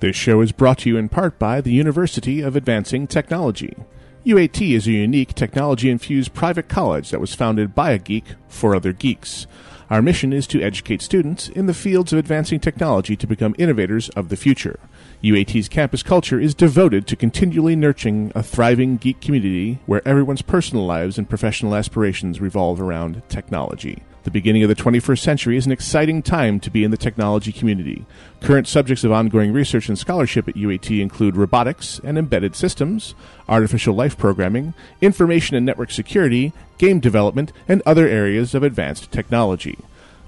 This 0.00 0.14
show 0.14 0.40
is 0.42 0.52
brought 0.52 0.78
to 0.78 0.88
you 0.88 0.96
in 0.96 1.08
part 1.08 1.40
by 1.40 1.60
the 1.60 1.72
University 1.72 2.40
of 2.40 2.54
Advancing 2.54 3.08
Technology. 3.08 3.76
UAT 4.24 4.76
is 4.76 4.86
a 4.86 4.92
unique 4.92 5.34
technology 5.34 5.90
infused 5.90 6.34
private 6.34 6.68
college 6.68 7.10
that 7.10 7.20
was 7.20 7.34
founded 7.34 7.74
by 7.74 7.90
a 7.90 7.98
geek 7.98 8.24
for 8.48 8.76
other 8.76 8.92
geeks. 8.92 9.48
Our 9.90 10.00
mission 10.00 10.32
is 10.32 10.46
to 10.48 10.62
educate 10.62 11.02
students 11.02 11.48
in 11.48 11.66
the 11.66 11.74
fields 11.74 12.12
of 12.12 12.18
advancing 12.20 12.60
technology 12.60 13.16
to 13.16 13.26
become 13.26 13.56
innovators 13.58 14.08
of 14.10 14.28
the 14.28 14.36
future. 14.36 14.78
UAT's 15.24 15.68
campus 15.68 16.04
culture 16.04 16.38
is 16.38 16.54
devoted 16.54 17.08
to 17.08 17.16
continually 17.16 17.74
nurturing 17.74 18.30
a 18.36 18.42
thriving 18.42 18.98
geek 18.98 19.20
community 19.20 19.80
where 19.86 20.06
everyone's 20.06 20.42
personal 20.42 20.86
lives 20.86 21.18
and 21.18 21.28
professional 21.28 21.74
aspirations 21.74 22.40
revolve 22.40 22.80
around 22.80 23.20
technology. 23.28 24.04
The 24.28 24.32
beginning 24.32 24.62
of 24.62 24.68
the 24.68 24.74
21st 24.74 25.20
century 25.20 25.56
is 25.56 25.64
an 25.64 25.72
exciting 25.72 26.20
time 26.20 26.60
to 26.60 26.68
be 26.70 26.84
in 26.84 26.90
the 26.90 26.98
technology 26.98 27.50
community. 27.50 28.04
Current 28.42 28.68
subjects 28.68 29.02
of 29.02 29.10
ongoing 29.10 29.54
research 29.54 29.88
and 29.88 29.98
scholarship 29.98 30.46
at 30.46 30.54
UAT 30.54 31.00
include 31.00 31.34
robotics 31.34 31.98
and 32.04 32.18
embedded 32.18 32.54
systems, 32.54 33.14
artificial 33.48 33.94
life 33.94 34.18
programming, 34.18 34.74
information 35.00 35.56
and 35.56 35.64
network 35.64 35.90
security, 35.90 36.52
game 36.76 37.00
development, 37.00 37.54
and 37.66 37.80
other 37.86 38.06
areas 38.06 38.54
of 38.54 38.62
advanced 38.62 39.10
technology. 39.10 39.78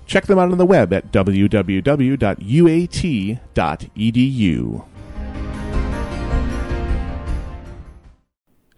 Check 0.06 0.24
them 0.24 0.38
out 0.38 0.50
on 0.50 0.56
the 0.56 0.64
web 0.64 0.94
at 0.94 1.12
www.uat.edu. 1.12 1.90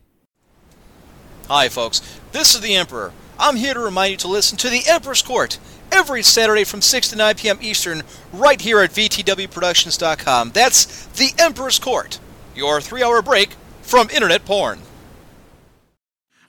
Hi, 1.48 1.68
folks. 1.70 2.20
This 2.32 2.54
is 2.54 2.60
the 2.60 2.76
Emperor. 2.76 3.14
I'm 3.38 3.56
here 3.56 3.72
to 3.72 3.80
remind 3.80 4.10
you 4.10 4.18
to 4.18 4.28
listen 4.28 4.58
to 4.58 4.68
The 4.68 4.82
Emperor's 4.86 5.22
Court 5.22 5.58
every 5.90 6.22
Saturday 6.22 6.64
from 6.64 6.82
6 6.82 7.08
to 7.08 7.16
9 7.16 7.36
p.m. 7.36 7.56
Eastern, 7.62 8.02
right 8.34 8.60
here 8.60 8.80
at 8.80 8.90
VTWProductions.com. 8.90 10.50
That's 10.50 11.06
The 11.06 11.32
Emperor's 11.38 11.78
Court, 11.78 12.20
your 12.54 12.82
three 12.82 13.02
hour 13.02 13.22
break 13.22 13.54
from 13.80 14.10
internet 14.10 14.44
porn. 14.44 14.80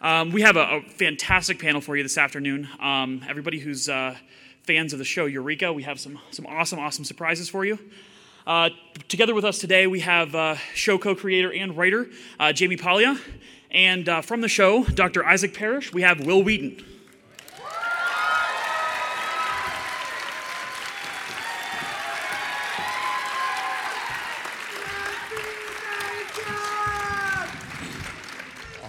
Um, 0.01 0.33
we 0.33 0.41
have 0.41 0.57
a, 0.57 0.63
a, 0.63 0.81
fantastic 0.81 1.59
panel 1.59 1.79
for 1.79 1.95
you 1.95 2.03
this 2.03 2.17
afternoon. 2.17 2.67
Um, 2.81 3.23
everybody 3.27 3.59
who's 3.59 3.87
uh, 3.87 4.17
fans 4.65 4.93
of 4.93 4.99
the 4.99 5.05
show 5.05 5.25
Eureka, 5.25 5.71
we 5.71 5.83
have 5.83 5.99
some, 5.99 6.19
some 6.31 6.45
awesome, 6.47 6.79
awesome 6.79 7.05
surprises 7.05 7.47
for 7.47 7.65
you. 7.65 7.77
Uh, 8.47 8.69
together 9.07 9.33
with 9.33 9.45
us 9.45 9.59
today, 9.59 9.87
we 9.87 9.99
have 9.99 10.33
uh, 10.33 10.55
show 10.73 10.97
co 10.97 11.15
creator 11.15 11.53
and 11.53 11.77
writer 11.77 12.07
uh, 12.39 12.51
Jaime 12.57 12.75
Paglia. 12.75 13.19
And 13.71 14.07
uh, 14.07 14.21
from 14.21 14.41
the 14.41 14.47
show, 14.47 14.83
Dr. 14.85 15.25
Isaac 15.25 15.53
Parrish, 15.53 15.93
we 15.93 16.01
have 16.01 16.25
Wil 16.25 16.43
Wheaton. 16.43 16.83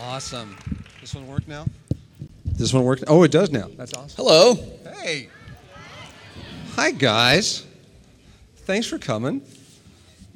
Awesome. 0.00 0.56
This 1.00 1.14
one 1.14 1.26
work 1.26 1.46
now? 1.46 1.66
This 2.44 2.72
one 2.72 2.84
work? 2.84 3.00
Oh, 3.06 3.22
it 3.24 3.30
does 3.30 3.50
now. 3.50 3.68
That's 3.76 3.92
awesome. 3.92 4.16
Hello. 4.16 4.54
Hey. 5.02 5.28
Hi, 6.76 6.90
guys. 6.90 7.64
Thanks 8.66 8.86
for 8.86 8.98
coming. 8.98 9.40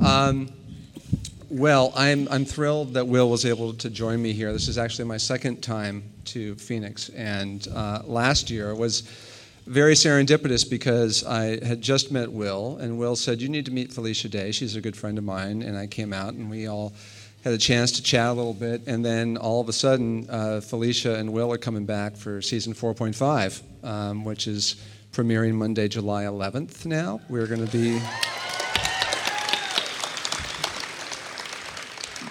Um, 0.02 0.48
well, 1.50 1.92
I'm, 1.94 2.28
I'm 2.30 2.46
thrilled 2.46 2.94
that 2.94 3.06
Wil 3.06 3.28
was 3.28 3.44
able 3.44 3.74
to 3.74 3.90
join 3.90 4.22
me 4.22 4.32
here. 4.32 4.50
This 4.50 4.66
is 4.66 4.78
actually 4.78 5.04
my 5.04 5.18
second 5.18 5.60
time 5.60 6.02
to 6.24 6.54
Phoenix. 6.54 7.10
And 7.10 7.68
uh, 7.74 8.00
last 8.06 8.48
year 8.48 8.74
was 8.74 9.02
very 9.66 9.92
serendipitous 9.92 10.68
because 10.68 11.26
I 11.26 11.62
had 11.62 11.82
just 11.82 12.10
met 12.10 12.32
Wil, 12.32 12.78
and 12.78 12.98
Wil 12.98 13.16
said, 13.16 13.42
You 13.42 13.50
need 13.50 13.66
to 13.66 13.70
meet 13.70 13.92
Felicia 13.92 14.30
Day. 14.30 14.50
She's 14.50 14.76
a 14.76 14.80
good 14.80 14.96
friend 14.96 15.18
of 15.18 15.24
mine. 15.24 15.60
And 15.60 15.76
I 15.76 15.86
came 15.88 16.14
out, 16.14 16.32
and 16.32 16.48
we 16.48 16.68
all 16.68 16.94
had 17.44 17.52
a 17.52 17.58
chance 17.58 17.92
to 17.92 18.02
chat 18.02 18.28
a 18.28 18.32
little 18.32 18.54
bit, 18.54 18.86
and 18.86 19.04
then 19.04 19.36
all 19.36 19.60
of 19.60 19.68
a 19.68 19.74
sudden, 19.74 20.26
uh, 20.30 20.62
Felicia 20.62 21.16
and 21.16 21.34
Wil 21.34 21.52
are 21.52 21.58
coming 21.58 21.84
back 21.84 22.16
for 22.16 22.40
season 22.40 22.72
4.5, 22.72 23.62
um, 23.84 24.24
which 24.24 24.46
is 24.46 24.76
premiering 25.12 25.54
Monday, 25.54 25.88
July 25.88 26.24
11th. 26.24 26.86
Now 26.86 27.20
we're 27.28 27.46
going 27.46 27.66
to 27.66 27.72
be 27.72 28.00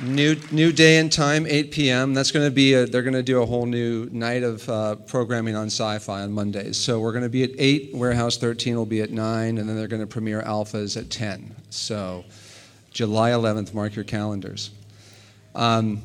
new 0.01 0.35
new 0.51 0.71
day 0.71 0.97
and 0.97 1.11
time, 1.11 1.45
8 1.45 1.71
p.m. 1.71 2.13
That's 2.13 2.31
going 2.31 2.45
to 2.45 2.51
be 2.51 2.73
a, 2.73 2.85
they're 2.85 3.01
going 3.01 3.13
to 3.13 3.23
do 3.23 3.41
a 3.41 3.45
whole 3.45 3.65
new 3.65 4.07
night 4.11 4.43
of 4.43 4.67
uh, 4.69 4.95
programming 4.95 5.55
on 5.55 5.67
Sci-Fi 5.67 6.21
on 6.21 6.31
Mondays. 6.31 6.77
So 6.77 6.99
we're 6.99 7.11
going 7.11 7.23
to 7.23 7.29
be 7.29 7.43
at 7.43 7.51
8. 7.57 7.95
Warehouse 7.95 8.37
13 8.37 8.75
will 8.75 8.85
be 8.85 9.01
at 9.01 9.11
9, 9.11 9.57
and 9.57 9.69
then 9.69 9.75
they're 9.75 9.87
going 9.87 10.01
to 10.01 10.07
premiere 10.07 10.41
alphas 10.41 10.97
at 10.97 11.09
10. 11.09 11.55
So 11.69 12.23
July 12.91 13.31
11th, 13.31 13.73
mark 13.73 13.95
your 13.95 14.05
calendars. 14.05 14.71
Um, 15.55 16.01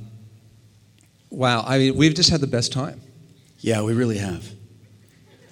wow, 1.30 1.64
I 1.66 1.78
mean, 1.78 1.96
we've 1.96 2.14
just 2.14 2.30
had 2.30 2.40
the 2.40 2.46
best 2.46 2.72
time. 2.72 3.00
Yeah, 3.60 3.82
we 3.82 3.94
really 3.94 4.18
have. 4.18 4.50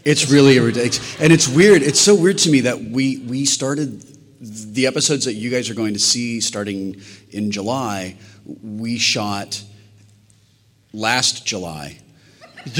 It's 0.04 0.30
really 0.30 0.58
ridiculous, 0.58 1.20
and 1.20 1.32
it's 1.32 1.48
weird. 1.48 1.82
It's 1.82 2.00
so 2.00 2.14
weird 2.14 2.38
to 2.38 2.50
me 2.50 2.62
that 2.62 2.82
we 2.82 3.18
we 3.18 3.44
started 3.44 4.02
the 4.40 4.86
episodes 4.86 5.24
that 5.26 5.34
you 5.34 5.50
guys 5.50 5.70
are 5.70 5.74
going 5.74 5.94
to 5.94 6.00
see 6.00 6.40
starting 6.40 7.00
in 7.30 7.50
July. 7.50 8.16
We 8.44 8.98
shot 8.98 9.62
last 10.92 11.46
July. 11.46 11.98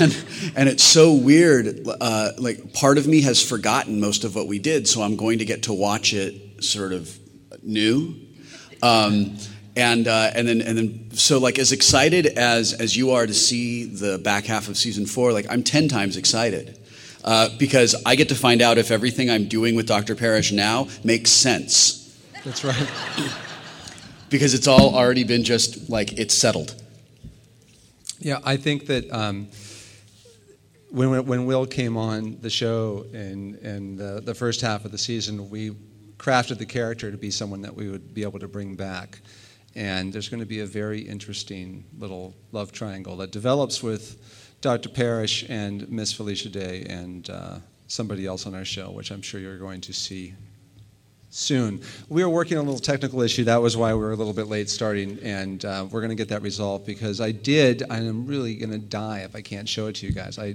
And 0.00 0.16
and 0.56 0.68
it's 0.68 0.82
so 0.82 1.12
weird. 1.12 1.86
Uh, 1.86 2.30
like 2.38 2.72
part 2.72 2.96
of 2.96 3.06
me 3.06 3.20
has 3.22 3.42
forgotten 3.46 4.00
most 4.00 4.24
of 4.24 4.34
what 4.34 4.46
we 4.46 4.58
did, 4.58 4.88
so 4.88 5.02
I'm 5.02 5.16
going 5.16 5.40
to 5.40 5.44
get 5.44 5.64
to 5.64 5.74
watch 5.74 6.14
it 6.14 6.64
sort 6.64 6.94
of 6.94 7.18
new. 7.62 8.14
Um, 8.82 9.36
and 9.76 10.06
uh, 10.06 10.30
and 10.34 10.46
then 10.46 10.60
and 10.60 10.78
then 10.78 11.10
so 11.12 11.38
like 11.38 11.58
as 11.58 11.72
excited 11.72 12.26
as 12.26 12.72
as 12.72 12.96
you 12.96 13.12
are 13.12 13.26
to 13.26 13.34
see 13.34 13.84
the 13.84 14.18
back 14.18 14.44
half 14.44 14.68
of 14.68 14.76
season 14.76 15.06
four, 15.06 15.32
like 15.32 15.46
I'm 15.50 15.62
ten 15.62 15.88
times 15.88 16.16
excited. 16.16 16.78
Uh, 17.24 17.48
because 17.58 17.94
I 18.04 18.16
get 18.16 18.28
to 18.28 18.34
find 18.34 18.60
out 18.60 18.76
if 18.76 18.90
everything 18.90 19.30
I'm 19.30 19.48
doing 19.48 19.76
with 19.76 19.86
Dr. 19.86 20.14
Parrish 20.14 20.52
now 20.52 20.88
makes 21.02 21.30
sense. 21.30 22.14
That's 22.44 22.62
right. 22.62 22.86
because 24.28 24.52
it's 24.52 24.66
all 24.66 24.94
already 24.94 25.24
been 25.24 25.42
just 25.42 25.88
like 25.88 26.12
it's 26.18 26.34
settled. 26.34 26.74
Yeah, 28.18 28.40
I 28.44 28.58
think 28.58 28.86
that 28.86 29.10
um, 29.10 29.48
when, 30.90 31.26
when 31.26 31.46
Wil 31.46 31.66
came 31.66 31.96
on 31.96 32.38
the 32.40 32.50
show 32.50 33.04
in, 33.12 33.56
in 33.56 33.96
the, 33.96 34.22
the 34.24 34.34
first 34.34 34.60
half 34.60 34.84
of 34.84 34.92
the 34.92 34.98
season, 34.98 35.50
we 35.50 35.72
crafted 36.18 36.58
the 36.58 36.66
character 36.66 37.10
to 37.10 37.16
be 37.16 37.30
someone 37.30 37.62
that 37.62 37.74
we 37.74 37.90
would 37.90 38.14
be 38.14 38.22
able 38.22 38.38
to 38.38 38.48
bring 38.48 38.76
back. 38.76 39.20
And 39.76 40.12
there's 40.12 40.28
going 40.28 40.40
to 40.40 40.46
be 40.46 40.60
a 40.60 40.66
very 40.66 41.00
interesting 41.00 41.84
little 41.98 42.34
love 42.52 42.70
triangle 42.72 43.16
that 43.16 43.32
develops 43.32 43.82
with 43.82 44.56
Dr. 44.60 44.88
Parrish 44.88 45.44
and 45.48 45.90
Miss 45.90 46.12
Felicia 46.12 46.48
Day 46.48 46.86
and 46.88 47.28
uh, 47.28 47.58
somebody 47.86 48.26
else 48.26 48.46
on 48.46 48.54
our 48.54 48.64
show, 48.64 48.90
which 48.90 49.10
I'm 49.10 49.22
sure 49.22 49.40
you're 49.40 49.58
going 49.58 49.80
to 49.82 49.92
see 49.92 50.34
soon. 51.34 51.80
We 52.08 52.22
were 52.22 52.30
working 52.30 52.56
on 52.58 52.64
a 52.64 52.66
little 52.70 52.80
technical 52.80 53.20
issue. 53.20 53.44
That 53.44 53.60
was 53.60 53.76
why 53.76 53.92
we 53.92 53.98
were 53.98 54.12
a 54.12 54.16
little 54.16 54.32
bit 54.32 54.46
late 54.46 54.70
starting, 54.70 55.18
and 55.20 55.64
uh, 55.64 55.86
we're 55.90 56.00
going 56.00 56.10
to 56.10 56.16
get 56.16 56.28
that 56.28 56.42
resolved 56.42 56.86
because 56.86 57.20
I 57.20 57.32
did, 57.32 57.82
and 57.82 57.92
I'm 57.92 58.26
really 58.26 58.54
going 58.54 58.70
to 58.70 58.78
die 58.78 59.20
if 59.20 59.34
I 59.34 59.40
can't 59.40 59.68
show 59.68 59.88
it 59.88 59.96
to 59.96 60.06
you 60.06 60.12
guys. 60.12 60.38
I, 60.38 60.54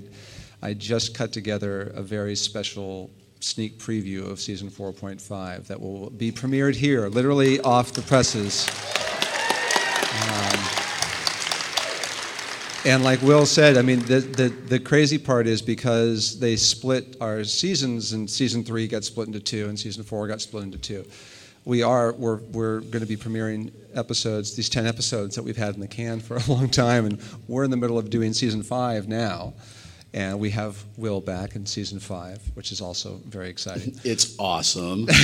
I 0.62 0.74
just 0.74 1.13
cut 1.13 1.34
together 1.34 1.91
a 1.96 2.01
very 2.01 2.36
special 2.36 3.12
sneak 3.41 3.78
preview 3.78 4.30
of 4.30 4.40
season 4.40 4.69
4.5 4.69 5.68
that 5.68 5.80
will 5.80 6.09
be 6.12 6.31
premiered 6.31 6.75
here, 6.75 7.07
literally 7.09 7.59
off 7.62 7.91
the 7.94 8.01
presses. 8.01 8.68
And 12.86 13.04
like 13.04 13.22
Wil 13.22 13.46
said, 13.46 13.78
I 13.78 13.81
mean, 13.81 14.00
the, 14.00 14.22
the, 14.22 14.50
the, 14.50 14.80
crazy 14.80 15.18
part 15.18 15.48
is 15.48 15.62
because 15.62 16.40
they 16.40 16.56
split 16.56 17.18
our 17.20 17.44
seasons, 17.44 18.14
and 18.14 18.30
season 18.30 18.64
three 18.64 18.88
got 18.88 19.04
split 19.04 19.28
into 19.28 19.42
two, 19.42 19.68
and 19.68 19.78
season 19.78 20.04
four 20.04 20.28
got 20.28 20.40
split 20.40 20.64
into 20.64 20.78
two. 20.78 21.06
We 21.66 21.84
are 21.84 22.14
we're, 22.14 22.38
we're 22.38 22.80
going 22.80 23.02
to 23.02 23.06
be 23.06 23.18
premiering 23.18 23.74
episodes, 23.94 24.56
these 24.56 24.70
ten 24.70 24.88
episodes 24.88 25.36
that 25.36 25.44
we've 25.44 25.58
had 25.58 25.76
in 25.76 25.81
the 25.81 25.90
can 25.90 26.22
for 26.22 26.38
a 26.38 26.44
long 26.48 26.70
time, 26.70 27.06
and 27.06 27.22
we're 27.50 27.66
in 27.66 27.72
the 27.72 27.78
middle 27.78 27.98
of 27.98 28.10
doing 28.10 28.31
season 28.31 28.64
five 28.64 29.10
now. 29.10 29.54
And 30.14 30.40
we 30.40 30.50
have 30.52 30.84
Wil 30.98 31.22
back 31.22 31.56
in 31.56 31.66
season 31.66 32.00
five, 32.00 32.42
which 32.56 32.72
is 32.72 32.81
also 32.81 33.20
very 33.26 33.50
exciting. 33.50 34.00
It's 34.04 34.36
awesome. 34.40 35.08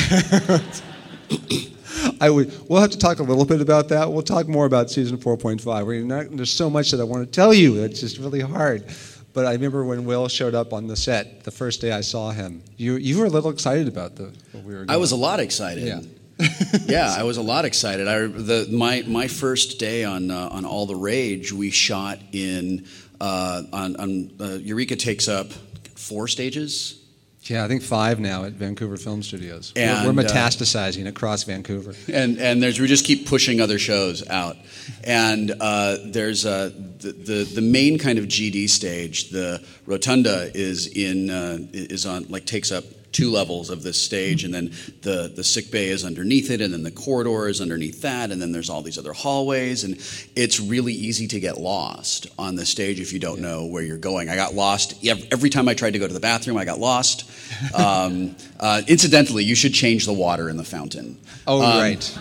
I 2.21 2.29
would. 2.29 2.51
We'll 2.69 2.81
have 2.81 2.91
to 2.91 2.97
talk 2.97 3.19
a 3.19 3.23
little 3.23 3.45
bit 3.45 3.61
about 3.61 3.89
that. 3.89 4.11
We'll 4.11 4.23
talk 4.23 4.47
more 4.47 4.65
about 4.65 4.89
season 4.89 5.17
4.5. 5.17 5.85
We're 5.85 6.03
not, 6.03 6.35
there's 6.35 6.51
so 6.51 6.69
much 6.69 6.91
that 6.91 6.99
I 6.99 7.03
want 7.03 7.25
to 7.25 7.31
tell 7.31 7.53
you. 7.53 7.83
It's 7.83 7.99
just 7.99 8.17
really 8.17 8.41
hard. 8.41 8.85
But 9.33 9.45
I 9.45 9.51
remember 9.51 9.83
when 9.83 10.05
Wil 10.05 10.29
showed 10.29 10.55
up 10.55 10.71
on 10.71 10.87
the 10.87 10.95
set 10.95 11.43
the 11.43 11.51
first 11.51 11.81
day 11.81 11.91
I 11.91 12.01
saw 12.01 12.31
him. 12.31 12.63
You 12.77 12.95
you 12.95 13.19
were 13.19 13.25
a 13.25 13.29
little 13.29 13.49
excited 13.49 13.87
about 13.89 14.15
the 14.15 14.31
what 14.53 14.63
we 14.63 14.73
were. 14.73 14.85
Doing. 14.85 14.89
I 14.89 14.95
was 14.95 15.11
a 15.11 15.17
lot 15.17 15.41
excited. 15.41 15.83
Yeah. 15.83 16.01
yeah, 16.85 17.15
I 17.17 17.23
was 17.23 17.37
a 17.37 17.41
lot 17.41 17.65
excited. 17.65 18.07
I 18.07 18.27
the 18.27 18.67
my 18.71 19.03
my 19.07 19.27
first 19.27 19.77
day 19.77 20.05
on 20.05 20.31
uh, 20.31 20.49
on 20.51 20.65
All 20.65 20.85
the 20.85 20.95
Rage, 20.95 21.51
we 21.51 21.69
shot 21.69 22.19
in 22.31 22.87
uh, 23.19 23.63
on, 23.73 23.95
on 23.97 24.31
uh, 24.39 24.45
Eureka 24.55 24.95
takes 24.95 25.27
up 25.27 25.51
four 25.95 26.27
stages. 26.27 27.04
Yeah, 27.45 27.63
I 27.63 27.67
think 27.67 27.83
five 27.83 28.19
now 28.19 28.43
at 28.45 28.53
Vancouver 28.53 28.97
Film 28.97 29.21
Studios. 29.21 29.71
And, 29.75 30.07
we're, 30.07 30.13
we're 30.13 30.27
uh, 30.27 30.31
metastasizing 30.31 31.07
across 31.07 31.43
Vancouver. 31.43 31.93
and 32.11 32.39
and 32.39 32.61
there's 32.61 32.79
we 32.79 32.87
just 32.87 33.05
keep 33.05 33.27
pushing 33.27 33.61
other 33.61 33.77
shows 33.77 34.27
out, 34.27 34.57
and 35.03 35.53
uh, 35.59 35.97
there's 36.05 36.45
uh, 36.45 36.71
the, 36.99 37.11
the 37.11 37.51
the 37.55 37.61
main 37.61 37.99
kind 37.99 38.17
of 38.17 38.25
GD 38.25 38.69
stage. 38.69 39.29
The 39.29 39.63
rotunda 39.85 40.49
is 40.55 40.87
in 40.87 41.29
uh, 41.29 41.59
is 41.71 42.05
on 42.05 42.27
like 42.29 42.45
takes 42.45 42.71
up 42.71 42.83
two 43.15 43.31
levels 43.31 43.69
of 43.69 43.81
this 43.81 44.01
stage, 44.01 44.43
and 44.43 44.53
then 44.53 44.71
the 45.01 45.31
the 45.33 45.43
sick 45.43 45.71
bay 45.71 45.87
is 45.89 46.03
underneath 46.03 46.51
it, 46.51 46.59
and 46.59 46.73
then 46.73 46.83
the 46.83 46.91
corridor 46.91 47.47
is 47.47 47.61
underneath 47.61 48.01
that, 48.01 48.29
and 48.31 48.41
then 48.41 48.51
there's 48.51 48.69
all 48.69 48.81
these 48.81 48.97
other 48.97 49.13
hallways, 49.13 49.83
and 49.85 49.95
it's 50.35 50.59
really 50.59 50.91
easy 50.93 51.27
to 51.29 51.39
get 51.39 51.57
lost 51.57 52.27
on 52.37 52.55
the 52.55 52.65
stage 52.65 52.99
if 52.99 53.13
you 53.13 53.19
don't 53.19 53.39
know 53.39 53.65
where 53.65 53.83
you're 53.83 53.97
going. 53.97 54.27
I 54.29 54.35
got 54.35 54.53
lost 54.53 54.93
every 55.31 55.49
time 55.49 55.69
I 55.69 55.73
tried 55.73 55.93
to 55.93 55.99
go 55.99 56.07
to 56.07 56.13
the 56.13 56.19
bathroom. 56.19 56.57
I 56.57 56.65
got 56.65 56.79
lost. 56.79 57.31
Um, 57.73 58.35
uh, 58.59 58.81
incidentally, 58.87 59.43
you 59.45 59.55
should 59.55 59.73
change 59.73 60.05
the 60.05 60.13
water 60.13 60.49
in 60.49 60.57
the 60.57 60.63
fountain. 60.65 61.17
Oh, 61.47 61.61
Um, 61.61 61.77
right. 61.79 62.19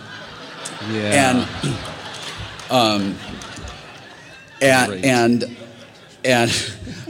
Yeah. 0.91 1.31
and 1.31 1.75
um, 2.69 3.15
and 4.61 5.05
and 5.05 5.57
and 6.25 6.51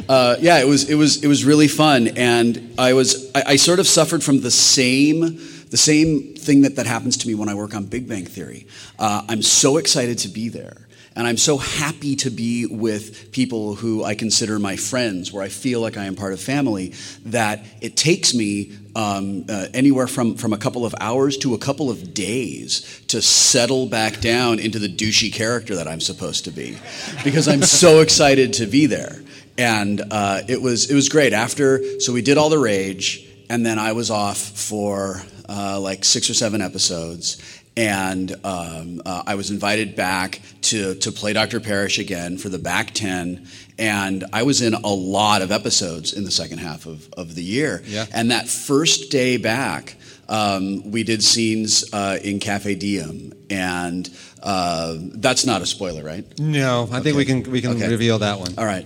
uh, 0.09 0.35
yeah, 0.39 0.59
it 0.59 0.67
was 0.67 0.89
it 0.89 0.95
was 0.95 1.23
it 1.23 1.27
was 1.27 1.45
really 1.45 1.67
fun, 1.67 2.09
and 2.09 2.75
I 2.77 2.93
was 2.93 3.31
I, 3.33 3.43
I 3.47 3.55
sort 3.55 3.79
of 3.79 3.87
suffered 3.87 4.23
from 4.23 4.41
the 4.41 4.51
same 4.51 5.39
the 5.69 5.77
same 5.77 6.35
thing 6.35 6.61
that 6.61 6.75
that 6.75 6.85
happens 6.85 7.17
to 7.17 7.27
me 7.27 7.33
when 7.33 7.49
I 7.49 7.55
work 7.55 7.73
on 7.73 7.85
Big 7.85 8.07
Bang 8.07 8.25
Theory. 8.25 8.67
Uh, 8.99 9.23
I'm 9.27 9.41
so 9.41 9.77
excited 9.77 10.19
to 10.19 10.27
be 10.27 10.49
there. 10.49 10.84
And 11.15 11.25
I'm 11.25 11.37
so 11.37 11.57
happy 11.57 12.17
to 12.17 12.29
be 12.29 12.65
with 12.65 13.31
people 13.31 13.75
who 13.75 14.03
I 14.03 14.15
consider 14.15 14.59
my 14.59 14.75
friends, 14.75 15.31
where 15.31 15.43
I 15.43 15.47
feel 15.47 15.79
like 15.79 15.95
I 15.95 16.05
am 16.05 16.15
part 16.15 16.33
of 16.33 16.41
family, 16.41 16.93
that 17.25 17.65
it 17.79 17.95
takes 17.95 18.33
me 18.33 18.73
um, 18.97 19.45
uh, 19.47 19.67
anywhere 19.73 20.07
from, 20.07 20.35
from 20.35 20.51
a 20.51 20.57
couple 20.57 20.85
of 20.85 20.93
hours 20.99 21.37
to 21.37 21.53
a 21.53 21.57
couple 21.57 21.89
of 21.89 22.13
days 22.13 23.01
to 23.07 23.21
settle 23.21 23.85
back 23.85 24.19
down 24.19 24.59
into 24.59 24.77
the 24.77 24.89
douchey 24.89 25.31
character 25.31 25.75
that 25.75 25.87
I'm 25.87 26.01
supposed 26.01 26.45
to 26.45 26.51
be, 26.51 26.77
because 27.23 27.47
I'm 27.47 27.63
so 27.63 27.99
excited 28.01 28.53
to 28.53 28.65
be 28.65 28.85
there. 28.85 29.21
And 29.57 30.01
uh, 30.11 30.41
it 30.49 30.61
was 30.61 30.91
it 30.91 30.95
was 30.95 31.07
great. 31.07 31.31
After 31.31 32.01
so 32.01 32.11
we 32.11 32.21
did 32.21 32.37
all 32.37 32.49
the 32.49 32.59
rage, 32.59 33.25
and 33.49 33.65
then 33.65 33.79
I 33.79 33.93
was 33.93 34.11
off 34.11 34.37
for 34.37 35.21
uh, 35.47 35.79
like 35.79 36.03
six 36.03 36.29
or 36.29 36.33
seven 36.33 36.61
episodes, 36.61 37.54
and 37.77 38.31
um, 38.43 39.01
uh, 39.05 39.23
I 39.25 39.35
was 39.35 39.51
invited 39.51 39.95
back 39.95 40.41
to 40.63 40.95
to 40.95 41.11
play 41.11 41.33
Dr. 41.33 41.59
Parrish 41.59 41.99
again 41.99 42.37
for 42.37 42.49
the 42.49 42.59
back 42.59 42.91
ten, 42.91 43.47
and 43.77 44.23
I 44.31 44.43
was 44.43 44.61
in 44.61 44.73
a 44.73 44.87
lot 44.87 45.41
of 45.41 45.51
episodes 45.51 46.13
in 46.13 46.23
the 46.23 46.31
second 46.31 46.59
half 46.59 46.85
of, 46.85 47.09
of 47.13 47.35
the 47.35 47.43
year. 47.43 47.83
Yeah. 47.85 48.05
And 48.13 48.31
that 48.31 48.47
first 48.47 49.11
day 49.11 49.37
back, 49.37 49.97
um, 50.27 50.91
we 50.91 51.03
did 51.03 51.23
scenes 51.23 51.85
uh, 51.93 52.17
in 52.23 52.39
Cafe 52.39 52.75
Diem, 52.75 53.33
and 53.49 54.09
uh, 54.41 54.95
that's 54.99 55.45
not 55.45 55.61
a 55.61 55.65
spoiler, 55.65 56.03
right? 56.03 56.25
no, 56.39 56.87
I 56.91 56.99
think 57.01 57.17
we 57.17 57.25
can 57.25 57.43
we 57.51 57.61
can 57.61 57.71
Okay. 57.71 57.89
reveal 57.89 58.19
that 58.19 58.39
one. 58.39 58.53
All 58.57 58.65
right, 58.65 58.85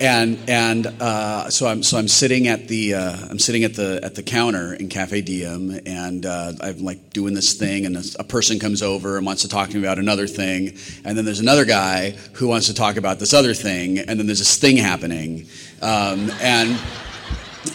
and 0.00 0.38
and 0.48 0.86
uh, 1.00 1.48
so 1.50 1.66
I'm 1.66 1.82
so 1.82 1.96
I'm 1.98 2.08
sitting 2.08 2.46
at 2.48 2.68
the 2.68 2.94
uh, 2.94 3.16
I'm 3.30 3.38
sitting 3.38 3.64
at 3.64 3.74
the 3.74 4.00
at 4.02 4.14
the 4.14 4.22
counter 4.22 4.74
in 4.74 4.88
Cafe 4.88 5.20
Diem, 5.22 5.80
and 5.86 6.24
uh, 6.26 6.52
I'm 6.60 6.84
like 6.84 7.10
doing 7.12 7.34
this 7.34 7.54
thing, 7.54 7.86
and 7.86 7.96
a, 7.96 8.02
a 8.18 8.24
person 8.24 8.58
comes 8.58 8.82
over 8.82 9.16
and 9.16 9.24
wants 9.26 9.42
to 9.42 9.48
talk 9.48 9.70
to 9.70 9.76
me 9.76 9.82
about 9.82 9.98
another 9.98 10.26
thing, 10.26 10.76
and 11.04 11.16
then 11.16 11.24
there's 11.24 11.40
another 11.40 11.64
guy 11.64 12.10
who 12.34 12.48
wants 12.48 12.66
to 12.66 12.74
talk 12.74 12.96
about 12.96 13.18
this 13.18 13.32
other 13.34 13.54
thing, 13.54 13.98
and 13.98 14.18
then 14.18 14.26
there's 14.26 14.38
this 14.40 14.56
thing 14.56 14.76
happening, 14.76 15.46
um, 15.82 16.30
and 16.40 16.78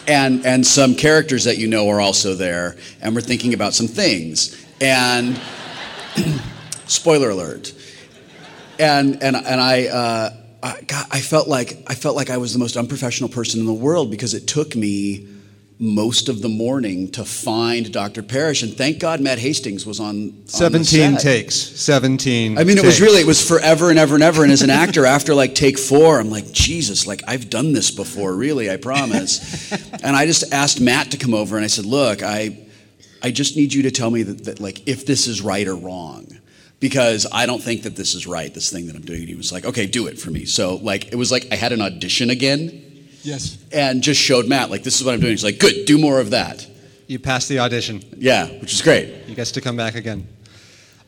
and 0.07 0.45
and 0.45 0.65
some 0.65 0.95
characters 0.95 1.43
that 1.45 1.57
you 1.57 1.67
know 1.67 1.89
are 1.89 2.01
also 2.01 2.33
there, 2.35 2.75
and 3.01 3.15
we're 3.15 3.21
thinking 3.21 3.53
about 3.53 3.73
some 3.73 3.87
things, 3.87 4.65
and 4.81 5.39
spoiler 6.85 7.29
alert. 7.29 7.73
And 8.79 9.21
and 9.21 9.35
and 9.35 9.61
I, 9.61 9.87
uh, 9.87 10.29
I, 10.61 10.81
God, 10.81 11.05
I 11.11 11.21
felt 11.21 11.47
like 11.47 11.77
I 11.87 11.95
felt 11.95 12.15
like 12.15 12.29
I 12.29 12.37
was 12.37 12.53
the 12.53 12.59
most 12.59 12.77
unprofessional 12.77 13.29
person 13.29 13.59
in 13.59 13.65
the 13.65 13.73
world 13.73 14.09
because 14.11 14.33
it 14.33 14.47
took 14.47 14.75
me 14.75 15.27
most 15.79 16.29
of 16.29 16.41
the 16.41 16.49
morning 16.49 17.09
to 17.11 17.25
find 17.25 17.91
Dr. 17.91 18.21
Parrish, 18.23 18.63
and 18.63 18.73
thank 18.73 18.99
God 18.99 19.19
Matt 19.19 19.39
Hastings 19.39 19.85
was 19.85 19.99
on. 19.99 20.07
on 20.07 20.43
the 20.43 20.49
Seventeen 20.49 21.13
set. 21.13 21.21
takes. 21.21 21.55
Seventeen. 21.55 22.57
I 22.57 22.63
mean, 22.63 22.77
it 22.77 22.85
was 22.85 23.01
really 23.01 23.21
it 23.21 23.27
was 23.27 23.45
forever 23.45 23.89
and 23.89 23.97
ever 23.97 24.15
and 24.15 24.23
ever. 24.23 24.43
And 24.43 24.51
as 24.51 24.61
an 24.61 24.69
actor, 24.69 25.05
after 25.05 25.33
like 25.33 25.55
take 25.55 25.79
four, 25.79 26.19
I'm 26.19 26.29
like, 26.29 26.51
Jesus, 26.51 27.07
like 27.07 27.21
I've 27.27 27.49
done 27.49 27.73
this 27.73 27.91
before. 27.91 28.35
Really, 28.35 28.69
I 28.69 28.77
promise. 28.77 29.71
and 30.03 30.15
I 30.15 30.25
just 30.25 30.53
asked 30.53 30.79
Matt 30.79 31.11
to 31.11 31.17
come 31.17 31.33
over, 31.33 31.55
and 31.55 31.63
I 31.63 31.67
said, 31.67 31.85
Look, 31.85 32.21
I, 32.21 32.65
I 33.21 33.31
just 33.31 33.57
need 33.57 33.73
you 33.73 33.83
to 33.83 33.91
tell 33.91 34.11
me 34.11 34.23
that, 34.23 34.45
that 34.45 34.59
like 34.59 34.87
if 34.87 35.05
this 35.05 35.27
is 35.27 35.41
right 35.41 35.67
or 35.67 35.75
wrong. 35.75 36.27
Because 36.79 37.25
I 37.31 37.45
don't 37.45 37.63
think 37.63 37.83
that 37.83 37.95
this 37.95 38.13
is 38.13 38.27
right, 38.27 38.53
this 38.53 38.69
thing 38.69 38.87
that 38.87 38.95
I'm 38.97 39.03
doing. 39.03 39.21
And 39.21 39.29
he 39.29 39.35
was 39.35 39.53
like, 39.53 39.63
okay, 39.63 39.85
do 39.85 40.07
it 40.07 40.19
for 40.19 40.31
me. 40.31 40.43
So, 40.43 40.75
like, 40.75 41.13
it 41.13 41.15
was 41.15 41.31
like 41.31 41.47
I 41.49 41.55
had 41.55 41.71
an 41.71 41.81
audition 41.81 42.29
again 42.29 42.82
Yes. 43.23 43.57
and 43.71 44.03
just 44.03 44.21
showed 44.21 44.47
Matt, 44.47 44.69
like, 44.69 44.83
this 44.83 44.99
is 44.99 45.05
what 45.05 45.13
I'm 45.13 45.19
doing. 45.19 45.31
He's 45.31 45.43
like, 45.43 45.59
good, 45.59 45.85
do 45.85 45.97
more 45.97 46.19
of 46.19 46.31
that. 46.31 46.67
You 47.07 47.19
passed 47.19 47.49
the 47.49 47.59
audition. 47.59 48.03
Yeah, 48.17 48.47
which 48.59 48.73
is 48.73 48.81
great. 48.81 49.25
You 49.27 49.35
gets 49.35 49.51
to 49.53 49.61
come 49.61 49.75
back 49.75 49.95
again. 49.95 50.27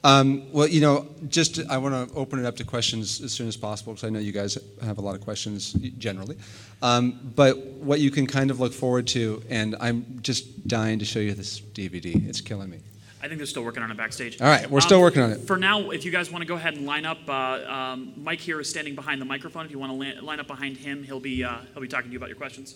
Um, 0.04 0.52
well, 0.52 0.68
you 0.68 0.82
know, 0.82 1.08
just 1.30 1.60
I 1.68 1.80
want 1.80 2.10
to 2.10 2.16
open 2.16 2.38
it 2.38 2.46
up 2.46 2.56
to 2.58 2.64
questions 2.64 3.22
as 3.22 3.32
soon 3.32 3.48
as 3.48 3.58
possible 3.58 3.94
because 3.94 4.06
I 4.08 4.12
know 4.12 4.20
you 4.20 4.32
guys 4.32 4.56
have 4.84 5.00
a 5.00 5.02
lot 5.02 5.16
of 5.16 5.22
questions 5.22 5.74
generally. 5.98 6.38
Um, 6.84 7.32
but 7.36 7.58
what 7.58 8.00
you 8.00 8.12
can 8.12 8.28
kind 8.28 8.52
of 8.52 8.60
look 8.60 8.72
forward 8.72 9.08
to, 9.08 9.42
and 9.50 9.76
I'm 9.80 10.20
just 10.22 10.68
dying 10.68 11.00
to 11.00 11.06
show 11.06 11.20
you 11.20 11.34
this 11.34 11.60
DVD. 11.60 12.28
It's 12.30 12.40
killing 12.40 12.70
me. 12.70 12.82
I 13.26 13.28
think 13.28 13.40
they're 13.40 13.48
still 13.48 13.64
working 13.64 13.82
on 13.82 13.90
it 13.90 13.98
backstage. 13.98 14.40
All 14.40 14.48
right, 14.48 14.70
we're 14.70 14.82
still 14.82 15.02
working 15.02 15.24
on 15.24 15.32
it. 15.32 15.48
For 15.48 15.58
now, 15.58 15.90
if 15.90 16.06
you 16.06 16.12
guys 16.12 16.30
want 16.30 16.44
to 16.44 16.48
go 16.48 16.54
ahead 16.54 16.76
and 16.76 16.86
line 16.86 17.08
up, 17.08 17.18
uh, 17.28 17.34
um, 17.68 18.14
Mike 18.18 18.40
here 18.40 18.62
is 18.62 18.70
standing 18.70 18.94
behind 18.94 19.20
the 19.20 19.26
microphone. 19.26 19.66
If 19.66 19.72
you 19.72 19.80
want 19.80 19.92
to 19.94 19.98
la- 19.98 20.24
line 20.24 20.40
up 20.40 20.46
behind 20.46 20.78
him, 20.78 21.04
he'll 21.04 21.20
be 21.20 21.44
uh, 21.44 21.58
he'll 21.74 21.82
be 21.82 21.88
talking 21.88 22.10
to 22.10 22.12
you 22.12 22.20
about 22.20 22.30
your 22.30 22.38
questions. 22.38 22.76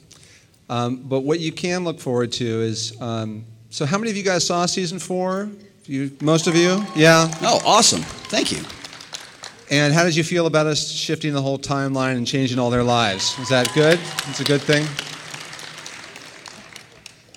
Um, 0.67 1.03
but 1.03 1.19
what 1.19 1.39
you 1.39 1.51
can 1.51 1.83
look 1.83 1.99
forward 1.99 2.31
to 2.31 2.45
is 2.45 2.99
um, 2.99 3.45
so. 3.69 3.85
How 3.85 3.99
many 3.99 4.09
of 4.09 4.17
you 4.17 4.23
guys 4.23 4.43
saw 4.43 4.65
season 4.65 4.97
four? 4.97 5.51
You, 5.85 6.09
most 6.19 6.47
of 6.47 6.55
you, 6.55 6.83
yeah. 6.95 7.31
Oh, 7.41 7.61
awesome. 7.63 8.01
Thank 8.01 8.51
you. 8.51 8.63
And 9.69 9.93
how 9.93 10.03
did 10.03 10.15
you 10.15 10.23
feel 10.23 10.47
about 10.47 10.65
us 10.65 10.89
shifting 10.89 11.31
the 11.31 11.43
whole 11.43 11.59
timeline 11.59 12.17
and 12.17 12.25
changing 12.25 12.57
all 12.57 12.71
their 12.71 12.83
lives? 12.83 13.37
Is 13.37 13.49
that 13.49 13.71
good? 13.75 13.99
It's 14.29 14.39
a 14.39 14.43
good 14.43 14.61
thing? 14.61 14.87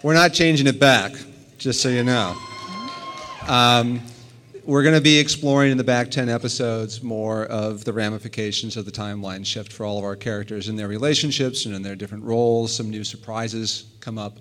We're 0.03 0.15
not 0.15 0.33
changing 0.33 0.67
it 0.67 0.81
back, 0.81 1.13
just 1.59 1.83
so 1.83 1.91
you 1.91 2.05
know. 2.05 2.35
Um, 3.49 4.01
we're 4.65 4.85
going 4.85 4.95
to 4.95 5.01
be 5.01 5.19
exploring 5.19 5.73
in 5.73 5.77
the 5.77 5.85
back 5.85 6.11
10 6.11 6.29
episodes 6.29 7.03
more 7.03 7.47
of 7.47 7.85
the 7.85 7.93
ramifications 7.93 8.77
of 8.77 8.85
the 8.85 8.93
timeline 8.93 9.45
shift 9.45 9.73
for 9.73 9.85
all 9.85 9.99
of 9.99 10.05
our 10.05 10.15
characters 10.15 10.69
and 10.69 10.79
their 10.79 10.87
relationships 10.87 11.67
and 11.67 11.75
in 11.75 11.83
their 11.83 11.97
different 11.97 12.23
roles. 12.23 12.75
Some 12.75 12.89
new 12.89 13.03
surprises 13.03 13.87
come 13.99 14.17
up. 14.17 14.39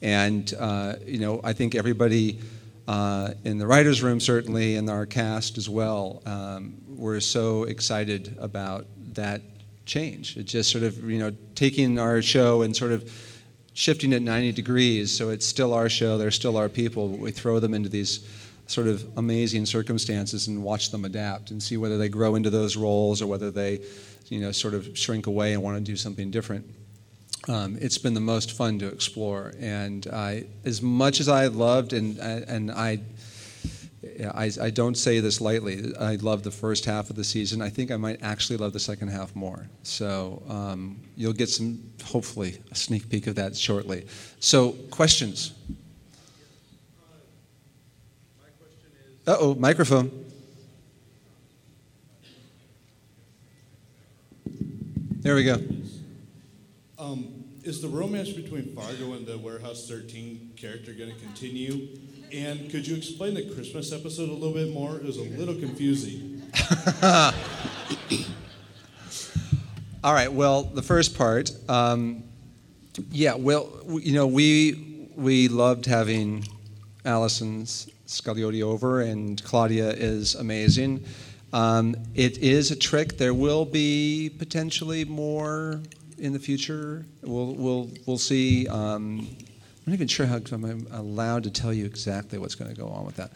And, 0.00 0.52
uh, 0.58 0.94
you 1.04 1.18
know, 1.18 1.40
I 1.44 1.52
think 1.52 1.74
everybody 1.74 2.40
uh, 2.86 3.34
in 3.44 3.58
the 3.58 3.66
writer's 3.66 4.02
room, 4.02 4.18
certainly, 4.18 4.76
and 4.76 4.88
our 4.88 5.04
cast 5.04 5.58
as 5.58 5.68
well, 5.68 6.22
um, 6.24 6.74
we're 6.88 7.20
so 7.20 7.64
excited 7.64 8.34
about 8.40 8.86
that 9.12 9.42
change. 9.84 10.38
It 10.38 10.44
just 10.44 10.70
sort 10.70 10.84
of, 10.84 11.08
you 11.08 11.18
know, 11.18 11.32
taking 11.54 11.98
our 11.98 12.22
show 12.22 12.62
and 12.62 12.74
sort 12.74 12.92
of 12.92 13.12
shifting 13.78 14.12
it 14.12 14.20
90 14.20 14.50
degrees 14.50 15.16
so 15.16 15.28
it's 15.28 15.46
still 15.46 15.72
our 15.72 15.88
show, 15.88 16.18
they're 16.18 16.32
still 16.32 16.56
our 16.56 16.68
people, 16.68 17.10
but 17.10 17.20
we 17.20 17.30
throw 17.30 17.60
them 17.60 17.74
into 17.74 17.88
these 17.88 18.26
sort 18.66 18.88
of 18.88 19.06
amazing 19.16 19.64
circumstances 19.64 20.48
and 20.48 20.64
watch 20.64 20.90
them 20.90 21.04
adapt 21.04 21.52
and 21.52 21.62
see 21.62 21.76
whether 21.76 21.96
they 21.96 22.08
grow 22.08 22.34
into 22.34 22.50
those 22.50 22.76
roles 22.76 23.22
or 23.22 23.28
whether 23.28 23.52
they, 23.52 23.78
you 24.30 24.40
know, 24.40 24.50
sort 24.50 24.74
of 24.74 24.98
shrink 24.98 25.28
away 25.28 25.52
and 25.52 25.62
want 25.62 25.76
to 25.76 25.80
do 25.80 25.94
something 25.94 26.28
different. 26.28 26.66
Um, 27.46 27.78
it's 27.80 27.98
been 27.98 28.14
the 28.14 28.20
most 28.20 28.50
fun 28.50 28.80
to 28.80 28.88
explore, 28.88 29.52
and 29.60 30.04
I, 30.12 30.46
as 30.64 30.82
much 30.82 31.20
as 31.20 31.28
I 31.28 31.46
loved, 31.46 31.92
and 31.92 32.18
and 32.18 32.72
I, 32.72 32.98
I, 34.04 34.50
I 34.60 34.70
don't 34.70 34.96
say 34.96 35.18
this 35.20 35.40
lightly. 35.40 35.92
I 35.98 36.16
love 36.16 36.44
the 36.44 36.52
first 36.52 36.84
half 36.84 37.10
of 37.10 37.16
the 37.16 37.24
season. 37.24 37.60
I 37.60 37.68
think 37.68 37.90
I 37.90 37.96
might 37.96 38.22
actually 38.22 38.56
love 38.56 38.72
the 38.72 38.80
second 38.80 39.08
half 39.08 39.34
more. 39.34 39.66
So 39.82 40.42
um, 40.48 41.00
you'll 41.16 41.32
get 41.32 41.48
some, 41.48 41.82
hopefully, 42.04 42.58
a 42.70 42.76
sneak 42.76 43.08
peek 43.08 43.26
of 43.26 43.34
that 43.36 43.56
shortly. 43.56 44.06
So 44.38 44.72
questions. 44.90 45.52
Uh 49.26 49.36
oh, 49.40 49.54
microphone. 49.56 50.24
There 55.20 55.34
we 55.34 55.44
go. 55.44 55.60
Um, 56.98 57.44
is 57.64 57.82
the 57.82 57.88
romance 57.88 58.30
between 58.30 58.74
Fargo 58.74 59.12
and 59.12 59.26
the 59.26 59.36
Warehouse 59.36 59.86
13 59.88 60.52
character 60.56 60.92
going 60.92 61.12
to 61.12 61.20
continue? 61.20 61.88
And 62.32 62.70
could 62.70 62.86
you 62.86 62.96
explain 62.96 63.34
the 63.34 63.42
Christmas 63.54 63.92
episode 63.92 64.28
a 64.28 64.32
little 64.32 64.52
bit 64.52 64.72
more? 64.72 64.96
It 64.96 65.04
was 65.04 65.16
a 65.18 65.22
little 65.22 65.54
confusing. 65.54 66.42
All 70.04 70.12
right. 70.14 70.32
Well, 70.32 70.62
the 70.62 70.82
first 70.82 71.16
part, 71.16 71.50
um, 71.68 72.22
yeah. 73.10 73.34
Well, 73.34 73.68
you 73.86 74.12
know, 74.12 74.26
we 74.26 75.10
we 75.16 75.48
loved 75.48 75.86
having 75.86 76.46
Allison 77.04 77.64
Scagliotti 77.64 78.62
over, 78.62 79.00
and 79.00 79.42
Claudia 79.42 79.90
is 79.90 80.34
amazing. 80.34 81.04
Um, 81.52 81.96
it 82.14 82.38
is 82.38 82.70
a 82.70 82.76
trick. 82.76 83.16
There 83.16 83.34
will 83.34 83.64
be 83.64 84.30
potentially 84.38 85.04
more 85.04 85.80
in 86.18 86.32
the 86.32 86.38
future. 86.38 87.04
We'll 87.22 87.54
we'll 87.54 87.90
we'll 88.06 88.18
see. 88.18 88.68
Um, 88.68 89.28
I'm 89.88 89.92
not 89.92 90.00
even 90.00 90.08
sure 90.08 90.26
how 90.26 90.36
I'm 90.36 90.86
allowed 90.92 91.44
to 91.44 91.50
tell 91.50 91.72
you 91.72 91.86
exactly 91.86 92.38
what's 92.38 92.54
going 92.54 92.70
to 92.70 92.78
go 92.78 92.88
on 92.88 93.06
with 93.06 93.16
that. 93.16 93.30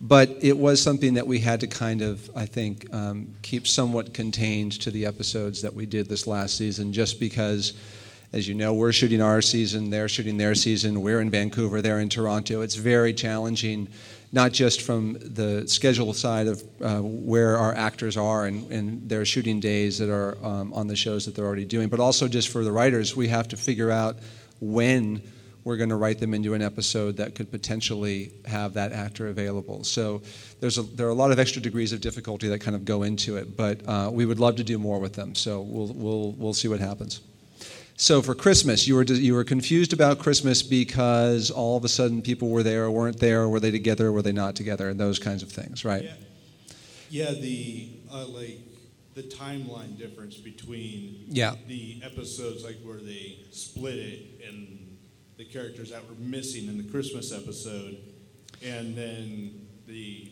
But 0.00 0.30
it 0.40 0.56
was 0.56 0.80
something 0.80 1.12
that 1.12 1.26
we 1.26 1.38
had 1.38 1.60
to 1.60 1.66
kind 1.66 2.00
of, 2.00 2.30
I 2.34 2.46
think, 2.46 2.90
um, 2.94 3.34
keep 3.42 3.66
somewhat 3.66 4.14
contained 4.14 4.72
to 4.80 4.90
the 4.90 5.04
episodes 5.04 5.60
that 5.60 5.74
we 5.74 5.84
did 5.84 6.08
this 6.08 6.26
last 6.26 6.56
season, 6.56 6.94
just 6.94 7.20
because, 7.20 7.74
as 8.32 8.48
you 8.48 8.54
know, 8.54 8.72
we're 8.72 8.92
shooting 8.92 9.20
our 9.20 9.42
season, 9.42 9.90
they're 9.90 10.08
shooting 10.08 10.38
their 10.38 10.54
season, 10.54 11.02
we're 11.02 11.20
in 11.20 11.28
Vancouver, 11.28 11.82
they're 11.82 12.00
in 12.00 12.08
Toronto. 12.08 12.62
It's 12.62 12.76
very 12.76 13.12
challenging, 13.12 13.86
not 14.32 14.52
just 14.52 14.80
from 14.80 15.18
the 15.20 15.68
schedule 15.68 16.14
side 16.14 16.46
of 16.46 16.62
uh, 16.80 17.00
where 17.02 17.58
our 17.58 17.74
actors 17.74 18.16
are 18.16 18.46
and, 18.46 18.72
and 18.72 19.06
their 19.10 19.26
shooting 19.26 19.60
days 19.60 19.98
that 19.98 20.08
are 20.08 20.38
um, 20.42 20.72
on 20.72 20.86
the 20.86 20.96
shows 20.96 21.26
that 21.26 21.34
they're 21.34 21.44
already 21.44 21.66
doing, 21.66 21.90
but 21.90 22.00
also 22.00 22.28
just 22.28 22.48
for 22.48 22.64
the 22.64 22.72
writers, 22.72 23.14
we 23.14 23.28
have 23.28 23.48
to 23.48 23.58
figure 23.58 23.90
out 23.90 24.16
when 24.58 25.20
we're 25.68 25.76
going 25.76 25.90
to 25.90 25.96
write 25.96 26.18
them 26.18 26.32
into 26.32 26.54
an 26.54 26.62
episode 26.62 27.18
that 27.18 27.34
could 27.34 27.50
potentially 27.50 28.32
have 28.46 28.72
that 28.72 28.90
actor 28.90 29.28
available. 29.28 29.84
So 29.84 30.22
there's 30.60 30.78
a, 30.78 30.82
there 30.82 31.06
are 31.06 31.10
a 31.10 31.14
lot 31.14 31.30
of 31.30 31.38
extra 31.38 31.60
degrees 31.60 31.92
of 31.92 32.00
difficulty 32.00 32.48
that 32.48 32.60
kind 32.60 32.74
of 32.74 32.86
go 32.86 33.02
into 33.02 33.36
it, 33.36 33.54
but 33.54 33.86
uh, 33.86 34.08
we 34.10 34.24
would 34.24 34.40
love 34.40 34.56
to 34.56 34.64
do 34.64 34.78
more 34.78 34.98
with 34.98 35.12
them. 35.12 35.34
So 35.34 35.60
we'll, 35.60 35.92
we'll, 35.92 36.32
we'll 36.32 36.54
see 36.54 36.68
what 36.68 36.80
happens. 36.80 37.20
So 37.96 38.22
for 38.22 38.34
Christmas, 38.34 38.88
you 38.88 38.94
were, 38.94 39.02
you 39.02 39.34
were 39.34 39.44
confused 39.44 39.92
about 39.92 40.20
Christmas 40.20 40.62
because 40.62 41.50
all 41.50 41.76
of 41.76 41.84
a 41.84 41.88
sudden 41.90 42.22
people 42.22 42.48
were 42.48 42.62
there 42.62 42.84
or 42.84 42.90
weren't 42.90 43.20
there, 43.20 43.46
were 43.46 43.60
they 43.60 43.70
together 43.70 44.06
or 44.06 44.12
were 44.12 44.22
they 44.22 44.32
not 44.32 44.56
together, 44.56 44.88
and 44.88 44.98
those 44.98 45.18
kinds 45.18 45.42
of 45.42 45.50
things, 45.52 45.84
right? 45.84 46.04
Yeah, 46.04 46.12
yeah 47.10 47.30
the 47.32 47.90
uh, 48.10 48.24
like 48.28 48.60
the 49.14 49.24
timeline 49.24 49.98
difference 49.98 50.36
between 50.36 51.24
yeah. 51.26 51.56
the 51.66 52.00
episodes, 52.04 52.64
like 52.64 52.78
where 52.84 52.98
they 52.98 53.40
split 53.50 53.96
it 53.96 54.48
and 54.48 54.77
the 55.38 55.44
characters 55.44 55.90
that 55.90 56.06
were 56.06 56.16
missing 56.18 56.66
in 56.66 56.76
the 56.76 56.90
Christmas 56.90 57.32
episode, 57.32 57.96
and 58.62 58.94
then 58.94 59.66
the 59.86 60.30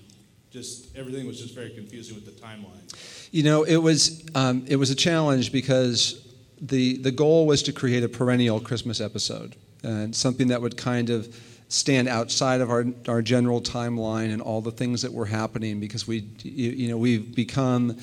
just 0.51 0.95
everything 0.97 1.27
was 1.27 1.41
just 1.41 1.55
very 1.55 1.71
confusing 1.71 2.17
with 2.17 2.27
the 2.27 2.33
timeline. 2.33 3.29
You 3.31 3.45
know, 3.45 3.63
it 3.63 3.77
was 3.77 4.27
um, 4.35 4.65
it 4.67 4.77
was 4.77 4.91
a 4.91 4.95
challenge 4.95 5.53
because 5.53 6.27
the 6.61 6.99
the 6.99 7.13
goal 7.13 7.47
was 7.47 7.63
to 7.65 7.73
create 7.73 8.03
a 8.03 8.09
perennial 8.09 8.61
Christmas 8.61 9.01
episode 9.01 9.55
and 9.83 10.15
something 10.15 10.49
that 10.49 10.61
would 10.61 10.77
kind 10.77 11.11
of 11.11 11.35
stand 11.69 12.09
outside 12.09 12.61
of 12.61 12.71
our 12.71 12.87
our 13.07 13.23
general 13.23 13.61
timeline 13.61 14.33
and 14.33 14.43
all 14.43 14.61
the 14.61 14.73
things 14.73 15.03
that 15.03 15.13
were 15.13 15.27
happening 15.27 15.79
because 15.79 16.07
we 16.07 16.29
you, 16.43 16.71
you 16.71 16.89
know 16.89 16.97
we've 16.97 17.35
become 17.35 17.97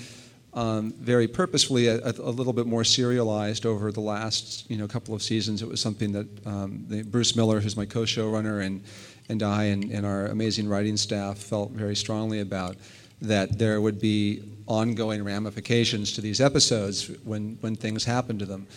um, 0.54 0.94
very 0.94 1.28
purposefully 1.28 1.88
a, 1.88 1.98
a, 1.98 2.30
little 2.30 2.54
bit 2.54 2.68
more 2.68 2.84
serialized 2.84 3.66
over 3.66 3.92
the 3.92 4.02
last 4.02 4.70
you 4.70 4.78
know 4.78 4.88
couple 4.88 5.16
of 5.16 5.24
seasons. 5.24 5.62
It 5.62 5.68
was 5.68 5.82
something 5.82 6.12
that 6.12 6.28
um, 6.46 6.86
the, 6.88 7.02
Bruce 7.04 7.36
Miller, 7.36 7.60
who's 7.60 7.76
my 7.76 7.86
co-showrunner, 7.86 8.64
and 8.64 8.84
and 9.30 9.42
I 9.42 9.66
and, 9.66 9.92
and 9.92 10.06
our 10.06 10.28
amazing 10.28 10.68
writing 10.68 10.98
staff 10.98 11.38
felt 11.38 11.72
very 11.72 11.96
strongly 11.96 12.40
about 12.40 12.76
that 13.22 13.58
there 13.58 13.82
would 13.82 14.00
be 14.00 14.44
ongoing 14.68 15.24
ramifications 15.24 16.12
to 16.14 16.22
these 16.22 16.40
episodes 16.40 17.10
when 17.24 17.58
when 17.62 17.76
things 17.76 18.06
happen 18.06 18.38
to 18.38 18.46
them, 18.46 18.68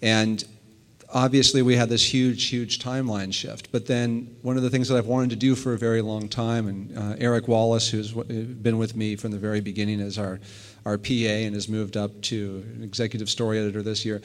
and 0.00 0.44
obviously 1.12 1.62
we 1.62 1.76
had 1.76 1.88
this 1.88 2.12
huge, 2.12 2.46
huge 2.46 2.78
timeline 2.78 3.32
shift. 3.32 3.70
But 3.72 3.86
then 3.86 4.36
one 4.42 4.56
of 4.56 4.62
the 4.62 4.70
things 4.70 4.88
that 4.88 4.96
I've 4.96 5.06
wanted 5.06 5.30
to 5.30 5.36
do 5.36 5.54
for 5.54 5.74
a 5.74 5.78
very 5.78 6.02
long 6.02 6.28
time, 6.28 6.68
and 6.68 6.98
uh, 6.98 7.16
Eric 7.18 7.48
Wallace, 7.48 7.88
who's 7.88 8.12
been 8.12 8.78
with 8.78 8.96
me 8.96 9.16
from 9.16 9.32
the 9.32 9.38
very 9.38 9.60
beginning 9.60 10.00
as 10.00 10.18
our 10.18 10.40
our 10.86 10.96
PA 10.96 11.12
and 11.12 11.54
has 11.54 11.68
moved 11.68 11.96
up 11.96 12.22
to 12.22 12.64
an 12.76 12.84
executive 12.84 13.28
story 13.28 13.58
editor 13.58 13.82
this 13.82 14.04
year. 14.04 14.22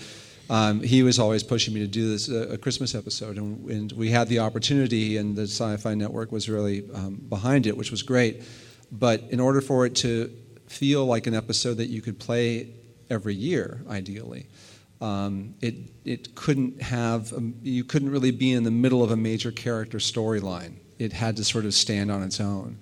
Um, 0.50 0.82
he 0.82 1.02
was 1.02 1.18
always 1.18 1.44
pushing 1.44 1.74
me 1.74 1.80
to 1.80 1.88
do 1.88 2.10
this 2.10 2.30
uh, 2.30 2.50
a 2.52 2.58
Christmas 2.58 2.94
episode, 2.94 3.38
and, 3.38 3.68
and, 3.70 3.92
we 3.94 4.10
had 4.10 4.28
the 4.28 4.40
opportunity, 4.40 5.18
and 5.18 5.36
the 5.36 5.44
Sci-Fi 5.44 5.96
Network 5.96 6.32
was 6.32 6.50
really 6.50 6.84
um, 6.94 7.16
behind 7.30 7.66
it, 7.66 7.76
which 7.76 7.90
was 7.90 8.04
great. 8.04 8.44
But 8.92 9.22
in 9.30 9.40
order 9.40 9.62
for 9.62 9.86
it 9.86 9.96
to 9.98 10.30
feel 10.68 11.06
like 11.06 11.26
an 11.26 11.34
episode 11.34 11.76
that 11.76 11.88
you 11.88 12.02
could 12.02 12.20
play 12.20 12.70
every 13.10 13.34
year, 13.34 13.82
ideally, 13.90 14.48
um, 15.00 15.56
it 15.62 15.76
it 16.06 16.36
couldn't 16.36 16.82
have 16.82 17.34
um, 17.34 17.56
you 17.64 17.84
couldn't 17.84 18.12
really 18.12 18.32
be 18.32 18.52
in 18.52 18.64
the 18.64 18.72
middle 18.72 19.02
of 19.04 19.12
a 19.12 19.18
major 19.18 19.52
character 19.52 20.00
storyline. 20.00 20.76
It 21.00 21.14
had 21.14 21.38
to 21.38 21.44
sort 21.44 21.66
of 21.66 21.74
stand 21.74 22.12
on 22.12 22.22
its 22.24 22.40
own. 22.40 22.78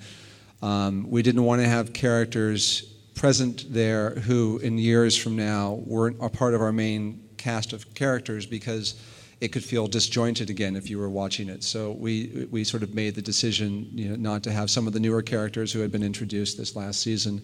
Um, 0.61 1.05
we 1.09 1.21
didn't 1.21 1.43
want 1.43 1.61
to 1.61 1.67
have 1.67 1.93
characters 1.93 2.98
present 3.19 3.65
there 3.69 4.11
who, 4.11 4.59
in 4.59 4.77
years 4.77 5.13
from 5.17 5.35
now, 5.35 5.83
weren't 5.85 6.15
a 6.21 6.29
part 6.29 6.53
of 6.53 6.61
our 6.61 6.71
main 6.71 7.21
cast 7.35 7.73
of 7.73 7.93
characters 7.93 8.45
because 8.45 8.95
it 9.41 9.49
could 9.49 9.63
feel 9.63 9.87
disjointed 9.87 10.49
again 10.49 10.77
if 10.77 10.89
you 10.89 10.97
were 10.97 11.09
watching 11.09 11.49
it. 11.49 11.61
So 11.61 11.91
we 11.91 12.47
we 12.49 12.63
sort 12.63 12.81
of 12.81 12.95
made 12.95 13.15
the 13.15 13.21
decision, 13.21 13.89
you 13.91 14.09
know, 14.09 14.15
not 14.15 14.41
to 14.43 14.51
have 14.51 14.69
some 14.69 14.87
of 14.87 14.93
the 14.93 15.01
newer 15.01 15.21
characters 15.21 15.73
who 15.73 15.81
had 15.81 15.91
been 15.91 16.03
introduced 16.03 16.57
this 16.57 16.77
last 16.77 17.01
season 17.01 17.41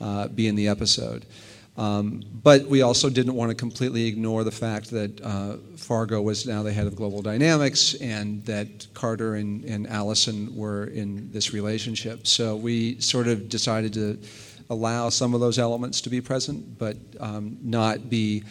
uh, 0.00 0.28
be 0.28 0.46
in 0.46 0.54
the 0.54 0.68
episode. 0.68 1.26
Um, 1.76 2.22
but 2.42 2.66
we 2.66 2.82
also 2.82 3.10
didn't 3.10 3.34
want 3.34 3.50
to 3.50 3.54
completely 3.54 4.06
ignore 4.06 4.44
the 4.44 4.50
fact 4.52 4.90
that 4.92 5.20
uh, 5.22 5.56
Fargo 5.76 6.22
was 6.22 6.46
now 6.46 6.62
the 6.62 6.72
head 6.72 6.86
of 6.86 6.94
Global 6.96 7.20
Dynamics 7.20 7.94
and 8.00 8.44
that 8.46 8.86
Carter 8.94 9.34
and, 9.34 9.64
and 9.64 9.86
Allison 9.88 10.56
were 10.56 10.84
in 10.86 11.30
this 11.32 11.52
relationship. 11.52 12.26
So 12.26 12.56
we 12.56 12.98
sort 13.00 13.26
of 13.26 13.48
decided 13.48 13.92
to 13.94 14.18
allow 14.70 15.08
some 15.08 15.34
of 15.34 15.40
those 15.40 15.58
elements 15.58 16.00
to 16.02 16.10
be 16.10 16.20
present, 16.20 16.78
but 16.78 16.96
um, 17.20 17.58
not 17.62 18.10
be 18.10 18.42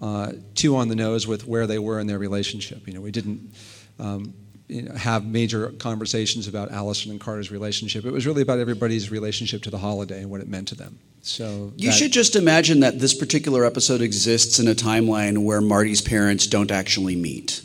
uh, 0.00 0.32
too 0.54 0.76
on 0.76 0.88
the 0.88 0.96
nose 0.96 1.26
with 1.26 1.46
where 1.46 1.66
they 1.66 1.78
were 1.78 2.00
in 2.00 2.06
their 2.06 2.18
relationship. 2.18 2.86
You 2.86 2.94
know, 2.94 3.00
we 3.00 3.10
didn't 3.10 3.54
um, 3.98 4.34
you 4.68 4.82
know, 4.82 4.94
have 4.94 5.26
major 5.26 5.68
conversations 5.72 6.48
about 6.48 6.70
Allison 6.70 7.10
and 7.10 7.20
Carter's 7.20 7.50
relationship. 7.50 8.04
It 8.04 8.10
was 8.10 8.26
really 8.26 8.42
about 8.42 8.58
everybody's 8.58 9.10
relationship 9.10 9.62
to 9.62 9.70
the 9.70 9.78
holiday 9.78 10.22
and 10.22 10.30
what 10.30 10.40
it 10.40 10.48
meant 10.48 10.68
to 10.68 10.74
them. 10.74 10.98
So 11.22 11.72
you 11.76 11.90
that, 11.90 11.96
should 11.96 12.12
just 12.12 12.34
imagine 12.34 12.80
that 12.80 12.98
this 12.98 13.14
particular 13.14 13.64
episode 13.64 14.00
exists 14.00 14.58
in 14.58 14.66
a 14.66 14.74
timeline 14.74 15.44
where 15.44 15.60
Marty's 15.60 16.00
parents 16.00 16.46
don't 16.46 16.70
actually 16.70 17.14
meet. 17.14 17.62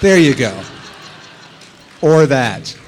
There 0.00 0.18
you 0.18 0.34
go. 0.34 0.62
Or 2.00 2.26
that. 2.26 2.78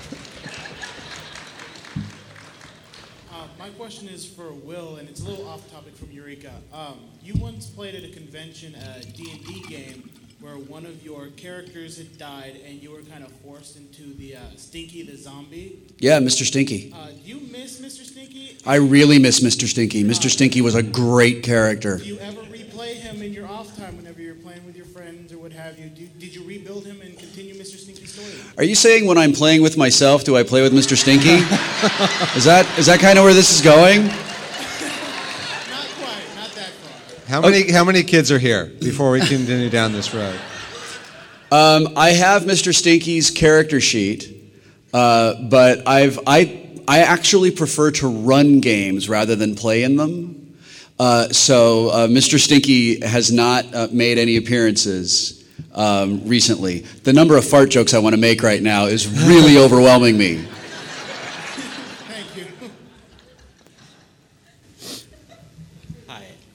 You 7.35 7.41
once 7.41 7.67
played 7.67 7.95
at 7.95 8.03
a 8.03 8.09
convention 8.09 8.75
a 8.75 9.01
D&D 9.05 9.63
game 9.69 10.11
where 10.41 10.55
one 10.55 10.85
of 10.85 11.05
your 11.05 11.29
characters 11.37 11.99
had 11.99 12.19
died 12.19 12.59
and 12.67 12.83
you 12.83 12.91
were 12.91 13.03
kind 13.03 13.23
of 13.23 13.31
forced 13.45 13.77
into 13.77 14.15
the 14.15 14.35
uh, 14.35 14.41
Stinky 14.57 15.03
the 15.03 15.17
zombie. 15.17 15.79
Yeah, 15.99 16.19
Mr. 16.19 16.45
Stinky. 16.45 16.93
Uh, 16.93 17.09
do 17.09 17.29
you 17.29 17.41
miss 17.53 17.81
Mr. 17.81 18.05
Stinky? 18.05 18.57
I 18.67 18.77
really 18.77 19.19
miss 19.19 19.41
Mr. 19.41 19.69
Stinky. 19.69 20.03
Mr. 20.03 20.27
Uh, 20.27 20.31
Stinky 20.31 20.61
was 20.61 20.75
a 20.75 20.83
great 20.83 21.43
character. 21.45 21.99
Do 21.99 22.05
you 22.05 22.19
ever 22.19 22.41
replay 22.43 22.95
him 22.95 23.23
in 23.23 23.33
your 23.33 23.47
off 23.47 23.77
time 23.77 23.97
whenever 23.97 24.21
you're 24.21 24.35
playing 24.35 24.65
with 24.67 24.75
your 24.75 24.87
friends 24.87 25.33
or 25.33 25.39
what 25.39 25.53
have 25.53 25.79
you? 25.79 25.89
Do, 25.89 26.07
did 26.19 26.35
you 26.35 26.43
rebuild 26.43 26.87
him 26.87 27.01
and 27.03 27.17
continue 27.17 27.55
Mr. 27.55 27.77
Stinky's 27.77 28.13
story? 28.13 28.33
Are 28.59 28.65
you 28.65 28.75
saying 28.75 29.07
when 29.07 29.19
I'm 29.19 29.33
playing 29.33 29.63
with 29.63 29.77
myself, 29.77 30.25
do 30.25 30.37
I 30.37 30.43
play 30.43 30.63
with 30.63 30.73
Mr. 30.73 30.97
Stinky? 30.97 31.29
is 32.37 32.45
that 32.45 32.67
is 32.79 32.87
that 32.87 32.99
kind 32.99 33.19
of 33.19 33.25
where 33.25 33.35
this 33.35 33.55
is 33.55 33.61
going? 33.61 34.11
How 37.31 37.41
many, 37.41 37.63
okay. 37.63 37.73
how 37.73 37.85
many 37.85 38.03
kids 38.03 38.33
are 38.33 38.41
here 38.41 38.67
before 38.81 39.13
we 39.13 39.21
continue 39.21 39.71
down 39.71 39.93
this 39.93 40.13
road? 40.13 40.39
Um, 41.53 41.95
I 41.97 42.11
have 42.11 42.43
Mr. 42.43 42.73
Stinky's 42.73 43.29
character 43.29 43.81
sheet, 43.81 44.53
uh, 44.95 45.35
but 45.51 45.89
I've, 45.89 46.21
I, 46.25 46.79
I 46.87 47.01
actually 47.01 47.51
prefer 47.51 47.91
to 47.91 48.09
run 48.09 48.61
games 48.61 49.09
rather 49.09 49.35
than 49.35 49.57
play 49.57 49.83
in 49.83 49.97
them. 49.97 50.57
Uh, 50.97 51.29
so 51.31 51.89
uh, 51.89 52.07
Mr. 52.07 52.39
Stinky 52.39 53.05
has 53.05 53.33
not 53.33 53.75
uh, 53.75 53.89
made 53.91 54.17
any 54.17 54.37
appearances 54.37 55.45
um, 55.75 56.25
recently. 56.25 56.85
The 57.03 57.13
number 57.13 57.37
of 57.37 57.45
fart 57.45 57.71
jokes 57.71 57.95
I 57.95 57.99
want 57.99 58.15
to 58.15 58.21
make 58.21 58.45
right 58.45 58.63
now 58.63 58.85
is 58.85 59.09
really 59.09 59.59
overwhelming 59.65 60.17
me. 60.17 60.47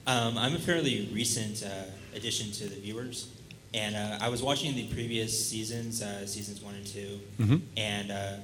Um, 0.06 0.38
I'm 0.38 0.54
a 0.54 0.58
fairly 0.58 1.08
recent 1.12 1.64
uh, 1.64 1.90
addition 2.14 2.52
to 2.52 2.68
the 2.68 2.80
viewers, 2.80 3.28
and 3.74 3.96
uh, 3.96 4.18
I 4.20 4.28
was 4.28 4.40
watching 4.40 4.74
the 4.76 4.86
previous 4.86 5.48
seasons, 5.48 6.00
uh, 6.00 6.26
seasons 6.26 6.62
one 6.62 6.76
and 6.76 6.86
2 6.86 7.20
mm-hmm. 7.40 7.56
and 7.76 8.10
uh, 8.12 8.36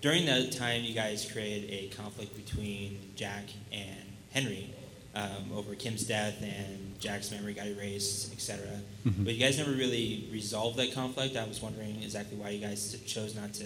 during 0.00 0.26
that 0.26 0.52
time, 0.52 0.84
you 0.84 0.94
guys 0.94 1.28
created 1.30 1.70
a 1.70 1.88
conflict 1.88 2.36
between 2.36 3.00
Jack 3.16 3.44
and 3.72 3.98
Henry 4.30 4.72
um, 5.14 5.50
over 5.54 5.74
Kim's 5.74 6.04
death 6.04 6.40
and 6.40 7.00
Jack's 7.00 7.32
memory 7.32 7.54
got 7.54 7.66
erased, 7.66 8.32
etc. 8.32 8.66
Mhm. 9.04 9.24
But 9.24 9.34
you 9.34 9.40
guys 9.40 9.58
never 9.58 9.72
really 9.72 10.28
resolved 10.30 10.76
that 10.76 10.92
conflict. 10.94 11.36
I 11.36 11.46
was 11.48 11.60
wondering 11.60 12.00
exactly 12.02 12.36
why 12.36 12.50
you 12.50 12.60
guys 12.60 12.96
chose 13.06 13.34
not 13.34 13.52
to 13.54 13.64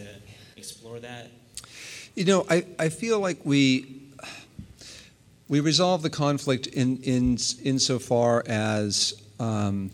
explore 0.56 1.00
that. 1.00 1.30
You 2.14 2.24
know, 2.24 2.46
I, 2.48 2.64
I 2.78 2.88
feel 2.88 3.20
like 3.20 3.44
we 3.44 4.02
we 5.52 5.60
resolve 5.60 6.00
the 6.00 6.08
conflict 6.08 6.66
in 6.66 6.96
in 7.02 7.36
insofar 7.62 8.42
as 8.46 9.22
um, 9.38 9.90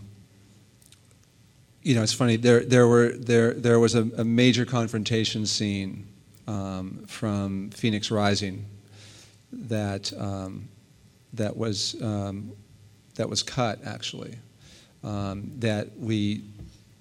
you 1.82 1.96
know 1.96 2.02
it's 2.04 2.12
funny 2.12 2.36
there 2.36 2.60
there 2.60 2.86
were 2.86 3.08
there 3.08 3.54
there 3.54 3.80
was 3.80 3.96
a, 3.96 4.02
a 4.18 4.24
major 4.24 4.64
confrontation 4.64 5.44
scene 5.46 6.06
um, 6.46 7.04
from 7.08 7.70
Phoenix 7.70 8.12
Rising 8.12 8.66
that 9.52 10.12
um, 10.16 10.68
that 11.32 11.56
was 11.56 12.00
um, 12.00 12.52
that 13.16 13.28
was 13.28 13.42
cut 13.42 13.80
actually. 13.84 14.36
Um, 15.02 15.50
that 15.58 15.98
we 15.98 16.44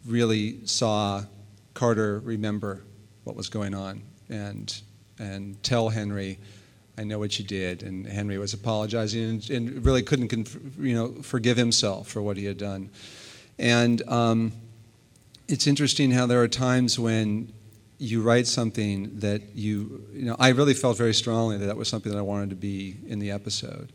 really 0.03 0.65
saw 0.65 1.23
Carter 1.75 2.21
remember 2.21 2.81
what 3.23 3.35
was 3.35 3.49
going 3.49 3.75
on 3.75 4.01
and 4.29 4.81
and 5.19 5.61
tell 5.61 5.89
Henry, 5.89 6.39
I 6.97 7.03
know 7.03 7.19
what 7.19 7.37
you 7.37 7.45
did. 7.45 7.83
And 7.83 8.07
Henry 8.07 8.37
was 8.37 8.53
apologizing 8.53 9.23
and, 9.23 9.49
and 9.49 9.85
really 9.85 10.01
couldn't, 10.01 10.29
conf- 10.29 10.57
you 10.79 10.95
know, 10.95 11.13
forgive 11.21 11.57
himself 11.57 12.07
for 12.07 12.21
what 12.21 12.37
he 12.37 12.45
had 12.45 12.57
done. 12.57 12.89
And 13.59 14.01
um, 14.09 14.51
it's 15.47 15.67
interesting 15.67 16.11
how 16.11 16.25
there 16.25 16.41
are 16.41 16.47
times 16.47 16.97
when 16.99 17.53
you 17.99 18.21
write 18.21 18.47
something 18.47 19.19
that 19.19 19.55
you, 19.55 20.05
you 20.13 20.25
know, 20.25 20.35
I 20.39 20.49
really 20.49 20.73
felt 20.73 20.97
very 20.97 21.13
strongly 21.13 21.57
that 21.57 21.65
that 21.65 21.77
was 21.77 21.87
something 21.87 22.11
that 22.11 22.17
I 22.17 22.23
wanted 22.23 22.51
to 22.51 22.55
be 22.55 22.95
in 23.07 23.19
the 23.19 23.31
episode. 23.31 23.91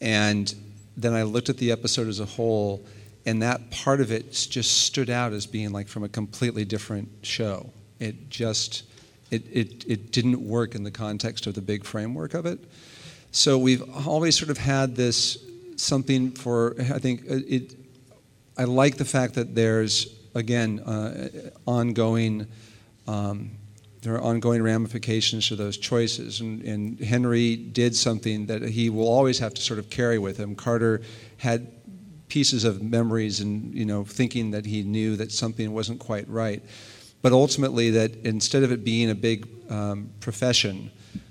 And 0.00 0.52
then 0.96 1.14
I 1.14 1.22
looked 1.22 1.48
at 1.48 1.58
the 1.58 1.70
episode 1.70 2.08
as 2.08 2.18
a 2.18 2.24
whole, 2.24 2.84
and 3.24 3.42
that 3.42 3.70
part 3.70 4.00
of 4.00 4.10
it 4.10 4.32
just 4.32 4.82
stood 4.82 5.10
out 5.10 5.32
as 5.32 5.46
being 5.46 5.70
like 5.70 5.86
from 5.88 6.02
a 6.02 6.08
completely 6.08 6.64
different 6.64 7.08
show. 7.22 7.70
It 8.00 8.28
just, 8.30 8.82
it, 9.30 9.44
it, 9.52 9.84
it 9.86 10.12
didn't 10.12 10.40
work 10.40 10.74
in 10.74 10.84
the 10.84 10.90
context 10.90 11.46
of 11.46 11.54
the 11.54 11.62
big 11.62 11.84
framework 11.84 12.34
of 12.34 12.46
it. 12.46 12.58
So 13.30 13.58
we've 13.58 13.82
always 14.06 14.36
sort 14.38 14.50
of 14.50 14.58
had 14.58 14.96
this 14.96 15.38
something 15.76 16.32
for, 16.32 16.74
I 16.78 16.98
think 16.98 17.22
uh, 17.30 17.40
it, 17.46 17.74
I 18.56 18.64
like 18.64 18.96
the 18.96 19.04
fact 19.04 19.34
that 19.34 19.54
there's, 19.54 20.08
again, 20.34 20.80
uh, 20.80 21.28
ongoing, 21.66 22.46
um, 23.06 23.50
there 24.02 24.14
are 24.14 24.20
ongoing 24.20 24.62
ramifications 24.62 25.48
to 25.48 25.56
those 25.56 25.76
choices. 25.76 26.40
And, 26.40 26.62
and 26.62 27.00
Henry 27.00 27.56
did 27.56 27.94
something 27.94 28.46
that 28.46 28.62
he 28.62 28.90
will 28.90 29.08
always 29.08 29.38
have 29.38 29.54
to 29.54 29.62
sort 29.62 29.78
of 29.78 29.90
carry 29.90 30.18
with 30.18 30.36
him. 30.38 30.54
Carter 30.54 31.02
had 31.36 31.70
pieces 32.28 32.64
of 32.64 32.82
memories 32.82 33.40
and, 33.40 33.74
you 33.74 33.84
know, 33.84 34.04
thinking 34.04 34.50
that 34.52 34.66
he 34.66 34.82
knew 34.82 35.16
that 35.16 35.32
something 35.32 35.72
wasn't 35.72 35.98
quite 35.98 36.28
right 36.28 36.62
but 37.22 37.32
ultimately 37.32 37.90
that 37.90 38.14
instead 38.24 38.62
of 38.62 38.72
it 38.72 38.84
being 38.84 39.10
a 39.10 39.14
big 39.14 39.48
um, 39.70 40.10
profession 40.20 40.90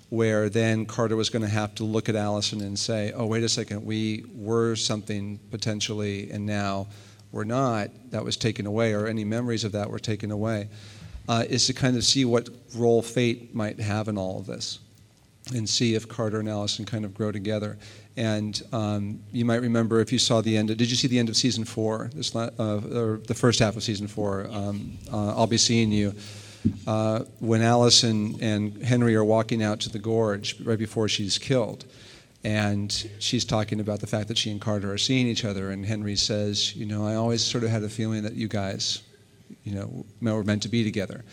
where 0.10 0.50
then 0.50 0.86
Carter 0.86 1.16
was 1.16 1.30
going 1.30 1.42
to 1.42 1.50
have 1.50 1.76
to 1.76 1.84
look 1.84 2.08
at 2.08 2.16
Allison 2.16 2.62
and 2.62 2.78
say, 2.80 3.12
oh, 3.14 3.26
wait 3.26 3.44
a 3.44 3.50
second, 3.50 3.86
we 3.86 4.26
were 4.34 4.76
something 4.76 5.40
potentially 5.52 6.32
and 6.32 6.46
now 6.46 6.88
we're 7.32 7.44
not, 7.44 7.90
that 8.12 8.24
was 8.24 8.38
taken 8.38 8.66
away, 8.66 8.94
or 8.94 9.06
any 9.06 9.26
memories 9.26 9.64
of 9.64 9.74
that 9.74 9.90
were 9.90 10.00
taken 10.00 10.32
away, 10.32 10.70
uh, 11.28 11.44
is 11.50 11.68
to 11.68 11.74
kind 11.74 11.98
of 11.98 12.06
see 12.06 12.24
what 12.24 12.48
role 12.76 13.02
fate 13.02 13.54
might 13.54 13.80
have 13.80 14.08
in 14.08 14.18
all 14.18 14.40
of 14.40 14.46
this 14.46 14.80
and 15.54 15.68
see 15.68 15.96
if 15.96 16.08
Carter 16.08 16.40
and 16.40 16.48
Allison 16.48 16.86
kind 16.86 17.06
of 17.06 17.14
grow 17.14 17.32
together. 17.32 17.78
And 18.18 18.60
um, 18.74 19.20
you 19.32 19.46
might 19.46 19.62
remember 19.62 20.00
if 20.00 20.12
you 20.12 20.18
saw 20.18 20.42
the 20.42 20.58
end. 20.58 20.72
Of, 20.72 20.78
did 20.78 20.90
you 20.90 20.96
see 20.96 21.08
the 21.08 21.20
end 21.20 21.30
of 21.30 21.38
season 21.38 21.66
four? 21.66 22.10
This 22.16 22.36
uh, 22.36 22.50
or 22.60 23.22
the 23.28 23.36
first 23.36 23.60
half 23.60 23.78
of 23.78 23.84
season 23.84 24.08
four. 24.08 24.48
Um, 24.52 24.98
uh, 25.14 25.36
I'll 25.38 25.48
be 25.48 25.58
seeing 25.58 25.92
you. 25.92 26.16
Uh, 26.88 27.20
when 27.40 27.62
Allison 27.62 28.36
and 28.42 28.84
Henry 28.84 29.16
are 29.16 29.24
walking 29.24 29.62
out 29.62 29.80
to 29.82 29.90
the 29.90 30.00
gorge 30.00 30.60
right 30.62 30.80
before 30.80 31.08
she's 31.08 31.38
killed, 31.38 31.86
and 32.44 32.92
she's 33.20 33.46
talking 33.46 33.80
about 33.80 34.00
the 34.00 34.08
fact 34.08 34.28
that 34.30 34.38
she 34.38 34.50
and 34.50 34.60
Carter 34.60 34.92
are 34.92 34.98
seeing 34.98 35.28
each 35.28 35.46
other, 35.46 35.70
and 35.70 35.86
Henry 35.86 36.16
says, 36.16 36.76
"You 36.76 36.88
know, 36.88 37.06
I 37.06 37.16
always 37.16 37.44
sort 37.44 37.64
of 37.64 37.70
had 37.70 37.84
a 37.84 37.90
feeling 37.90 38.24
that 38.24 38.34
you 38.34 38.48
guys, 38.48 39.04
you 39.64 39.76
know, 39.76 40.06
were 40.22 40.44
meant 40.44 40.64
to 40.64 40.70
be 40.70 40.84
together." 40.84 41.24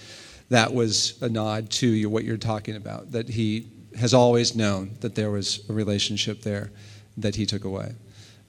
That 0.50 0.74
was 0.74 1.14
a 1.22 1.30
nod 1.30 1.70
to 1.70 2.08
what 2.10 2.24
you're 2.24 2.36
talking 2.36 2.76
about. 2.76 3.12
That 3.12 3.30
he 3.30 3.68
has 3.96 4.14
always 4.14 4.54
known 4.54 4.96
that 5.00 5.14
there 5.14 5.30
was 5.30 5.68
a 5.68 5.72
relationship 5.72 6.42
there 6.42 6.70
that 7.16 7.36
he 7.36 7.46
took 7.46 7.64
away. 7.64 7.94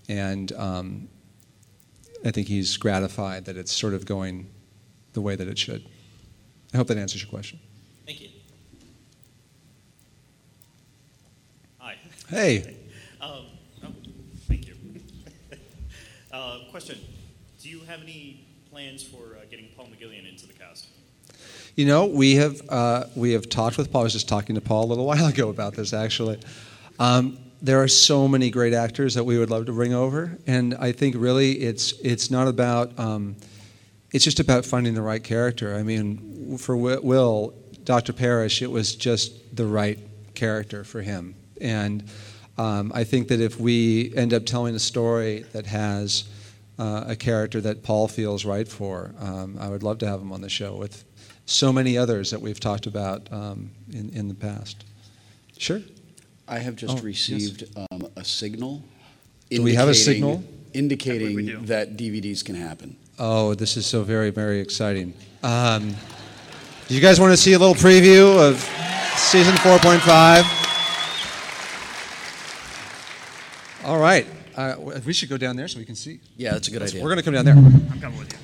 And 0.08 0.52
um, 0.54 1.08
I 2.26 2.32
think 2.32 2.48
he's 2.48 2.78
gratified 2.78 3.46
that 3.46 3.58
it's 3.58 3.72
sort 3.72 3.94
of 3.94 4.06
going 4.06 4.50
the 5.14 5.22
way 5.22 5.36
that 5.36 5.48
it 5.48 5.58
should. 5.58 5.86
I 6.74 6.78
hope 6.78 6.88
that 6.88 6.98
answers 6.98 7.22
your 7.22 7.30
question. 7.30 7.60
Thank 8.06 8.22
you. 8.22 8.30
Hi. 11.80 11.96
Hey. 12.30 12.78
Um, 13.22 13.46
oh, 13.84 13.88
thank 14.48 14.68
you. 14.68 14.76
uh, 16.32 16.60
question 16.70 17.00
Do 17.60 17.70
you 17.70 17.80
have 17.88 18.02
any 18.04 18.46
plans 18.70 19.02
for 19.02 19.38
uh, 19.38 19.46
getting 19.50 19.70
Paul 19.76 19.88
McGillion 19.88 20.30
into 20.30 20.46
the 20.46 20.54
cast? 20.54 20.88
You 21.76 21.86
know, 21.86 22.06
we 22.06 22.36
have 22.36 22.62
uh, 22.70 23.04
we 23.16 23.34
have 23.34 23.50
talked 23.50 23.78
with 23.78 23.92
Paul. 23.92 24.02
I 24.02 24.04
was 24.06 24.14
just 24.14 24.30
talking 24.30 24.56
to 24.56 24.62
Paul 24.62 24.86
a 24.86 24.88
little 24.88 25.06
while 25.12 25.26
ago 25.26 25.50
about 25.50 25.74
this 25.74 25.92
actually. 25.92 26.40
Um, 27.00 27.38
there 27.62 27.82
are 27.84 27.90
so 27.90 28.30
many 28.30 28.50
great 28.50 28.74
actors 28.74 29.16
that 29.16 29.26
we 29.26 29.38
would 29.38 29.50
love 29.50 29.66
to 29.66 29.74
bring 29.74 29.94
over, 29.94 30.38
and 30.48 30.76
I 30.76 30.94
think 30.94 31.16
really 31.18 31.52
it's 31.54 31.92
it's 32.02 32.32
not 32.32 32.48
about 32.48 32.98
um, 32.98 33.36
it's 34.12 34.24
just 34.24 34.40
about 34.40 34.64
finding 34.64 34.94
the 34.94 35.02
right 35.02 35.22
character. 35.22 35.76
I 35.76 35.84
mean, 35.84 36.58
for 36.58 36.78
Wil, 36.78 37.54
Dr. 37.84 38.14
Parrish, 38.14 38.62
it 38.62 38.72
was 38.72 38.96
just 38.96 39.56
the 39.56 39.66
right 39.66 40.00
character 40.34 40.86
for 40.86 41.02
him, 41.02 41.36
and 41.60 42.06
um, 42.58 42.94
I 42.96 43.04
think 43.04 43.28
that 43.28 43.42
if 43.42 43.60
we 43.60 44.16
end 44.16 44.34
up 44.34 44.46
telling 44.46 44.76
a 44.76 44.80
story 44.80 45.44
that 45.52 45.66
has 45.66 46.24
uh, 46.80 47.04
a 47.08 47.16
character 47.18 47.60
that 47.60 47.84
Paul 47.84 48.08
feels 48.08 48.46
right 48.46 48.68
for, 48.68 49.14
um, 49.20 49.58
I 49.60 49.68
would 49.68 49.84
love 49.84 49.98
to 50.00 50.08
have 50.08 50.22
him 50.22 50.32
on 50.32 50.40
the 50.40 50.50
show 50.50 50.78
with 50.78 51.04
so 51.46 51.72
many 51.72 51.98
others 51.98 52.32
that 52.32 52.42
we've 52.42 52.60
talked 52.60 52.88
about 52.88 53.32
um, 53.32 53.70
in, 53.92 54.10
in 54.10 54.28
the 54.28 54.34
past. 54.34 54.84
Sure. 55.58 55.82
I 56.48 56.60
have 56.60 56.76
just 56.76 56.98
Oh, 57.00 57.02
received 57.02 57.64
um, 57.92 58.08
a 58.16 58.24
signal. 58.24 58.84
Do 59.50 59.62
we 59.64 59.74
have 59.76 59.88
a 59.88 59.92
indicating- 59.92 60.14
signal? 60.14 60.44
Indicating 60.74 61.66
that 61.68 61.96
DVDs 61.96 62.44
can 62.44 62.56
happen. 62.56 62.98
Oh, 63.18 63.54
this 63.56 63.78
is 63.78 63.86
so 63.86 64.04
very, 64.04 64.30
very 64.30 64.60
exciting. 64.60 65.14
Um, 65.42 65.96
do 66.90 66.94
you 66.96 67.00
guys 67.00 67.18
want 67.20 67.32
to 67.32 67.38
see 67.38 67.54
a 67.54 67.60
little 67.60 67.76
preview 67.76 68.38
of 68.38 68.60
season 69.18 69.56
4.5? 69.56 70.44
All 73.86 74.00
right. 74.00 74.28
Uh, 74.56 74.76
we 75.06 75.14
should 75.14 75.30
go 75.30 75.38
down 75.38 75.56
there 75.56 75.68
so 75.70 75.80
we 75.80 75.86
can 75.86 75.96
see. 75.96 76.20
Yeah, 76.36 76.52
that's 76.52 76.68
a 76.68 76.72
good 76.72 76.82
idea. 76.82 77.02
We're 77.02 77.10
going 77.10 77.18
to 77.20 77.24
come 77.24 77.34
down 77.34 77.46
there. 77.46 77.56
I'm 77.56 78.02
coming 78.02 78.20
with 78.20 78.34
you. 78.34 78.40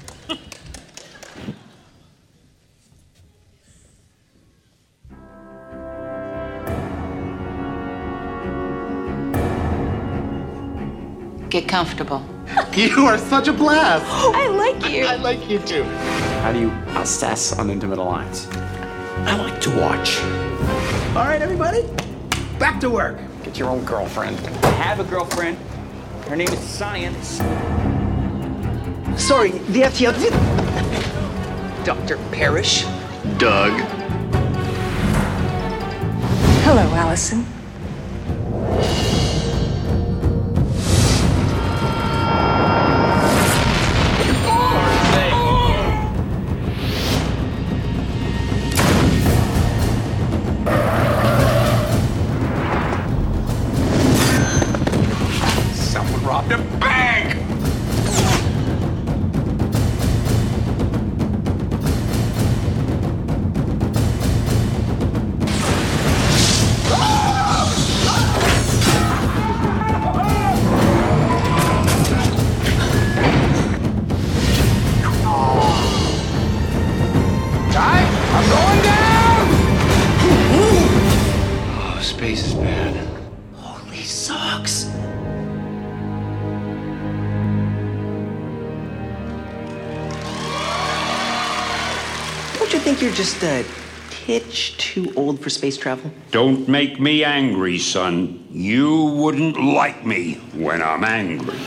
Get 11.52 11.68
comfortable. 11.68 12.26
You 12.74 13.06
are 13.06 13.18
such 13.18 13.50
a 13.50 13.54
blast. 13.54 14.06
I 14.10 14.48
like 14.48 14.90
you. 14.90 15.06
I 15.06 15.18
like 15.18 15.50
you 15.50 15.60
too. 15.60 15.84
How 16.44 16.54
do 16.54 16.60
you 16.60 16.72
assess 16.98 17.52
an 17.60 17.70
intimate 17.70 18.00
alliance? 18.00 18.48
I 19.26 19.36
like 19.36 19.60
to 19.62 19.70
watch. 19.78 20.22
All 21.14 21.26
right, 21.26 21.42
everybody, 21.42 21.84
back 22.58 22.80
to 22.80 22.90
work. 22.90 23.18
Get 23.44 23.60
your 23.60 23.70
own 23.70 23.84
girlfriend. 23.84 24.40
I 24.64 24.70
have 24.70 25.02
a 25.02 25.04
girlfriend. 25.04 25.58
Her 26.30 26.38
name 26.38 26.48
is 26.48 26.60
Science. 26.60 27.38
Sorry, 29.22 29.52
the 29.52 29.82
FTL. 29.92 30.16
Dr. 31.84 32.18
Parrish. 32.32 32.84
Doug. 33.38 33.74
Hello, 36.64 36.96
Allison. 36.96 37.46
Going 78.52 78.82
down! 78.84 79.48
Oh, 81.80 82.00
space 82.02 82.48
is 82.48 82.54
bad. 82.56 82.94
Holy 83.56 84.04
socks! 84.04 84.86
Don't 92.58 92.74
you 92.74 92.80
think 92.80 93.02
you're 93.02 93.14
just 93.14 93.42
a 93.44 93.66
titch 94.10 94.78
too 94.78 95.14
old 95.16 95.40
for 95.40 95.50
space 95.50 95.78
travel? 95.78 96.12
Don't 96.32 96.68
make 96.68 97.00
me 97.00 97.24
angry, 97.24 97.80
son. 97.80 98.46
You 98.52 99.06
wouldn't 99.06 99.58
like 99.58 100.06
me 100.06 100.36
when 100.54 100.82
I'm 100.82 101.04
angry. 101.06 101.58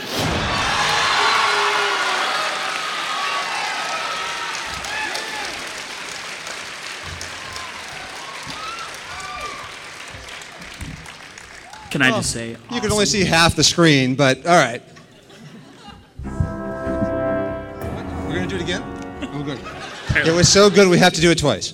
Can 11.95 12.01
I 12.01 12.09
Well, 12.09 12.19
just 12.19 12.33
say, 12.33 12.57
You 12.71 12.81
can 12.81 12.91
only 12.91 13.05
see 13.05 13.23
half 13.23 13.55
the 13.55 13.63
screen, 13.63 14.15
but 14.15 14.45
all 14.45 14.57
right. 14.57 14.83
We're 16.25 16.29
gonna 18.35 18.47
do 18.47 18.57
it 18.57 18.61
again. 18.61 18.83
Oh, 19.33 19.41
good. 19.41 19.57
It 20.27 20.33
was 20.33 20.49
so 20.49 20.69
good, 20.69 20.89
we 20.89 20.97
have 20.97 21.13
to 21.13 21.21
do 21.21 21.31
it 21.31 21.37
twice. 21.37 21.73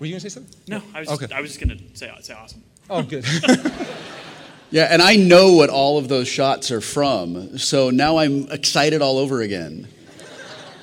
Were 0.00 0.06
you 0.06 0.14
gonna 0.14 0.18
say 0.18 0.28
something? 0.28 0.52
no, 0.66 0.82
I 0.92 0.98
was, 0.98 1.08
Okay. 1.10 1.32
I 1.32 1.40
was 1.40 1.50
just 1.50 1.60
gonna 1.60 1.78
say, 1.94 2.12
say 2.20 2.34
awesome. 2.34 2.64
Oh, 2.90 3.04
good. 3.04 3.24
Yeah, 4.72 4.88
and 4.90 5.00
I 5.02 5.14
know 5.14 5.52
what 5.52 5.70
all 5.70 5.98
of 5.98 6.08
those 6.08 6.26
shots 6.26 6.72
are 6.72 6.80
from, 6.80 7.58
so 7.58 7.90
now 7.90 8.16
I'm 8.16 8.50
excited 8.50 9.02
all 9.02 9.18
over 9.18 9.40
again. 9.42 9.86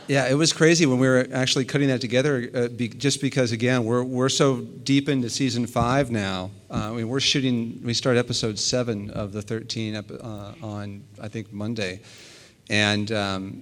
Yeah, 0.09 0.27
it 0.27 0.33
was 0.33 0.53
crazy 0.53 0.87
when 0.87 0.97
we 0.97 1.07
were 1.07 1.27
actually 1.31 1.65
cutting 1.65 1.89
that 1.89 2.01
together. 2.01 2.49
Uh, 2.51 2.67
be, 2.67 2.87
just 2.87 3.21
because, 3.21 3.51
again, 3.51 3.83
we're 3.83 4.03
we're 4.03 4.27
so 4.27 4.61
deep 4.61 5.07
into 5.07 5.29
season 5.29 5.67
five 5.67 6.09
now. 6.09 6.49
Uh, 6.67 6.89
I 6.89 6.91
mean, 6.93 7.09
we're 7.09 7.19
shooting. 7.19 7.79
We 7.83 7.93
start 7.93 8.17
episode 8.17 8.57
seven 8.57 9.11
of 9.11 9.33
the 9.33 9.43
thirteen 9.43 9.93
ep- 9.93 10.09
uh, 10.09 10.53
on 10.63 11.03
I 11.21 11.27
think 11.27 11.53
Monday, 11.53 11.99
and 12.71 13.11
um, 13.11 13.61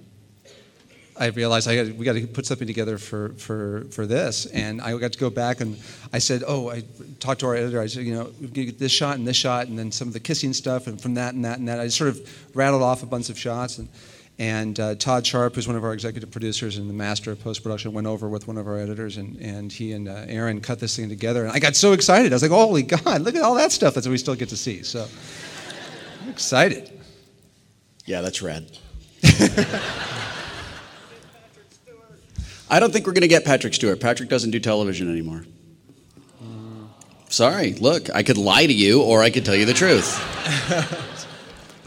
I 1.18 1.26
realized 1.26 1.68
I 1.68 1.84
got 1.84 1.94
we 1.96 2.06
got 2.06 2.14
to 2.14 2.26
put 2.26 2.46
something 2.46 2.66
together 2.66 2.96
for, 2.96 3.34
for, 3.34 3.84
for 3.90 4.06
this, 4.06 4.46
and 4.46 4.80
I 4.80 4.96
got 4.96 5.12
to 5.12 5.18
go 5.18 5.28
back 5.28 5.60
and 5.60 5.76
I 6.14 6.18
said, 6.18 6.44
oh, 6.46 6.70
I 6.70 6.82
talked 7.20 7.40
to 7.40 7.46
our 7.46 7.56
editor. 7.56 7.78
I 7.78 7.88
said, 7.88 8.04
you 8.04 8.14
know, 8.14 8.32
we 8.40 8.48
get 8.48 8.78
this 8.78 8.92
shot 8.92 9.18
and 9.18 9.28
this 9.28 9.36
shot, 9.36 9.66
and 9.66 9.78
then 9.78 9.92
some 9.92 10.08
of 10.08 10.14
the 10.14 10.20
kissing 10.20 10.54
stuff, 10.54 10.86
and 10.86 10.98
from 10.98 11.12
that 11.14 11.34
and 11.34 11.44
that 11.44 11.58
and 11.58 11.68
that. 11.68 11.78
I 11.78 11.88
sort 11.88 12.08
of 12.08 12.56
rattled 12.56 12.82
off 12.82 13.02
a 13.02 13.06
bunch 13.06 13.28
of 13.28 13.38
shots, 13.38 13.76
and 13.76 13.90
and 14.38 14.78
uh, 14.78 14.94
Todd 14.94 15.26
Sharp, 15.26 15.56
who's 15.56 15.66
one 15.66 15.76
of 15.76 15.82
our 15.82 15.92
executive 15.92 16.30
producers 16.30 16.76
and 16.76 16.88
the 16.88 16.94
master 16.94 17.32
of 17.32 17.42
post 17.42 17.62
production, 17.62 17.92
went 17.92 18.06
over 18.06 18.28
with 18.28 18.46
one 18.46 18.56
of 18.56 18.68
our 18.68 18.78
editors, 18.78 19.16
and, 19.16 19.36
and 19.40 19.72
he 19.72 19.92
and 19.92 20.08
uh, 20.08 20.24
Aaron 20.28 20.60
cut 20.60 20.78
this 20.78 20.94
thing 20.94 21.08
together. 21.08 21.44
And 21.44 21.52
I 21.52 21.58
got 21.58 21.74
so 21.74 21.92
excited. 21.92 22.32
I 22.32 22.36
was 22.36 22.42
like, 22.42 22.52
holy 22.52 22.82
God, 22.82 23.22
look 23.22 23.34
at 23.34 23.42
all 23.42 23.56
that 23.56 23.72
stuff 23.72 23.94
that 23.94 24.06
we 24.06 24.16
still 24.16 24.36
get 24.36 24.48
to 24.50 24.56
see. 24.56 24.84
So 24.84 25.08
I'm 26.22 26.30
excited. 26.30 26.90
Yeah, 28.04 28.20
that's 28.20 28.40
rad. 28.40 28.70
I 32.70 32.80
don't 32.80 32.92
think 32.92 33.06
we're 33.06 33.12
going 33.12 33.22
to 33.22 33.28
get 33.28 33.44
Patrick 33.44 33.74
Stewart. 33.74 33.98
Patrick 34.00 34.28
doesn't 34.28 34.52
do 34.52 34.60
television 34.60 35.10
anymore. 35.10 35.44
Sorry, 37.30 37.74
look, 37.74 38.08
I 38.14 38.22
could 38.22 38.38
lie 38.38 38.64
to 38.64 38.72
you 38.72 39.02
or 39.02 39.22
I 39.22 39.30
could 39.30 39.44
tell 39.44 39.54
you 39.54 39.66
the 39.66 39.74
truth. 39.74 40.18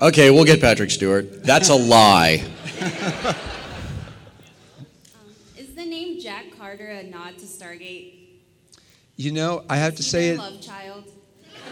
Okay, 0.02 0.32
we'll 0.32 0.46
get 0.46 0.60
Patrick 0.60 0.90
Stewart. 0.90 1.44
That's 1.44 1.70
a 1.70 1.76
lie. 1.76 2.44
Um, 2.82 3.36
is 5.56 5.76
the 5.76 5.86
name 5.86 6.20
Jack 6.20 6.46
Carter 6.58 6.88
a 6.88 7.04
nod 7.04 7.38
to 7.38 7.46
Stargate? 7.46 8.16
You 9.16 9.32
know, 9.32 9.64
I 9.70 9.78
have 9.78 9.96
to 9.98 10.04
say 10.04 10.30
it. 10.30 10.40
love 10.40 10.60
child. 10.60 11.04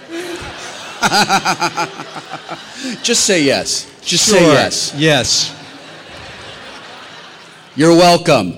Just 3.04 3.26
say 3.26 3.42
yes. 3.42 3.92
Just 4.04 4.28
say 4.28 4.46
yes. 4.46 4.94
Yes. 4.96 5.56
You're 7.76 7.96
welcome. 7.96 8.54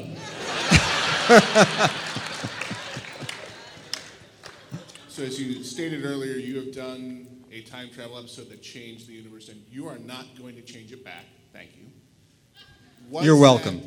So, 5.07 5.23
as 5.23 5.39
you 5.39 5.63
stated 5.63 6.03
earlier, 6.03 6.35
you 6.35 6.57
have 6.57 6.75
done 6.75 7.30
a 7.51 7.61
time 7.61 7.89
travel 7.89 8.17
episode 8.17 8.49
that 8.49 8.61
changed 8.61 9.07
the 9.07 9.13
universe, 9.13 9.49
and 9.49 9.61
you 9.71 9.87
are 9.87 9.97
not 9.99 10.25
going 10.37 10.55
to 10.55 10.61
change 10.61 10.91
it 10.91 11.03
back. 11.03 11.25
Thank 11.53 11.71
you. 11.77 11.85
Was 13.09 13.25
You're 13.25 13.35
that- 13.35 13.41
welcome. 13.41 13.81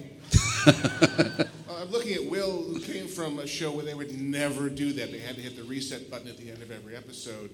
I'm 1.71 1.91
looking 1.91 2.15
at 2.15 2.25
Wil, 2.31 2.63
who 2.63 2.81
came 2.81 3.07
from 3.07 3.39
a 3.39 3.47
show 3.47 3.71
where 3.73 3.85
they 3.85 3.95
would 3.95 4.19
never 4.19 4.69
do 4.71 4.93
that. 4.95 5.13
They 5.13 5.19
had 5.19 5.37
to 5.37 5.43
hit 5.43 5.57
the 5.57 5.65
reset 5.65 6.11
button 6.11 6.29
at 6.29 6.39
the 6.39 6.51
end 6.51 6.63
of 6.63 6.71
every 6.71 6.97
episode. 6.97 7.51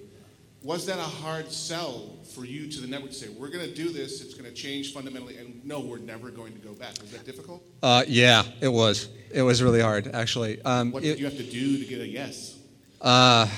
Was 0.62 0.85
that 0.87 0.99
a 0.99 1.03
hard 1.03 1.51
sell 1.51 2.18
for 2.35 2.44
you 2.44 2.70
to 2.70 2.81
the 2.81 2.87
network 2.87 3.11
to 3.12 3.16
say, 3.16 3.29
we're 3.31 3.49
going 3.49 3.64
to 3.66 3.75
do 3.75 3.88
this, 3.90 4.20
it's 4.20 4.35
going 4.35 4.44
to 4.49 4.53
change 4.55 4.92
fundamentally, 4.92 5.38
and 5.38 5.64
no, 5.64 5.81
we're 5.81 5.99
never 5.99 6.31
going 6.31 6.53
to 6.53 6.59
go 6.59 6.73
back? 6.75 7.01
Was 7.01 7.11
that 7.12 7.25
difficult? 7.25 7.62
Uh, 7.83 8.05
yeah, 8.07 8.42
it 8.61 8.68
was. 8.68 9.09
It 9.33 9.42
was 9.42 9.62
really 9.62 9.81
hard, 9.81 10.09
actually. 10.12 10.61
Um, 10.62 10.92
What 10.92 11.03
it- 11.03 11.09
did 11.12 11.18
you 11.20 11.25
have 11.25 11.37
to 11.38 11.42
do 11.42 11.79
to 11.79 11.85
get 11.87 12.01
a 12.01 12.07
yes? 12.07 12.59
Uh, 13.01 13.49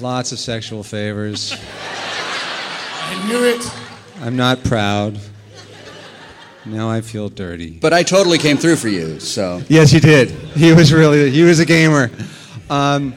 lots 0.00 0.32
of 0.32 0.38
sexual 0.38 0.82
favors. 0.82 1.52
I 1.52 3.26
knew 3.28 3.44
it. 3.44 3.70
I'm 4.20 4.36
not 4.36 4.62
proud. 4.64 5.18
Now 6.66 6.90
I 6.90 7.00
feel 7.00 7.28
dirty. 7.28 7.78
But 7.78 7.92
I 7.92 8.02
totally 8.02 8.38
came 8.38 8.56
through 8.56 8.76
for 8.76 8.88
you, 8.88 9.18
so. 9.18 9.62
Yes, 9.68 9.92
you 9.92 10.00
did. 10.00 10.30
He 10.30 10.72
was 10.72 10.92
really 10.92 11.30
he 11.30 11.42
was 11.42 11.58
a 11.58 11.64
gamer. 11.64 12.10
Um, 12.68 13.14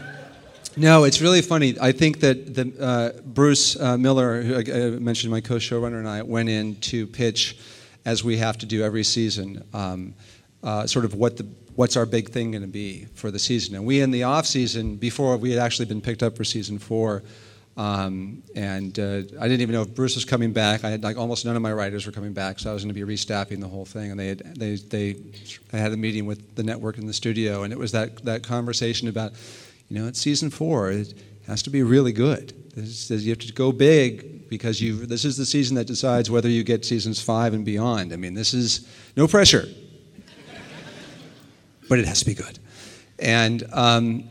no, 0.75 1.03
it's 1.03 1.21
really 1.21 1.41
funny. 1.41 1.75
I 1.79 1.91
think 1.91 2.21
that 2.21 2.55
the, 2.55 2.73
uh, 2.79 3.21
Bruce 3.21 3.79
uh, 3.79 3.97
Miller, 3.97 4.41
who 4.41 4.55
I, 4.55 4.59
I 4.59 4.89
mentioned, 4.91 5.29
my 5.29 5.41
co-showrunner 5.41 5.99
and 5.99 6.07
I 6.07 6.23
went 6.23 6.49
in 6.49 6.77
to 6.77 7.05
pitch, 7.05 7.57
as 8.05 8.23
we 8.23 8.37
have 8.37 8.57
to 8.59 8.65
do 8.65 8.83
every 8.83 9.03
season, 9.03 9.63
um, 9.73 10.15
uh, 10.63 10.87
sort 10.87 11.05
of 11.05 11.13
what 11.13 11.37
the 11.37 11.43
what's 11.75 11.97
our 11.97 12.05
big 12.05 12.29
thing 12.29 12.51
going 12.51 12.61
to 12.61 12.67
be 12.67 13.07
for 13.15 13.31
the 13.31 13.39
season. 13.39 13.75
And 13.75 13.85
we 13.85 14.01
in 14.01 14.11
the 14.11 14.23
off 14.23 14.45
season, 14.45 14.95
before 14.95 15.37
we 15.37 15.51
had 15.51 15.59
actually 15.59 15.85
been 15.85 16.01
picked 16.01 16.23
up 16.23 16.37
for 16.37 16.43
season 16.43 16.79
four. 16.79 17.23
Um, 17.75 18.43
and 18.55 18.99
uh, 18.99 19.23
I 19.39 19.47
didn't 19.47 19.61
even 19.61 19.73
know 19.73 19.81
if 19.81 19.95
Bruce 19.95 20.13
was 20.13 20.25
coming 20.25 20.53
back. 20.53 20.83
I 20.83 20.91
had 20.91 21.03
like 21.03 21.17
almost 21.17 21.43
none 21.43 21.55
of 21.55 21.63
my 21.63 21.73
writers 21.73 22.05
were 22.05 22.11
coming 22.11 22.33
back, 22.33 22.59
so 22.59 22.69
I 22.69 22.73
was 22.73 22.83
going 22.83 22.93
to 22.93 23.05
be 23.05 23.13
restaffing 23.13 23.59
the 23.59 23.67
whole 23.67 23.85
thing. 23.85 24.11
And 24.11 24.19
they 24.19 24.27
had, 24.27 24.39
they 24.55 24.75
they 24.75 25.15
I 25.71 25.77
had 25.77 25.91
a 25.91 25.97
meeting 25.97 26.27
with 26.27 26.55
the 26.55 26.61
network 26.61 26.99
in 26.99 27.07
the 27.07 27.13
studio, 27.13 27.63
and 27.63 27.73
it 27.73 27.79
was 27.79 27.91
that 27.93 28.23
that 28.25 28.43
conversation 28.43 29.07
about, 29.07 29.31
you 29.89 29.97
know, 29.97 30.07
it's 30.07 30.19
season 30.19 30.51
four. 30.51 30.91
It 30.91 31.15
has 31.47 31.63
to 31.63 31.71
be 31.71 31.81
really 31.81 32.11
good. 32.11 32.53
This 32.75 33.09
is, 33.09 33.25
you 33.25 33.31
have 33.31 33.39
to 33.39 33.51
go 33.51 33.71
big 33.71 34.47
because 34.49 34.79
you. 34.79 35.07
This 35.07 35.25
is 35.25 35.35
the 35.35 35.45
season 35.45 35.75
that 35.77 35.87
decides 35.87 36.29
whether 36.29 36.49
you 36.49 36.63
get 36.63 36.85
seasons 36.85 37.23
five 37.23 37.55
and 37.55 37.65
beyond. 37.65 38.13
I 38.13 38.17
mean, 38.17 38.35
this 38.35 38.53
is 38.53 38.87
no 39.17 39.27
pressure, 39.27 39.67
but 41.89 41.99
it 41.99 42.05
has 42.05 42.19
to 42.19 42.25
be 42.25 42.33
good. 42.33 42.59
And 43.19 43.63
um, 43.71 44.29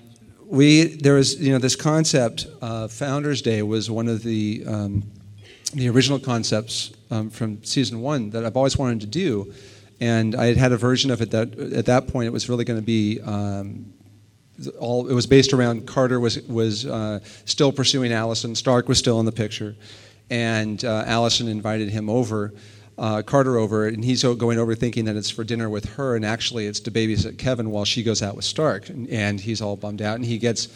we 0.53 0.85
there 0.85 1.15
was 1.15 1.41
you 1.41 1.53
know 1.53 1.59
this 1.59 1.77
concept. 1.77 2.47
Uh, 2.61 2.87
Founders 2.89 3.41
Day 3.43 3.63
was 3.63 3.91
one 3.91 4.09
of 4.09 4.23
the 4.23 4.63
um, 4.67 5.03
the 5.73 5.89
original 5.89 6.19
concepts 6.19 6.93
um, 7.11 7.31
from 7.31 7.65
season 7.65 8.01
one 8.01 8.31
that 8.31 8.45
I've 8.45 8.57
always 8.57 8.77
wanted 8.77 9.01
to 9.01 9.07
do, 9.07 9.53
and 10.01 10.35
I 10.35 10.47
had 10.47 10.57
had 10.59 10.73
a 10.73 10.77
version 10.77 11.11
of 11.11 11.23
it 11.23 11.31
that 11.31 11.59
at 11.59 11.87
that 11.87 12.09
point 12.09 12.27
it 12.27 12.33
was 12.33 12.49
really 12.49 12.65
going 12.65 12.79
to 12.79 12.85
be. 12.85 13.21
Um, 13.21 13.95
all 14.79 15.09
it 15.09 15.15
was 15.15 15.27
based 15.27 15.55
around 15.55 15.87
Carter 15.87 16.21
was 16.21 16.41
was 16.43 16.85
uh, 16.85 17.21
still 17.47 17.73
pursuing 17.73 18.13
Allison. 18.13 18.55
Stark 18.55 18.89
was 18.89 18.99
still 18.99 19.19
in 19.21 19.27
the 19.27 19.33
picture, 19.33 19.75
and 20.29 20.85
uh, 20.85 21.05
Allison 21.07 21.49
invited 21.49 21.89
him 21.89 22.11
over, 22.11 22.53
uh, 22.99 23.23
Carter 23.23 23.59
over, 23.59 23.87
and 23.87 24.05
he's 24.05 24.23
going 24.23 24.59
over 24.59 24.75
thinking 24.75 25.07
that 25.07 25.17
it's 25.17 25.31
for 25.31 25.45
dinner 25.45 25.69
with 25.69 25.97
her, 25.97 26.15
and 26.15 26.25
actually 26.25 26.67
it's 26.67 26.81
to 26.81 26.91
babysit 26.91 27.39
Kevin 27.39 27.71
while 27.71 27.85
she 27.85 28.03
goes 28.03 28.23
out 28.23 28.37
with 28.37 28.45
Stark, 28.45 28.89
and, 28.89 29.09
and 29.09 29.41
he's 29.41 29.63
all 29.63 29.77
bummed 29.77 30.03
out, 30.03 30.17
and 30.17 30.25
he 30.25 30.39
gets 30.39 30.69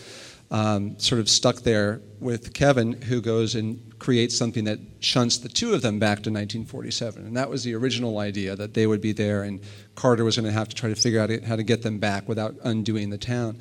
um, 0.50 0.98
sort 0.98 1.20
of 1.20 1.28
stuck 1.28 1.56
there 1.56 2.00
with 2.20 2.54
Kevin, 2.54 2.92
who 3.02 3.20
goes 3.20 3.54
and 3.54 3.98
creates 3.98 4.36
something 4.36 4.64
that 4.64 4.78
shunts 5.00 5.38
the 5.38 5.48
two 5.48 5.74
of 5.74 5.82
them 5.82 5.98
back 5.98 6.18
to 6.18 6.30
1947, 6.30 7.26
and 7.26 7.36
that 7.36 7.50
was 7.50 7.64
the 7.64 7.74
original 7.74 8.18
idea 8.18 8.56
that 8.56 8.74
they 8.74 8.86
would 8.86 9.00
be 9.00 9.12
there, 9.12 9.42
and 9.42 9.60
Carter 9.94 10.24
was 10.24 10.36
going 10.36 10.46
to 10.46 10.52
have 10.52 10.68
to 10.68 10.76
try 10.76 10.88
to 10.88 10.94
figure 10.94 11.20
out 11.20 11.30
how 11.44 11.56
to 11.56 11.62
get 11.62 11.82
them 11.82 11.98
back 11.98 12.28
without 12.28 12.54
undoing 12.64 13.10
the 13.10 13.18
town. 13.18 13.58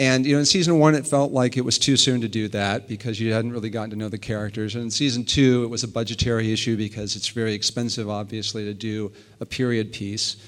And 0.00 0.24
you 0.24 0.32
know, 0.32 0.38
in 0.38 0.46
season 0.46 0.78
one, 0.78 0.94
it 0.94 1.06
felt 1.06 1.30
like 1.30 1.58
it 1.58 1.64
was 1.64 1.78
too 1.78 1.94
soon 1.94 2.22
to 2.22 2.28
do 2.28 2.48
that 2.48 2.88
because 2.88 3.20
you 3.20 3.34
hadn't 3.34 3.52
really 3.52 3.68
gotten 3.68 3.90
to 3.90 3.96
know 3.96 4.08
the 4.08 4.16
characters. 4.16 4.74
And 4.74 4.84
in 4.84 4.90
season 4.90 5.24
two, 5.24 5.62
it 5.62 5.66
was 5.66 5.84
a 5.84 5.88
budgetary 5.88 6.50
issue 6.54 6.74
because 6.74 7.16
it's 7.16 7.28
very 7.28 7.52
expensive, 7.52 8.08
obviously, 8.08 8.64
to 8.64 8.72
do 8.72 9.12
a 9.40 9.44
period 9.44 9.92
piece. 9.92 10.38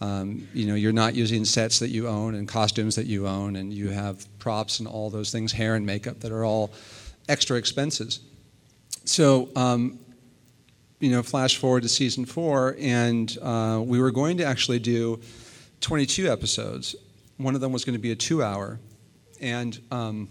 Um, 0.00 0.48
you 0.54 0.66
know, 0.66 0.74
you're 0.74 0.94
not 0.94 1.14
using 1.14 1.44
sets 1.44 1.78
that 1.80 1.90
you 1.90 2.08
own 2.08 2.34
and 2.36 2.48
costumes 2.48 2.96
that 2.96 3.04
you 3.04 3.28
own, 3.28 3.56
and 3.56 3.70
you 3.70 3.90
have 3.90 4.26
props 4.38 4.78
and 4.78 4.88
all 4.88 5.10
those 5.10 5.30
things, 5.30 5.52
hair 5.52 5.74
and 5.74 5.84
makeup 5.84 6.20
that 6.20 6.32
are 6.32 6.46
all 6.46 6.72
extra 7.28 7.58
expenses. 7.58 8.20
So, 9.04 9.50
um, 9.54 9.98
you 11.00 11.10
know, 11.10 11.22
flash 11.22 11.58
forward 11.58 11.82
to 11.82 11.88
season 11.90 12.24
four, 12.24 12.76
and 12.80 13.36
uh, 13.42 13.82
we 13.84 14.00
were 14.00 14.10
going 14.10 14.38
to 14.38 14.44
actually 14.44 14.78
do 14.78 15.20
22 15.82 16.32
episodes. 16.32 16.96
One 17.36 17.54
of 17.54 17.60
them 17.60 17.72
was 17.72 17.84
going 17.84 17.94
to 17.94 18.02
be 18.02 18.12
a 18.12 18.16
two-hour, 18.16 18.80
and 19.42 19.78
um, 19.90 20.28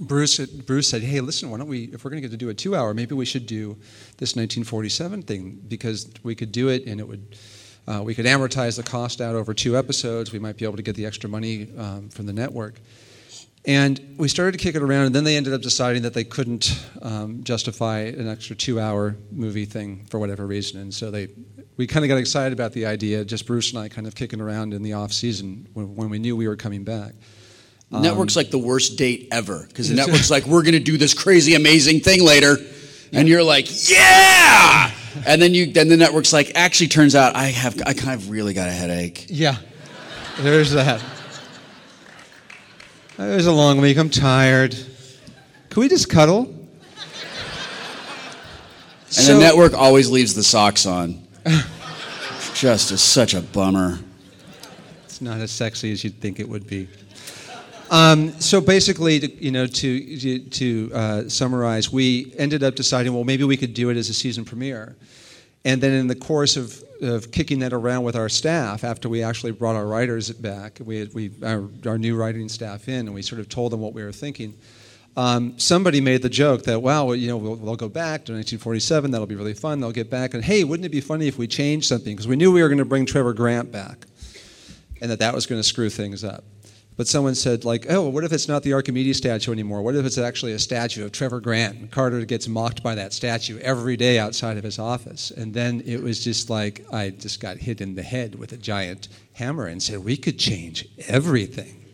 Bruce, 0.00 0.38
Bruce 0.38 0.88
said, 0.88 1.02
"Hey, 1.02 1.20
listen, 1.20 1.50
why 1.50 1.58
don't 1.58 1.68
we? 1.68 1.84
If 1.84 2.04
we're 2.04 2.10
going 2.10 2.22
to 2.22 2.28
get 2.28 2.32
to 2.32 2.36
do 2.36 2.50
a 2.50 2.54
two-hour, 2.54 2.92
maybe 2.94 3.14
we 3.14 3.24
should 3.24 3.46
do 3.46 3.76
this 4.18 4.36
1947 4.36 5.22
thing 5.22 5.62
because 5.68 6.10
we 6.22 6.34
could 6.34 6.52
do 6.52 6.68
it, 6.68 6.86
and 6.86 7.00
it 7.00 7.08
would." 7.08 7.36
Uh, 7.86 8.02
we 8.02 8.14
could 8.14 8.26
amortize 8.26 8.76
the 8.76 8.82
cost 8.82 9.22
out 9.22 9.34
over 9.34 9.54
two 9.54 9.74
episodes. 9.74 10.30
We 10.30 10.38
might 10.38 10.58
be 10.58 10.66
able 10.66 10.76
to 10.76 10.82
get 10.82 10.94
the 10.94 11.06
extra 11.06 11.26
money 11.26 11.68
um, 11.78 12.10
from 12.10 12.26
the 12.26 12.34
network. 12.34 12.78
And 13.64 14.14
we 14.18 14.28
started 14.28 14.52
to 14.52 14.58
kick 14.58 14.74
it 14.76 14.82
around, 14.82 15.06
and 15.06 15.14
then 15.14 15.24
they 15.24 15.36
ended 15.36 15.52
up 15.52 15.62
deciding 15.62 16.02
that 16.02 16.14
they 16.14 16.24
couldn't 16.24 16.84
um, 17.02 17.42
justify 17.44 18.00
an 18.00 18.28
extra 18.28 18.54
two-hour 18.54 19.16
movie 19.32 19.64
thing 19.64 20.04
for 20.10 20.18
whatever 20.18 20.46
reason, 20.46 20.80
and 20.80 20.92
so 20.92 21.10
they, 21.10 21.28
we 21.76 21.86
kind 21.86 22.04
of 22.04 22.08
got 22.08 22.16
excited 22.16 22.52
about 22.52 22.72
the 22.72 22.86
idea. 22.86 23.24
Just 23.24 23.46
Bruce 23.46 23.70
and 23.72 23.78
I 23.78 23.88
kind 23.88 24.06
of 24.06 24.14
kicking 24.14 24.40
around 24.40 24.74
in 24.74 24.82
the 24.82 24.92
off 24.92 25.12
season 25.12 25.66
when, 25.74 25.96
when 25.96 26.08
we 26.08 26.18
knew 26.18 26.36
we 26.36 26.46
were 26.46 26.56
coming 26.56 26.84
back. 26.84 27.14
Um, 27.90 28.02
network's 28.02 28.36
like 28.36 28.50
the 28.50 28.58
worst 28.58 28.98
date 28.98 29.28
ever 29.32 29.64
because 29.66 29.88
the 29.88 29.94
network's 29.94 30.30
like, 30.30 30.44
we're 30.46 30.62
going 30.62 30.74
to 30.74 30.78
do 30.80 30.98
this 30.98 31.14
crazy, 31.14 31.54
amazing 31.54 32.00
thing 32.00 32.22
later, 32.22 32.56
and 33.12 33.26
you're 33.28 33.42
like, 33.42 33.66
yeah. 33.90 34.90
And 35.26 35.40
then 35.40 35.54
you, 35.54 35.72
then 35.72 35.88
the 35.88 35.96
network's 35.96 36.32
like, 36.32 36.52
actually, 36.54 36.88
turns 36.88 37.14
out 37.14 37.34
I 37.34 37.44
have, 37.46 37.80
I 37.86 37.94
kind 37.94 38.20
of 38.20 38.28
really 38.30 38.52
got 38.52 38.68
a 38.68 38.72
headache. 38.72 39.26
Yeah, 39.30 39.56
there's 40.38 40.72
that. 40.72 41.02
It 43.18 43.34
was 43.34 43.46
a 43.46 43.52
long 43.52 43.80
week. 43.80 43.96
I'm 43.96 44.10
tired. 44.10 44.76
Can 45.70 45.80
we 45.80 45.88
just 45.88 46.08
cuddle? 46.10 46.54
And 49.06 49.12
So- 49.14 49.34
the 49.34 49.40
network 49.40 49.72
always 49.74 50.10
leaves 50.10 50.34
the 50.34 50.42
socks 50.44 50.84
on. 50.86 51.26
Just 52.54 52.90
is 52.92 53.00
such 53.00 53.34
a 53.34 53.40
bummer. 53.40 53.98
It's 55.04 55.20
not 55.22 55.38
as 55.40 55.50
sexy 55.50 55.90
as 55.92 56.04
you'd 56.04 56.20
think 56.20 56.38
it 56.38 56.48
would 56.48 56.66
be. 56.66 56.88
Um, 57.90 58.38
so 58.40 58.60
basically, 58.60 59.20
to, 59.20 59.44
you 59.44 59.50
know, 59.50 59.66
to 59.66 60.18
to, 60.18 60.38
to 60.38 60.90
uh, 60.94 61.28
summarize, 61.28 61.90
we 61.90 62.34
ended 62.36 62.62
up 62.62 62.74
deciding, 62.74 63.14
well, 63.14 63.24
maybe 63.24 63.44
we 63.44 63.56
could 63.56 63.72
do 63.74 63.88
it 63.90 63.96
as 63.96 64.10
a 64.10 64.14
season 64.14 64.44
premiere, 64.44 64.96
and 65.64 65.80
then 65.80 65.92
in 65.92 66.06
the 66.06 66.14
course 66.14 66.56
of, 66.56 66.82
of 67.02 67.30
kicking 67.32 67.60
that 67.60 67.72
around 67.72 68.02
with 68.04 68.16
our 68.16 68.28
staff, 68.28 68.84
after 68.84 69.08
we 69.08 69.22
actually 69.22 69.52
brought 69.52 69.76
our 69.76 69.86
writers 69.86 70.30
back, 70.30 70.78
we 70.84 70.98
had, 70.98 71.14
we 71.14 71.30
our, 71.42 71.68
our 71.86 71.98
new 71.98 72.16
writing 72.16 72.48
staff 72.48 72.88
in, 72.88 73.06
and 73.06 73.14
we 73.14 73.22
sort 73.22 73.40
of 73.40 73.48
told 73.48 73.72
them 73.72 73.80
what 73.80 73.94
we 73.94 74.02
were 74.02 74.12
thinking. 74.12 74.54
Um, 75.16 75.58
somebody 75.58 76.00
made 76.00 76.22
the 76.22 76.28
joke 76.28 76.62
that, 76.64 76.80
wow, 76.80 77.06
well, 77.06 77.16
you 77.16 77.26
know, 77.26 77.36
we'll, 77.36 77.56
we'll 77.56 77.76
go 77.76 77.88
back 77.88 78.24
to 78.26 78.32
1947. 78.32 79.10
That'll 79.10 79.26
be 79.26 79.34
really 79.34 79.54
fun. 79.54 79.80
They'll 79.80 79.90
get 79.90 80.10
back, 80.10 80.34
and 80.34 80.44
hey, 80.44 80.62
wouldn't 80.62 80.86
it 80.86 80.90
be 80.90 81.00
funny 81.00 81.26
if 81.26 81.38
we 81.38 81.46
changed 81.46 81.86
something? 81.86 82.14
Because 82.14 82.28
we 82.28 82.36
knew 82.36 82.52
we 82.52 82.62
were 82.62 82.68
going 82.68 82.78
to 82.78 82.84
bring 82.84 83.04
Trevor 83.04 83.32
Grant 83.32 83.72
back, 83.72 84.06
and 85.00 85.10
that 85.10 85.18
that 85.18 85.34
was 85.34 85.46
going 85.46 85.58
to 85.58 85.66
screw 85.66 85.90
things 85.90 86.22
up. 86.22 86.44
But 86.98 87.06
someone 87.06 87.36
said, 87.36 87.64
like, 87.64 87.86
oh, 87.88 88.08
what 88.08 88.24
if 88.24 88.32
it's 88.32 88.48
not 88.48 88.64
the 88.64 88.72
Archimedes 88.72 89.18
statue 89.18 89.52
anymore? 89.52 89.82
What 89.82 89.94
if 89.94 90.04
it's 90.04 90.18
actually 90.18 90.52
a 90.52 90.58
statue 90.58 91.04
of 91.04 91.12
Trevor 91.12 91.40
Grant? 91.40 91.78
And 91.78 91.90
Carter 91.92 92.24
gets 92.24 92.48
mocked 92.48 92.82
by 92.82 92.96
that 92.96 93.12
statue 93.12 93.60
every 93.60 93.96
day 93.96 94.18
outside 94.18 94.56
of 94.56 94.64
his 94.64 94.80
office. 94.80 95.30
And 95.30 95.54
then 95.54 95.80
it 95.86 96.02
was 96.02 96.24
just 96.24 96.50
like 96.50 96.84
I 96.92 97.10
just 97.10 97.38
got 97.38 97.56
hit 97.56 97.80
in 97.80 97.94
the 97.94 98.02
head 98.02 98.34
with 98.34 98.52
a 98.52 98.56
giant 98.56 99.06
hammer 99.34 99.66
and 99.66 99.80
said, 99.80 100.00
we 100.00 100.16
could 100.16 100.40
change 100.40 100.88
everything 101.06 101.84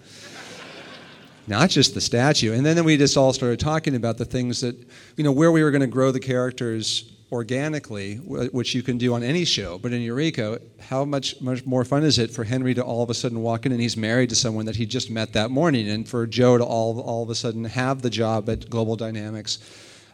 not 1.46 1.68
just 1.68 1.92
the 1.92 2.00
statue. 2.00 2.54
And 2.54 2.64
then 2.64 2.82
we 2.82 2.96
just 2.96 3.18
all 3.18 3.34
started 3.34 3.60
talking 3.60 3.96
about 3.96 4.16
the 4.16 4.24
things 4.24 4.62
that, 4.62 4.74
you 5.18 5.24
know, 5.24 5.32
where 5.32 5.52
we 5.52 5.62
were 5.62 5.70
going 5.70 5.82
to 5.82 5.86
grow 5.86 6.12
the 6.12 6.20
characters 6.20 7.13
organically, 7.32 8.16
which 8.16 8.74
you 8.74 8.82
can 8.82 8.98
do 8.98 9.14
on 9.14 9.22
any 9.22 9.44
show. 9.44 9.78
But 9.78 9.92
in 9.92 10.02
Eureka, 10.02 10.60
how 10.80 11.04
much, 11.04 11.40
much 11.40 11.64
more 11.64 11.84
fun 11.84 12.04
is 12.04 12.18
it 12.18 12.30
for 12.30 12.44
Henry 12.44 12.74
to 12.74 12.82
all 12.82 13.02
of 13.02 13.10
a 13.10 13.14
sudden 13.14 13.42
walk 13.42 13.66
in 13.66 13.72
and 13.72 13.80
he's 13.80 13.96
married 13.96 14.28
to 14.30 14.36
someone 14.36 14.66
that 14.66 14.76
he 14.76 14.86
just 14.86 15.10
met 15.10 15.32
that 15.32 15.50
morning, 15.50 15.88
and 15.88 16.08
for 16.08 16.26
Joe 16.26 16.58
to 16.58 16.64
all, 16.64 17.00
all 17.00 17.22
of 17.22 17.30
a 17.30 17.34
sudden 17.34 17.64
have 17.64 18.02
the 18.02 18.10
job 18.10 18.48
at 18.48 18.68
Global 18.70 18.96
Dynamics 18.96 19.58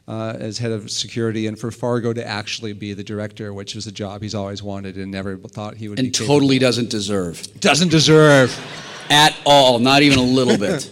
uh, 0.09 0.37
as 0.39 0.59
head 0.59 0.73
of 0.73 0.91
security, 0.91 1.47
and 1.47 1.59
for 1.59 1.71
Fargo 1.71 2.13
to 2.13 2.27
actually 2.27 2.73
be 2.73 2.95
the 2.95 3.05
director, 3.05 3.53
which 3.55 3.75
was 3.75 3.87
a 3.87 3.93
job 3.93 4.23
he's 4.23 4.35
always 4.35 4.63
wanted 4.63 4.97
and 4.97 5.11
never 5.11 5.37
thought 5.37 5.77
he 5.77 5.89
would 5.89 5.97
be 5.97 6.07
And 6.07 6.13
capable 6.13 6.35
totally 6.35 6.59
doesn't 6.59 6.91
deserve. 6.91 7.47
Doesn't 7.61 7.91
deserve. 7.91 8.59
At 9.09 9.37
all, 9.45 9.79
not 9.79 10.03
even 10.03 10.19
a 10.19 10.25
little 10.25 10.57
bit. 10.57 10.91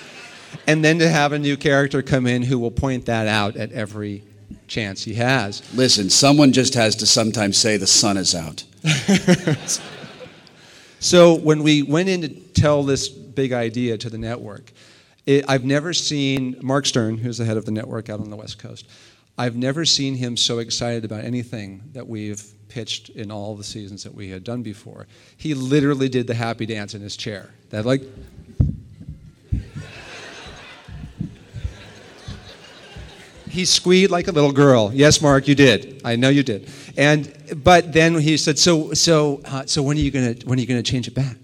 and 0.66 0.84
then 0.84 0.98
to 1.00 1.08
have 1.08 1.32
a 1.32 1.38
new 1.38 1.56
character 1.56 2.02
come 2.02 2.26
in 2.26 2.42
who 2.42 2.58
will 2.58 2.70
point 2.70 3.06
that 3.06 3.26
out 3.26 3.56
at 3.56 3.72
every 3.72 4.24
chance 4.68 5.04
he 5.04 5.14
has. 5.14 5.62
Listen, 5.74 6.10
someone 6.10 6.52
just 6.52 6.74
has 6.74 6.96
to 6.96 7.06
sometimes 7.06 7.56
say 7.56 7.76
the 7.76 7.86
sun 7.86 8.16
is 8.16 8.34
out. 8.34 8.64
So 11.00 11.34
when 11.34 11.62
we 11.62 11.82
went 11.82 12.08
in 12.08 12.22
to 12.22 12.28
tell 12.28 12.82
this 12.82 13.08
big 13.08 13.52
idea 13.52 13.96
to 13.98 14.10
the 14.10 14.18
network, 14.18 14.72
it, 15.26 15.44
I've 15.48 15.64
never 15.64 15.92
seen 15.92 16.56
Mark 16.60 16.86
Stern, 16.86 17.18
who's 17.18 17.38
the 17.38 17.44
head 17.44 17.56
of 17.56 17.64
the 17.64 17.70
network 17.70 18.08
out 18.08 18.20
on 18.20 18.30
the 18.30 18.36
West 18.36 18.58
Coast. 18.58 18.88
I've 19.36 19.56
never 19.56 19.84
seen 19.84 20.16
him 20.16 20.36
so 20.36 20.58
excited 20.58 21.04
about 21.04 21.24
anything 21.24 21.82
that 21.92 22.08
we've 22.08 22.42
pitched 22.68 23.10
in 23.10 23.30
all 23.30 23.54
the 23.54 23.62
seasons 23.62 24.02
that 24.02 24.14
we 24.14 24.28
had 24.28 24.42
done 24.42 24.62
before. 24.62 25.06
He 25.36 25.54
literally 25.54 26.08
did 26.08 26.26
the 26.26 26.34
happy 26.34 26.66
dance 26.66 26.94
in 26.94 27.00
his 27.00 27.16
chair. 27.16 27.50
That 27.70 27.86
like 27.86 28.02
he 33.58 33.64
squeed 33.64 34.08
like 34.08 34.28
a 34.28 34.30
little 34.30 34.52
girl. 34.52 34.92
Yes, 34.94 35.20
Mark, 35.20 35.48
you 35.48 35.56
did. 35.56 36.00
I 36.04 36.14
know 36.14 36.28
you 36.28 36.44
did. 36.44 36.70
And 36.96 37.34
but 37.64 37.92
then 37.92 38.14
he 38.14 38.36
said, 38.36 38.56
"So 38.56 38.94
so 38.94 39.40
uh, 39.44 39.66
so 39.66 39.82
when 39.82 39.96
are 39.96 40.00
you 40.00 40.12
gonna 40.12 40.36
when 40.44 40.60
are 40.60 40.62
you 40.62 40.68
gonna 40.68 40.80
change 40.80 41.08
it 41.08 41.14
back?" 41.14 41.36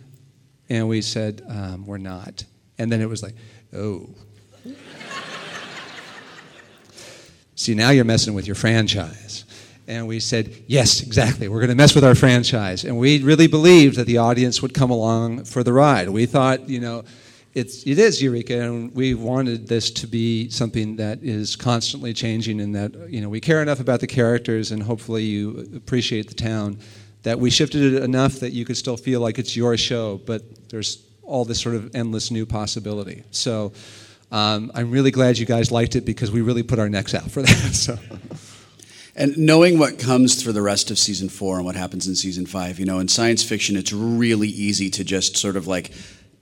And 0.68 0.88
we 0.88 1.03
said, 1.03 1.42
um, 1.48 1.85
"We're 1.87 1.98
not." 1.98 2.44
And 2.79 2.92
then 2.92 3.00
it 3.00 3.09
was 3.09 3.20
like, 3.20 3.35
"Oh." 3.74 4.09
See, 7.57 7.74
now 7.74 7.90
you're 7.90 8.05
messing 8.05 8.33
with 8.35 8.46
your 8.46 8.55
franchise. 8.55 9.44
And 9.87 10.07
we 10.07 10.18
said, 10.18 10.62
yes, 10.66 11.03
exactly. 11.03 11.46
We're 11.46 11.59
going 11.59 11.68
to 11.68 11.74
mess 11.74 11.94
with 11.94 12.05
our 12.05 12.14
franchise. 12.14 12.85
And 12.85 12.96
we 12.96 13.22
really 13.22 13.48
believed 13.48 13.96
that 13.96 14.07
the 14.07 14.16
audience 14.16 14.62
would 14.62 14.72
come 14.72 14.90
along 14.90 15.44
for 15.44 15.62
the 15.62 15.74
ride. 15.74 16.09
We 16.09 16.24
thought, 16.24 16.70
you 16.70 16.81
know, 16.81 17.05
it's, 17.55 17.87
it 17.87 17.99
is 17.99 18.21
Eureka, 18.21 18.61
and 18.61 18.93
we 18.95 19.14
wanted 19.14 19.69
this 19.69 19.90
to 19.93 20.09
be 20.09 20.51
something 20.51 20.97
that 20.97 21.23
is 21.23 21.55
constantly 21.55 22.12
changing 22.12 22.61
and 22.61 22.75
that, 22.75 23.09
you 23.09 23.21
know, 23.21 23.29
we 23.29 23.40
care 23.40 23.62
enough 23.62 23.79
about 23.79 24.01
the 24.01 24.09
characters 24.09 24.73
and 24.73 24.83
hopefully 24.83 25.23
you 25.23 25.71
appreciate 25.77 26.29
the 26.29 26.35
town 26.35 26.79
that 27.23 27.38
we 27.38 27.51
shifted 27.51 27.95
it 27.95 28.03
enough 28.03 28.40
that 28.40 28.53
you 28.53 28.64
could 28.64 28.77
still 28.77 28.97
feel 28.97 29.21
like 29.21 29.38
it's 29.38 29.57
your 29.57 29.77
show, 29.77 30.19
but 30.27 30.43
there's 30.69 31.05
all 31.23 31.45
this 31.45 31.61
sort 31.61 31.77
of 31.77 31.95
endless 31.95 32.31
new 32.31 32.45
possibility. 32.45 33.23
So 33.31 33.73
um, 34.33 34.73
I'm 34.75 34.90
really 34.90 35.11
glad 35.11 35.38
you 35.38 35.47
guys 35.47 35.71
liked 35.71 35.97
it 35.97 36.05
because 36.05 36.31
we 36.31 36.40
really 36.40 36.62
put 36.62 36.79
our 36.79 36.88
necks 36.88 37.14
out 37.14 37.31
for 37.31 37.43
that. 37.43 37.75
So. 37.75 37.99
And 39.17 39.38
knowing 39.38 39.79
what 39.79 40.01
comes 40.01 40.43
for 40.43 40.51
the 40.51 40.61
rest 40.61 40.90
of 40.90 40.99
season 40.99 41.29
four 41.29 41.57
and 41.57 41.64
what 41.64 41.77
happens 41.77 42.09
in 42.09 42.17
season 42.17 42.47
five, 42.47 42.81
you 42.81 42.85
know, 42.85 42.99
in 42.99 43.07
science 43.07 43.45
fiction, 43.45 43.77
it's 43.77 43.93
really 43.93 44.49
easy 44.49 44.90
to 44.90 45.05
just 45.05 45.37
sort 45.37 45.55
of 45.57 45.69
like 45.69 45.93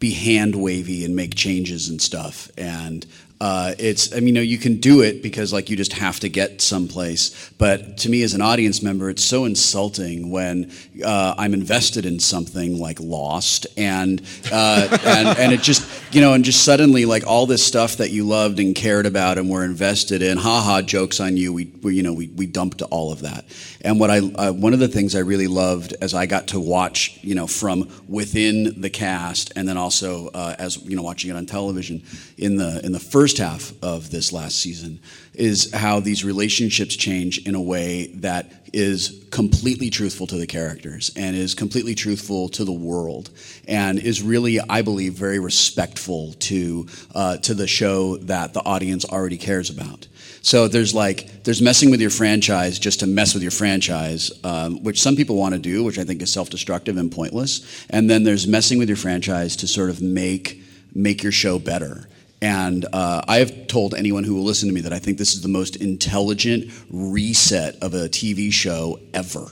be 0.02 0.10
hand 0.10 0.56
wavy 0.56 1.04
and 1.04 1.14
make 1.14 1.32
changes 1.32 1.88
and 1.88 2.02
stuff. 2.02 2.50
And 2.58 3.06
uh, 3.42 3.74
it's, 3.76 4.12
I 4.12 4.20
mean, 4.20 4.28
you 4.28 4.32
know, 4.34 4.40
you 4.40 4.56
can 4.56 4.76
do 4.76 5.00
it 5.00 5.20
because 5.20 5.52
like 5.52 5.68
you 5.68 5.74
just 5.74 5.94
have 5.94 6.20
to 6.20 6.28
get 6.28 6.60
someplace. 6.60 7.50
But 7.58 7.98
to 7.98 8.08
me 8.08 8.22
as 8.22 8.34
an 8.34 8.40
audience 8.40 8.84
member, 8.84 9.10
it's 9.10 9.24
so 9.24 9.46
insulting 9.46 10.30
when 10.30 10.70
uh, 11.04 11.34
I'm 11.36 11.52
invested 11.52 12.06
in 12.06 12.20
something 12.20 12.78
like 12.78 13.00
Lost 13.00 13.66
and, 13.76 14.22
uh, 14.52 14.96
and, 15.04 15.36
and 15.40 15.52
it 15.52 15.60
just, 15.60 16.14
you 16.14 16.20
know, 16.20 16.34
and 16.34 16.44
just 16.44 16.64
suddenly 16.64 17.04
like 17.04 17.26
all 17.26 17.46
this 17.46 17.66
stuff 17.66 17.96
that 17.96 18.12
you 18.12 18.24
loved 18.28 18.60
and 18.60 18.76
cared 18.76 19.06
about 19.06 19.38
and 19.38 19.50
were 19.50 19.64
invested 19.64 20.22
in, 20.22 20.38
haha, 20.38 20.80
jokes 20.80 21.18
on 21.18 21.36
you. 21.36 21.52
We, 21.52 21.64
we 21.82 21.96
you 21.96 22.04
know, 22.04 22.12
we, 22.12 22.28
we 22.28 22.46
dumped 22.46 22.80
all 22.82 23.10
of 23.10 23.22
that. 23.22 23.44
And 23.80 23.98
what 23.98 24.08
I, 24.08 24.18
uh, 24.18 24.52
one 24.52 24.72
of 24.72 24.78
the 24.78 24.86
things 24.86 25.16
I 25.16 25.18
really 25.18 25.48
loved 25.48 25.94
as 26.00 26.14
I 26.14 26.26
got 26.26 26.46
to 26.48 26.60
watch, 26.60 27.18
you 27.22 27.34
know, 27.34 27.48
from 27.48 27.90
within 28.06 28.80
the 28.80 28.90
cast 28.90 29.52
and 29.56 29.68
then 29.68 29.76
also 29.76 30.28
uh, 30.28 30.54
as, 30.60 30.76
you 30.84 30.94
know, 30.94 31.02
watching 31.02 31.28
it 31.28 31.36
on 31.36 31.44
television 31.44 32.04
in 32.38 32.56
the, 32.56 32.80
in 32.84 32.92
the 32.92 33.00
first 33.00 33.31
half 33.38 33.72
of 33.82 34.10
this 34.10 34.32
last 34.32 34.58
season 34.58 35.00
is 35.34 35.72
how 35.72 36.00
these 36.00 36.24
relationships 36.24 36.94
change 36.96 37.46
in 37.46 37.54
a 37.54 37.60
way 37.60 38.06
that 38.16 38.52
is 38.72 39.24
completely 39.30 39.90
truthful 39.90 40.26
to 40.26 40.36
the 40.36 40.46
characters 40.46 41.10
and 41.16 41.36
is 41.36 41.54
completely 41.54 41.94
truthful 41.94 42.48
to 42.48 42.64
the 42.64 42.72
world 42.72 43.30
and 43.68 43.98
is 43.98 44.22
really, 44.22 44.58
I 44.60 44.82
believe, 44.82 45.14
very 45.14 45.38
respectful 45.38 46.32
to 46.34 46.86
uh, 47.14 47.36
to 47.38 47.54
the 47.54 47.66
show 47.66 48.16
that 48.18 48.54
the 48.54 48.60
audience 48.60 49.04
already 49.04 49.36
cares 49.36 49.68
about. 49.70 50.06
So 50.42 50.68
there's 50.68 50.94
like 50.94 51.44
there's 51.44 51.62
messing 51.62 51.90
with 51.90 52.00
your 52.00 52.10
franchise 52.10 52.78
just 52.78 53.00
to 53.00 53.06
mess 53.06 53.34
with 53.34 53.42
your 53.42 53.52
franchise, 53.52 54.32
um, 54.42 54.82
which 54.82 55.00
some 55.00 55.16
people 55.16 55.36
want 55.36 55.54
to 55.54 55.60
do, 55.60 55.84
which 55.84 55.98
I 55.98 56.04
think 56.04 56.22
is 56.22 56.32
self-destructive 56.32 56.96
and 56.96 57.12
pointless. 57.12 57.86
And 57.90 58.08
then 58.08 58.24
there's 58.24 58.46
messing 58.46 58.78
with 58.78 58.88
your 58.88 58.96
franchise 58.96 59.56
to 59.56 59.66
sort 59.66 59.90
of 59.90 60.00
make 60.00 60.62
make 60.94 61.22
your 61.22 61.32
show 61.32 61.58
better. 61.58 62.08
And 62.42 62.84
uh, 62.92 63.22
I 63.28 63.36
have 63.36 63.68
told 63.68 63.94
anyone 63.94 64.24
who 64.24 64.34
will 64.34 64.42
listen 64.42 64.68
to 64.68 64.74
me 64.74 64.80
that 64.80 64.92
I 64.92 64.98
think 64.98 65.16
this 65.16 65.32
is 65.32 65.42
the 65.42 65.48
most 65.48 65.76
intelligent 65.76 66.72
reset 66.90 67.76
of 67.80 67.94
a 67.94 68.08
TV 68.08 68.52
show 68.52 68.98
ever. 69.14 69.46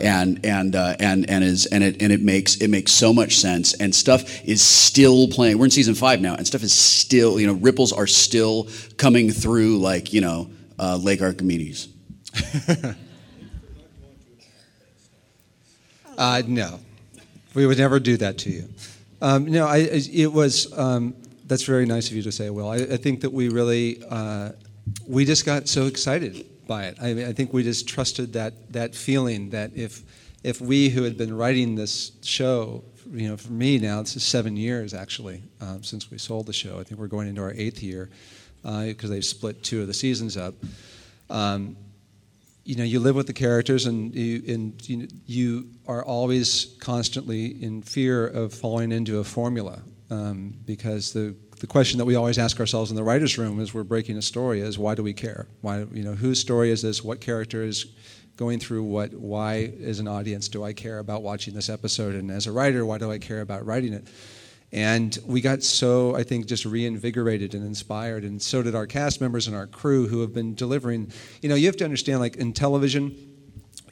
and 0.00 0.40
and 0.46 0.74
uh, 0.76 0.94
and 1.00 1.28
and 1.28 1.42
is 1.44 1.66
and 1.66 1.82
it 1.82 2.00
and 2.00 2.12
it 2.12 2.22
makes 2.22 2.56
it 2.56 2.68
makes 2.68 2.92
so 2.92 3.12
much 3.12 3.36
sense. 3.36 3.74
And 3.74 3.92
stuff 3.92 4.42
is 4.44 4.62
still 4.62 5.26
playing. 5.28 5.58
We're 5.58 5.64
in 5.66 5.72
season 5.72 5.96
five 5.96 6.20
now, 6.20 6.36
and 6.36 6.46
stuff 6.46 6.62
is 6.62 6.72
still 6.72 7.40
you 7.40 7.46
know 7.48 7.54
ripples 7.54 7.92
are 7.92 8.06
still 8.06 8.68
coming 8.96 9.30
through 9.32 9.78
like 9.80 10.12
you 10.12 10.20
know 10.20 10.48
uh, 10.78 10.96
Lake 10.96 11.20
Archimedes. 11.20 11.88
Uh, 16.18 16.42
no, 16.46 16.78
we 17.54 17.66
would 17.66 17.78
never 17.78 17.98
do 17.98 18.18
that 18.18 18.36
to 18.36 18.50
you. 18.50 18.68
Um, 19.22 19.46
no, 19.46 19.66
I, 19.66 19.78
it 20.12 20.30
was. 20.30 20.70
Um, 20.78 21.14
that's 21.52 21.64
very 21.64 21.84
nice 21.84 22.08
of 22.08 22.16
you 22.16 22.22
to 22.22 22.32
say, 22.32 22.48
Wil. 22.48 22.68
I, 22.68 22.76
I 22.76 22.96
think 22.96 23.20
that 23.20 23.30
we 23.30 23.50
really, 23.50 24.02
uh, 24.08 24.52
we 25.06 25.26
just 25.26 25.44
got 25.44 25.68
so 25.68 25.86
excited 25.86 26.46
by 26.66 26.84
it. 26.84 26.96
I, 27.00 27.26
I 27.26 27.32
think 27.34 27.52
we 27.52 27.62
just 27.62 27.86
trusted 27.86 28.32
that 28.32 28.72
that 28.72 28.94
feeling 28.94 29.50
that 29.50 29.72
if 29.74 30.02
if 30.42 30.60
we 30.62 30.88
who 30.88 31.02
had 31.02 31.18
been 31.18 31.36
writing 31.36 31.74
this 31.74 32.12
show, 32.22 32.82
you 33.12 33.28
know, 33.28 33.36
for 33.36 33.52
me 33.52 33.78
now, 33.78 34.00
this 34.00 34.16
is 34.16 34.24
seven 34.24 34.56
years 34.56 34.94
actually 34.94 35.42
um, 35.60 35.82
since 35.84 36.10
we 36.10 36.16
sold 36.16 36.46
the 36.46 36.54
show. 36.54 36.80
I 36.80 36.84
think 36.84 36.98
we're 36.98 37.06
going 37.06 37.28
into 37.28 37.42
our 37.42 37.52
eighth 37.52 37.82
year 37.82 38.08
because 38.62 39.10
they've 39.10 39.24
split 39.24 39.62
two 39.62 39.82
of 39.82 39.88
the 39.88 39.94
seasons 39.94 40.36
up. 40.38 40.54
Um, 41.28 41.76
you 42.64 42.76
know, 42.76 42.84
you 42.84 43.00
live 43.00 43.16
with 43.16 43.26
the 43.26 43.32
characters, 43.32 43.86
and 43.86 44.14
you, 44.14 44.42
and 44.54 44.88
you, 44.88 45.08
you 45.26 45.68
are 45.88 46.04
always 46.04 46.76
constantly 46.78 47.62
in 47.62 47.82
fear 47.82 48.26
of 48.26 48.54
falling 48.54 48.92
into 48.92 49.18
a 49.18 49.24
formula, 49.24 49.82
um, 50.10 50.54
because 50.64 51.12
the 51.12 51.34
the 51.62 51.66
question 51.68 51.98
that 51.98 52.04
we 52.04 52.16
always 52.16 52.38
ask 52.38 52.58
ourselves 52.58 52.90
in 52.90 52.96
the 52.96 53.04
writers' 53.04 53.38
room 53.38 53.60
as 53.60 53.72
we're 53.72 53.84
breaking 53.84 54.18
a 54.18 54.22
story 54.22 54.60
is, 54.60 54.80
why 54.80 54.96
do 54.96 55.02
we 55.04 55.12
care? 55.12 55.46
Why, 55.60 55.86
you 55.92 56.02
know, 56.02 56.14
whose 56.14 56.40
story 56.40 56.72
is 56.72 56.82
this? 56.82 57.04
What 57.04 57.20
character 57.20 57.62
is 57.62 57.86
going 58.36 58.58
through 58.58 58.82
what? 58.82 59.14
Why, 59.14 59.72
as 59.80 60.00
an 60.00 60.08
audience, 60.08 60.48
do 60.48 60.64
I 60.64 60.72
care 60.72 60.98
about 60.98 61.22
watching 61.22 61.54
this 61.54 61.68
episode? 61.68 62.16
And 62.16 62.32
as 62.32 62.48
a 62.48 62.52
writer, 62.52 62.84
why 62.84 62.98
do 62.98 63.12
I 63.12 63.18
care 63.18 63.42
about 63.42 63.64
writing 63.64 63.92
it? 63.92 64.08
And 64.72 65.16
we 65.24 65.40
got 65.40 65.62
so, 65.62 66.16
I 66.16 66.24
think, 66.24 66.46
just 66.46 66.64
reinvigorated 66.64 67.54
and 67.54 67.64
inspired. 67.64 68.24
And 68.24 68.42
so 68.42 68.60
did 68.60 68.74
our 68.74 68.88
cast 68.88 69.20
members 69.20 69.46
and 69.46 69.54
our 69.54 69.68
crew 69.68 70.08
who 70.08 70.20
have 70.22 70.34
been 70.34 70.56
delivering. 70.56 71.12
You 71.42 71.48
know, 71.48 71.54
you 71.54 71.66
have 71.66 71.76
to 71.76 71.84
understand, 71.84 72.18
like 72.18 72.34
in 72.34 72.54
television, 72.54 73.14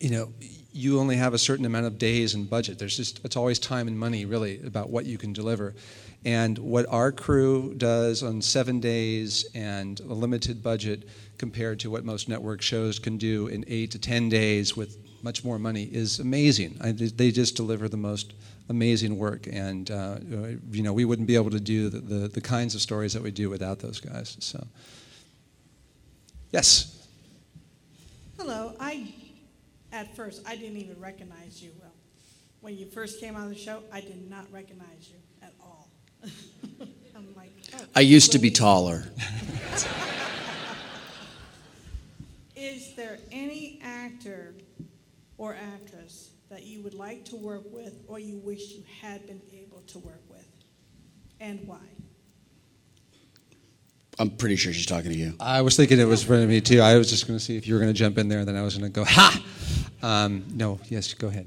you 0.01 0.11
know, 0.11 0.33
you 0.73 0.99
only 1.01 1.17
have 1.17 1.35
a 1.35 1.39
certain 1.39 1.65
amount 1.65 1.87
of 1.87 1.99
days 1.99 2.35
and 2.35 2.49
budget. 2.49 2.79
There's 2.79 2.97
just, 2.97 3.21
it's 3.25 3.37
always 3.37 3.59
time 3.59 3.89
and 3.89 3.99
money, 3.99 4.25
really, 4.25 4.61
about 4.65 4.91
what 4.91 5.05
you 5.07 5.19
can 5.19 5.33
deliver. 5.33 5.75
And 6.25 6.59
what 6.59 6.87
our 6.89 7.13
crew 7.13 7.75
does 7.77 8.23
on 8.23 8.43
seven 8.43 8.79
days 8.79 9.47
and 9.55 9.99
a 10.01 10.15
limited 10.15 10.63
budget 10.63 11.09
compared 11.39 11.81
to 11.81 11.91
what 11.91 12.05
most 12.05 12.29
network 12.29 12.61
shows 12.61 12.99
can 12.99 13.17
do 13.17 13.47
in 13.47 13.65
eight 13.67 13.91
to 13.93 13.99
ten 13.99 14.29
days 14.29 14.77
with 14.77 14.99
much 15.23 15.45
more 15.45 15.59
money 15.59 15.85
is 15.85 16.19
amazing. 16.19 16.77
I, 16.81 16.93
they 16.93 17.31
just 17.31 17.57
deliver 17.57 17.89
the 17.89 17.97
most 17.97 18.35
amazing 18.69 19.19
work, 19.19 19.47
and 19.51 19.91
uh, 19.91 20.19
you 20.71 20.83
know 20.83 20.93
we 20.93 21.05
wouldn't 21.05 21.27
be 21.27 21.35
able 21.35 21.51
to 21.51 21.61
do 21.61 21.89
the, 21.89 22.01
the, 22.01 22.29
the, 22.29 22.41
kinds 22.41 22.75
of 22.75 22.81
stories 22.81 23.13
that 23.15 23.23
we 23.23 23.31
do 23.31 23.51
without 23.51 23.81
those 23.81 24.01
guys. 24.01 24.37
So, 24.41 24.67
yes. 26.53 27.09
Hello. 28.39 28.75
I 28.79 29.13
at 29.93 30.15
first 30.17 30.43
I 30.47 30.57
didn't 30.57 30.79
even 30.79 30.99
recognize 31.01 31.63
you. 31.63 31.71
Well, 31.81 31.93
when 32.61 32.77
you 32.77 32.87
first 32.87 33.21
came 33.21 33.37
on 33.37 33.49
the 33.49 33.55
show, 33.55 33.83
I 33.93 34.01
did 34.01 34.29
not 34.29 34.47
recognize 34.53 35.09
you 35.11 35.17
at 35.43 35.55
all. 35.61 35.89
I'm 37.17 37.35
like, 37.37 37.53
oh, 37.75 37.85
I 37.95 38.01
used 38.01 38.33
to 38.33 38.39
be 38.39 38.51
taller. 38.51 39.05
Is 42.57 42.95
there 42.95 43.19
any 43.33 43.81
actor 43.83 44.55
or 45.39 45.57
actress 45.75 46.31
that 46.51 46.65
you 46.65 46.83
would 46.83 46.93
like 46.95 47.25
to 47.27 47.37
work 47.37 47.63
with 47.73 47.95
or 48.07 48.19
you 48.19 48.39
wish 48.39 48.73
you 48.73 48.83
had 49.01 49.27
been 49.27 49.41
able 49.53 49.81
to 49.87 49.99
work 50.01 50.21
with? 50.29 50.47
And 51.41 51.67
why? 51.67 51.79
I'm 54.19 54.29
pretty 54.29 54.57
sure 54.57 54.75
she's 54.75 54.85
talking 54.85 55.11
to 55.11 55.17
you. 55.17 55.35
I 55.41 55.63
was 55.63 55.77
thinking 55.77 55.99
it 55.99 56.05
was 56.05 56.23
for 56.23 56.37
me 56.47 56.61
too. 56.61 56.83
I 56.83 56.97
was 56.97 57.09
just 57.09 57.27
going 57.27 57.39
to 57.39 57.45
see 57.45 57.57
if 57.57 57.67
you 57.67 57.73
were 57.73 57.81
going 57.81 57.93
to 57.93 57.99
jump 57.99 58.19
in 58.19 58.29
there, 58.29 58.41
and 58.41 58.49
then 58.49 58.57
I 58.57 58.61
was 58.61 58.77
going 58.77 58.93
to 58.93 58.95
go, 58.95 59.05
ha! 59.05 59.43
Um, 60.03 60.45
no, 60.55 60.81
yes, 60.89 61.15
go 61.15 61.29
ahead. 61.29 61.47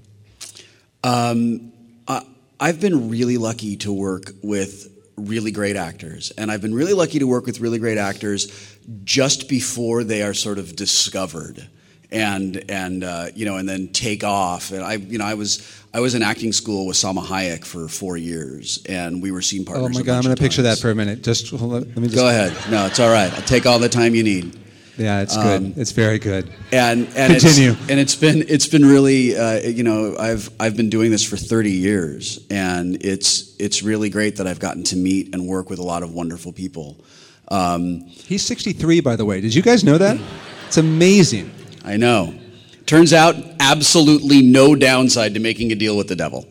Um, 1.04 1.74
I, 2.08 2.26
I've 2.60 2.80
been 2.80 3.10
really 3.10 3.38
lucky 3.38 3.78
to 3.78 3.92
work 3.92 4.32
with 4.42 4.90
really 5.18 5.52
great 5.52 5.76
actors, 5.76 6.32
and 6.32 6.52
I've 6.52 6.62
been 6.62 6.74
really 6.74 6.94
lucky 6.94 7.20
to 7.20 7.28
work 7.28 7.46
with 7.46 7.60
really 7.60 7.80
great 7.80 7.98
actors 7.98 8.78
just 9.04 9.50
before 9.50 10.04
they 10.04 10.22
are 10.24 10.34
sort 10.34 10.58
of 10.60 10.76
discovered 10.76 11.68
and 12.14 12.64
and 12.70 13.04
uh, 13.04 13.28
you 13.36 13.46
know 13.46 13.58
and 13.58 13.68
then 13.68 13.88
take 13.88 14.24
off 14.24 14.72
and 14.72 14.84
I 14.84 14.94
you 14.94 15.18
know 15.18 15.26
I 15.26 15.34
was 15.34 15.84
I 15.94 16.00
was 16.00 16.16
in 16.16 16.22
acting 16.22 16.54
school 16.54 16.86
with 16.86 16.96
Salma 16.96 17.24
Hayek 17.26 17.66
for 17.66 17.88
four 17.88 18.18
years 18.18 18.82
and 18.88 19.22
we 19.22 19.32
were 19.32 19.42
scene 19.42 19.66
partners. 19.66 19.96
Oh 19.96 20.00
my 20.00 20.06
god, 20.06 20.18
I'm 20.18 20.24
going 20.24 20.36
to 20.36 20.42
picture 20.42 20.62
that 20.62 20.78
for 20.78 20.92
a 20.92 20.96
minute. 20.96 21.24
Just 21.24 21.52
let 21.52 21.86
me 21.98 22.04
just 22.04 22.16
go 22.16 22.30
ahead. 22.30 22.56
No, 22.72 22.86
it's 22.86 23.00
all 23.00 23.10
right. 23.10 23.34
I'll 23.34 23.42
take 23.42 23.66
all 23.66 23.80
the 23.80 23.90
time 23.90 24.16
you 24.16 24.24
need. 24.24 24.60
Yeah, 24.98 25.22
it's 25.22 25.36
good. 25.36 25.64
Um, 25.64 25.74
it's 25.76 25.92
very 25.92 26.20
good. 26.20 26.52
And 26.72 27.08
and 27.16 27.34
continue. 27.34 27.72
It's, 27.72 27.90
and 27.90 28.00
it's 28.00 28.16
been 28.16 28.46
it's 28.48 28.68
been 28.68 28.86
really 28.86 29.36
uh, 29.36 29.60
you 29.60 29.84
know 29.84 30.16
I've 30.18 30.50
I've 30.60 30.78
been 30.78 30.90
doing 30.90 31.10
this 31.10 31.24
for 31.24 31.36
30 31.36 31.72
years 31.72 32.46
and 32.52 33.04
it's 33.04 33.56
it's 33.60 33.82
really 33.82 34.10
great 34.10 34.36
that 34.36 34.46
I've 34.46 34.60
gotten 34.60 34.84
to 34.86 34.96
meet 34.96 35.34
and 35.34 35.48
work 35.48 35.70
with 35.70 35.80
a 35.80 35.84
lot 35.84 36.04
of 36.04 36.14
wonderful 36.14 36.54
people. 36.54 37.04
Um, 37.50 38.02
He's 38.02 38.46
63, 38.46 39.02
by 39.02 39.16
the 39.16 39.26
way. 39.26 39.42
Did 39.42 39.54
you 39.54 39.62
guys 39.62 39.84
know 39.84 39.98
that? 39.98 40.20
It's 40.68 40.78
amazing. 40.78 41.52
I 41.84 41.98
know. 41.98 42.34
Turns 42.86 43.14
out, 43.14 43.36
absolutely 43.60 44.42
no 44.42 44.76
downside 44.76 45.34
to 45.36 45.40
making 45.40 45.72
a 45.72 45.76
deal 45.76 45.96
with 45.96 46.08
the 46.08 46.16
devil. 46.16 46.46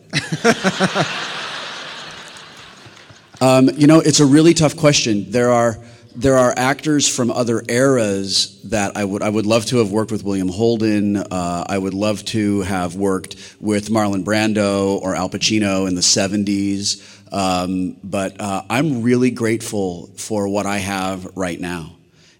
um, 3.41 3.69
you 3.75 3.87
know, 3.87 3.99
it's 3.99 4.19
a 4.19 4.25
really 4.25 4.53
tough 4.53 4.75
question. 4.75 5.29
There 5.29 5.51
are 5.51 5.77
there 6.15 6.37
are 6.37 6.53
actors 6.55 7.07
from 7.07 7.31
other 7.31 7.63
eras 7.67 8.59
that 8.65 8.95
I 8.95 9.03
would 9.03 9.21
I 9.21 9.29
would 9.29 9.45
love 9.45 9.65
to 9.67 9.77
have 9.77 9.91
worked 9.91 10.11
with 10.11 10.23
William 10.23 10.49
Holden. 10.49 11.17
Uh, 11.17 11.65
I 11.67 11.77
would 11.77 11.93
love 11.93 12.23
to 12.25 12.61
have 12.61 12.95
worked 12.95 13.35
with 13.59 13.89
Marlon 13.89 14.23
Brando 14.23 15.01
or 15.01 15.15
Al 15.15 15.29
Pacino 15.29 15.87
in 15.87 15.95
the 15.95 16.01
'70s. 16.01 17.01
Um, 17.33 17.97
but 18.03 18.39
uh, 18.39 18.63
I'm 18.69 19.01
really 19.01 19.31
grateful 19.31 20.07
for 20.15 20.47
what 20.47 20.65
I 20.67 20.77
have 20.77 21.35
right 21.35 21.59
now. 21.59 21.95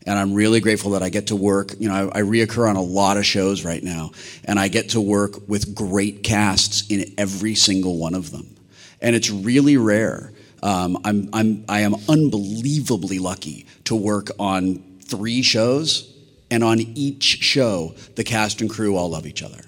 And 0.06 0.20
I'm 0.20 0.34
really 0.34 0.60
grateful 0.60 0.92
that 0.92 1.02
I 1.02 1.10
get 1.10 1.28
to 1.28 1.36
work. 1.36 1.74
You 1.80 1.88
know, 1.88 2.12
I, 2.14 2.20
I 2.20 2.22
reoccur 2.22 2.70
on 2.70 2.76
a 2.76 2.82
lot 2.82 3.18
of 3.18 3.26
shows 3.26 3.64
right 3.64 3.82
now, 3.82 4.12
and 4.44 4.60
I 4.60 4.68
get 4.68 4.90
to 4.90 5.02
work 5.02 5.48
with 5.48 5.74
great 5.74 6.24
casts 6.24 6.86
in 6.90 7.14
every 7.18 7.56
single 7.56 7.98
one 7.98 8.14
of 8.14 8.30
them. 8.30 8.54
And 9.02 9.16
it's 9.16 9.30
really 9.30 9.78
rare. 9.78 10.32
Um, 10.64 10.98
I'm, 11.04 11.30
I'm, 11.34 11.66
I 11.68 11.82
am 11.82 11.94
unbelievably 12.08 13.20
lucky 13.20 13.68
to 13.84 13.96
work 13.96 14.32
on 14.40 14.82
three 15.02 15.42
shows, 15.42 16.10
and 16.50 16.64
on 16.64 16.80
each 16.80 17.24
show, 17.24 17.96
the 18.16 18.24
cast 18.24 18.62
and 18.62 18.70
crew 18.70 18.96
all 18.96 19.10
love 19.10 19.28
each 19.28 19.44
other. 19.44 19.60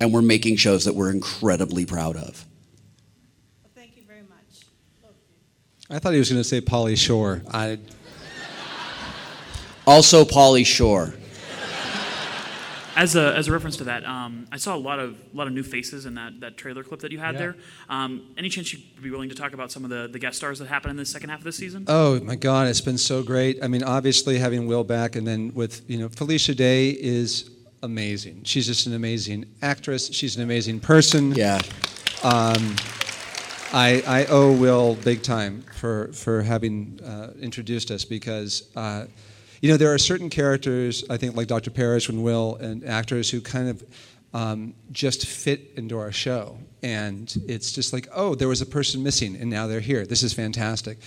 And 0.00 0.12
we're 0.12 0.22
making 0.22 0.56
shows 0.56 0.84
that 0.86 0.96
we're 0.96 1.12
incredibly 1.12 1.86
proud 1.86 2.16
of. 2.16 2.44
Well, 3.62 3.70
thank 3.76 3.96
you 3.96 4.02
very 4.02 4.22
much. 4.22 4.66
I 5.88 6.00
thought 6.00 6.12
he 6.12 6.18
was 6.18 6.28
going 6.28 6.42
to 6.42 6.48
say 6.48 6.60
Pauly 6.60 6.98
Shore. 6.98 7.42
I... 7.52 7.78
Also, 9.86 10.24
Pauly 10.24 10.66
Shore. 10.66 11.14
As 12.96 13.14
a, 13.14 13.36
as 13.36 13.46
a 13.46 13.52
reference 13.52 13.76
to 13.76 13.84
that, 13.84 14.06
um, 14.06 14.46
I 14.50 14.56
saw 14.56 14.74
a 14.74 14.78
lot 14.78 14.98
of 14.98 15.10
a 15.32 15.36
lot 15.36 15.46
of 15.46 15.52
new 15.52 15.62
faces 15.62 16.06
in 16.06 16.14
that, 16.14 16.40
that 16.40 16.56
trailer 16.56 16.82
clip 16.82 17.00
that 17.00 17.12
you 17.12 17.18
had 17.18 17.34
Yeah. 17.34 17.40
there. 17.40 17.56
Um, 17.90 18.22
any 18.38 18.48
chance 18.48 18.72
you'd 18.72 18.82
be 19.02 19.10
willing 19.10 19.28
to 19.28 19.34
talk 19.34 19.52
about 19.52 19.70
some 19.70 19.84
of 19.84 19.90
the, 19.90 20.08
the 20.10 20.18
guest 20.18 20.38
stars 20.38 20.58
that 20.60 20.68
happened 20.68 20.92
in 20.92 20.96
the 20.96 21.04
second 21.04 21.28
half 21.28 21.40
of 21.40 21.44
this 21.44 21.56
season? 21.56 21.84
Oh 21.88 22.18
my 22.20 22.36
God, 22.36 22.68
it's 22.68 22.80
been 22.80 22.96
so 22.96 23.22
great. 23.22 23.62
I 23.62 23.68
mean, 23.68 23.82
obviously 23.82 24.38
having 24.38 24.66
Wil 24.66 24.82
back, 24.82 25.14
and 25.14 25.26
then 25.26 25.52
with 25.54 25.82
you 25.90 25.98
know 25.98 26.08
Felicia 26.08 26.54
Day 26.54 26.88
is 26.88 27.50
amazing. 27.82 28.44
She's 28.44 28.66
just 28.66 28.86
an 28.86 28.94
amazing 28.94 29.44
actress. 29.60 30.10
She's 30.12 30.36
an 30.36 30.42
amazing 30.42 30.80
person. 30.80 31.32
Yeah. 31.32 31.60
Um, 32.24 32.76
I, 33.74 34.02
I 34.06 34.24
owe 34.30 34.52
Wil 34.52 34.94
big 34.94 35.22
time 35.22 35.64
for 35.78 36.08
for 36.14 36.40
having 36.42 36.98
uh, 37.04 37.32
introduced 37.40 37.90
us 37.90 38.06
because. 38.06 38.70
Uh, 38.74 39.04
you 39.66 39.72
know, 39.72 39.76
there 39.76 39.92
are 39.92 39.98
certain 39.98 40.30
characters, 40.30 41.02
I 41.10 41.16
think, 41.16 41.34
like 41.34 41.48
Dr. 41.48 41.72
Parrish 41.72 42.08
and 42.08 42.22
Wil, 42.22 42.54
and 42.54 42.84
actors 42.84 43.28
who 43.28 43.40
kind 43.40 43.68
of 43.68 43.82
um, 44.32 44.74
just 44.92 45.26
fit 45.26 45.72
into 45.74 45.98
our 45.98 46.12
show. 46.12 46.56
And 46.84 47.36
it's 47.48 47.72
just 47.72 47.92
like, 47.92 48.06
oh, 48.14 48.36
there 48.36 48.46
was 48.46 48.62
a 48.62 48.66
person 48.66 49.02
missing, 49.02 49.34
and 49.34 49.50
now 49.50 49.66
they're 49.66 49.80
here. 49.80 50.06
This 50.06 50.22
is 50.22 50.32
fantastic. 50.32 50.98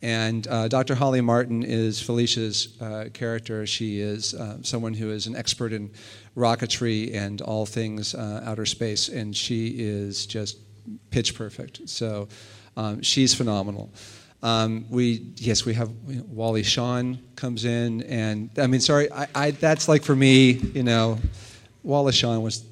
And 0.00 0.48
uh, 0.48 0.68
Dr. 0.68 0.94
Holly 0.94 1.20
Martin 1.20 1.62
is 1.62 2.00
Felicia's 2.00 2.80
uh, 2.80 3.10
character. 3.12 3.66
She 3.66 4.00
is 4.00 4.32
uh, 4.32 4.62
someone 4.62 4.94
who 4.94 5.10
is 5.10 5.26
an 5.26 5.36
expert 5.36 5.74
in 5.74 5.90
rocketry 6.34 7.14
and 7.14 7.42
all 7.42 7.66
things 7.66 8.14
uh, 8.14 8.42
outer 8.46 8.64
space, 8.64 9.10
and 9.10 9.36
she 9.36 9.74
is 9.76 10.24
just 10.24 10.56
pitch 11.10 11.34
perfect. 11.34 11.86
So 11.86 12.28
um, 12.78 13.02
she's 13.02 13.34
phenomenal. 13.34 13.92
Um, 14.46 14.86
we 14.90 15.26
yes, 15.38 15.64
we 15.64 15.74
have 15.74 15.90
you 16.06 16.16
know, 16.18 16.24
Wally 16.28 16.62
Shawn 16.62 17.18
comes 17.34 17.64
in, 17.64 18.02
and 18.04 18.48
I 18.56 18.68
mean, 18.68 18.80
sorry, 18.80 19.10
I, 19.10 19.26
I 19.34 19.50
that's 19.50 19.88
like 19.88 20.04
for 20.04 20.14
me, 20.14 20.50
you 20.52 20.84
know, 20.84 21.18
Wally 21.82 22.12
Shawn 22.12 22.42
was 22.42 22.64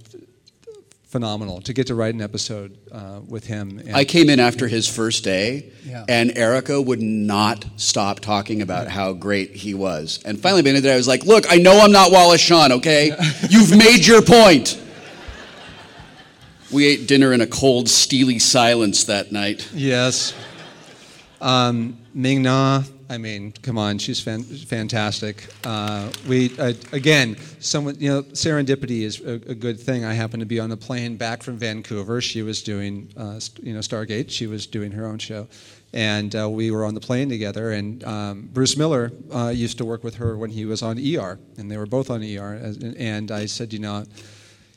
phenomenal 1.08 1.60
to 1.62 1.72
get 1.72 1.88
to 1.88 1.94
write 1.96 2.14
an 2.14 2.20
episode 2.20 2.76
uh, 2.92 3.20
with 3.26 3.44
him. 3.46 3.78
And 3.80 3.96
I 3.96 4.04
came 4.04 4.30
in 4.30 4.38
after 4.38 4.68
his 4.68 4.88
first 4.88 5.24
day, 5.24 5.72
Yeah. 5.84 6.04
and 6.08 6.36
Erica 6.38 6.80
would 6.80 7.02
not 7.02 7.64
stop 7.76 8.20
talking 8.20 8.62
about 8.62 8.86
how 8.88 9.12
great 9.12 9.50
he 9.56 9.74
was. 9.74 10.20
And 10.24 10.38
finally, 10.40 10.62
by 10.62 10.66
the 10.66 10.68
end 10.70 10.76
of 10.78 10.82
the 10.84 10.88
day, 10.90 10.94
I 10.94 10.96
was 10.96 11.08
like, 11.08 11.24
"Look, 11.24 11.44
I 11.50 11.56
know 11.56 11.80
I'm 11.80 11.92
not 11.92 12.12
Wallace 12.12 12.40
Shawn. 12.40 12.70
Okay, 12.70 13.10
you've 13.50 13.76
made 13.76 14.06
your 14.06 14.22
point." 14.22 14.78
We 16.70 16.86
ate 16.86 17.08
dinner 17.08 17.32
in 17.32 17.40
a 17.40 17.46
cold, 17.48 17.88
steely 17.88 18.38
silence 18.38 19.04
that 19.04 19.32
night. 19.32 19.68
Yes. 19.74 20.34
Um, 21.44 21.98
Ming 22.14 22.40
Na, 22.40 22.82
I 23.10 23.18
mean, 23.18 23.52
come 23.60 23.76
on, 23.76 23.98
she's 23.98 24.18
fan- 24.18 24.44
fantastic. 24.44 25.46
Uh, 25.62 26.10
we 26.26 26.58
uh, 26.58 26.72
again, 26.92 27.36
someone 27.60 27.96
you 28.00 28.08
know, 28.08 28.22
serendipity 28.22 29.02
is 29.02 29.20
a, 29.20 29.34
a 29.34 29.54
good 29.54 29.78
thing. 29.78 30.06
I 30.06 30.14
happened 30.14 30.40
to 30.40 30.46
be 30.46 30.58
on 30.58 30.72
a 30.72 30.76
plane 30.78 31.18
back 31.18 31.42
from 31.42 31.58
Vancouver. 31.58 32.22
She 32.22 32.40
was 32.40 32.62
doing, 32.62 33.12
uh, 33.18 33.40
you 33.62 33.74
know, 33.74 33.80
Stargate. 33.80 34.30
She 34.30 34.46
was 34.46 34.66
doing 34.66 34.90
her 34.92 35.04
own 35.04 35.18
show, 35.18 35.46
and 35.92 36.34
uh, 36.34 36.48
we 36.48 36.70
were 36.70 36.82
on 36.86 36.94
the 36.94 37.00
plane 37.00 37.28
together. 37.28 37.72
And 37.72 38.02
um, 38.04 38.48
Bruce 38.50 38.78
Miller 38.78 39.12
uh, 39.30 39.52
used 39.54 39.76
to 39.78 39.84
work 39.84 40.02
with 40.02 40.14
her 40.14 40.38
when 40.38 40.48
he 40.48 40.64
was 40.64 40.82
on 40.82 40.98
ER, 40.98 41.38
and 41.58 41.70
they 41.70 41.76
were 41.76 41.84
both 41.84 42.08
on 42.08 42.22
ER. 42.22 42.74
And 42.96 43.30
I 43.30 43.44
said, 43.44 43.74
you 43.74 43.80
know, 43.80 44.06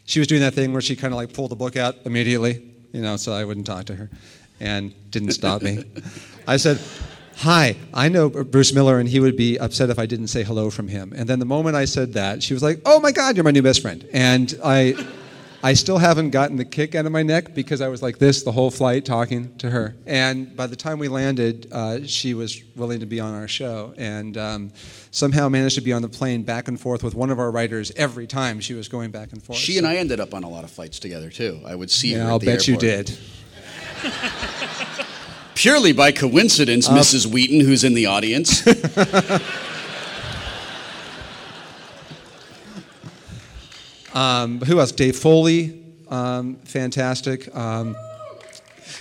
she 0.03 0.19
was 0.19 0.27
doing 0.27 0.41
that 0.41 0.53
thing 0.53 0.73
where 0.73 0.81
she 0.81 0.97
kind 0.97 1.13
of 1.13 1.17
like 1.17 1.31
pulled 1.31 1.51
the 1.51 1.55
book 1.55 1.77
out 1.77 1.95
immediately, 2.03 2.61
you 2.91 3.01
know, 3.01 3.15
so 3.15 3.31
I 3.31 3.45
wouldn't 3.45 3.67
talk 3.67 3.85
to 3.85 3.95
her, 3.95 4.09
and 4.59 4.93
didn't 5.11 5.31
stop 5.31 5.61
me. 5.61 5.85
I 6.47 6.57
said, 6.57 6.79
"Hi, 7.37 7.75
I 7.93 8.07
know 8.09 8.29
Bruce 8.29 8.73
Miller, 8.73 8.99
and 8.99 9.07
he 9.07 9.19
would 9.19 9.35
be 9.35 9.59
upset 9.59 9.89
if 9.89 9.99
I 9.99 10.05
didn't 10.05 10.27
say 10.27 10.43
hello 10.43 10.69
from 10.69 10.87
him." 10.87 11.13
And 11.15 11.29
then 11.29 11.39
the 11.39 11.45
moment 11.45 11.75
I 11.75 11.85
said 11.85 12.13
that, 12.13 12.41
she 12.41 12.53
was 12.53 12.63
like, 12.63 12.81
"Oh 12.85 12.99
my 12.99 13.11
God, 13.11 13.35
you're 13.35 13.43
my 13.43 13.51
new 13.51 13.61
best 13.61 13.81
friend," 13.81 14.07
and 14.13 14.57
I. 14.63 14.95
I 15.63 15.73
still 15.73 15.97
haven't 15.97 16.29
gotten 16.29 16.55
the 16.55 16.65
kick 16.65 16.93
out 16.93 17.07
of 17.07 17.11
my 17.11 17.23
neck 17.23 17.55
because 17.55 17.81
I 17.81 17.87
was 17.87 18.03
like 18.03 18.19
this 18.19 18.43
the 18.43 18.51
whole 18.51 18.69
flight 18.69 19.05
talking 19.05 19.55
to 19.57 19.71
her. 19.71 19.95
And 20.05 20.55
by 20.55 20.67
the 20.67 20.75
time 20.75 20.99
we 20.99 21.07
landed, 21.07 21.67
uh, 21.71 22.05
she 22.05 22.35
was 22.35 22.61
willing 22.75 22.99
to 22.99 23.07
be 23.07 23.19
on 23.19 23.33
our 23.33 23.47
show 23.47 23.91
and 23.97 24.37
um, 24.37 24.71
somehow 25.09 25.49
managed 25.49 25.73
to 25.75 25.81
be 25.81 25.91
on 25.93 26.03
the 26.03 26.09
plane 26.09 26.43
back 26.43 26.67
and 26.67 26.79
forth 26.79 27.03
with 27.03 27.15
one 27.15 27.31
of 27.31 27.39
our 27.39 27.49
writers 27.49 27.91
every 27.95 28.27
time 28.27 28.59
she 28.59 28.75
was 28.75 28.87
going 28.87 29.09
back 29.09 29.33
and 29.33 29.41
forth. 29.41 29.57
She 29.57 29.79
and 29.79 29.87
I 29.87 29.95
ended 29.95 30.19
up 30.19 30.35
on 30.35 30.43
a 30.43 30.49
lot 30.49 30.63
of 30.63 30.69
flights 30.69 30.99
together 30.99 31.31
too. 31.31 31.59
I 31.65 31.73
would 31.73 31.89
see 31.89 32.13
her. 32.13 32.19
Yeah, 32.19 32.25
at 32.25 32.29
I'll 32.29 32.39
bet 32.39 32.67
you 32.67 32.77
did. 32.77 33.17
Purely 35.57 35.91
by 35.91 36.11
coincidence, 36.11 36.87
Uh, 36.87 36.93
Mrs. 36.93 37.25
Wheaton, 37.25 37.61
who's 37.61 37.83
in 37.83 37.95
the 37.95 38.05
audience. 38.05 38.61
Um, 44.13 44.59
who 44.61 44.79
else? 44.79 44.91
Dave 44.91 45.15
Foley, 45.15 45.79
um, 46.09 46.55
fantastic. 46.63 47.53
Um, 47.55 47.95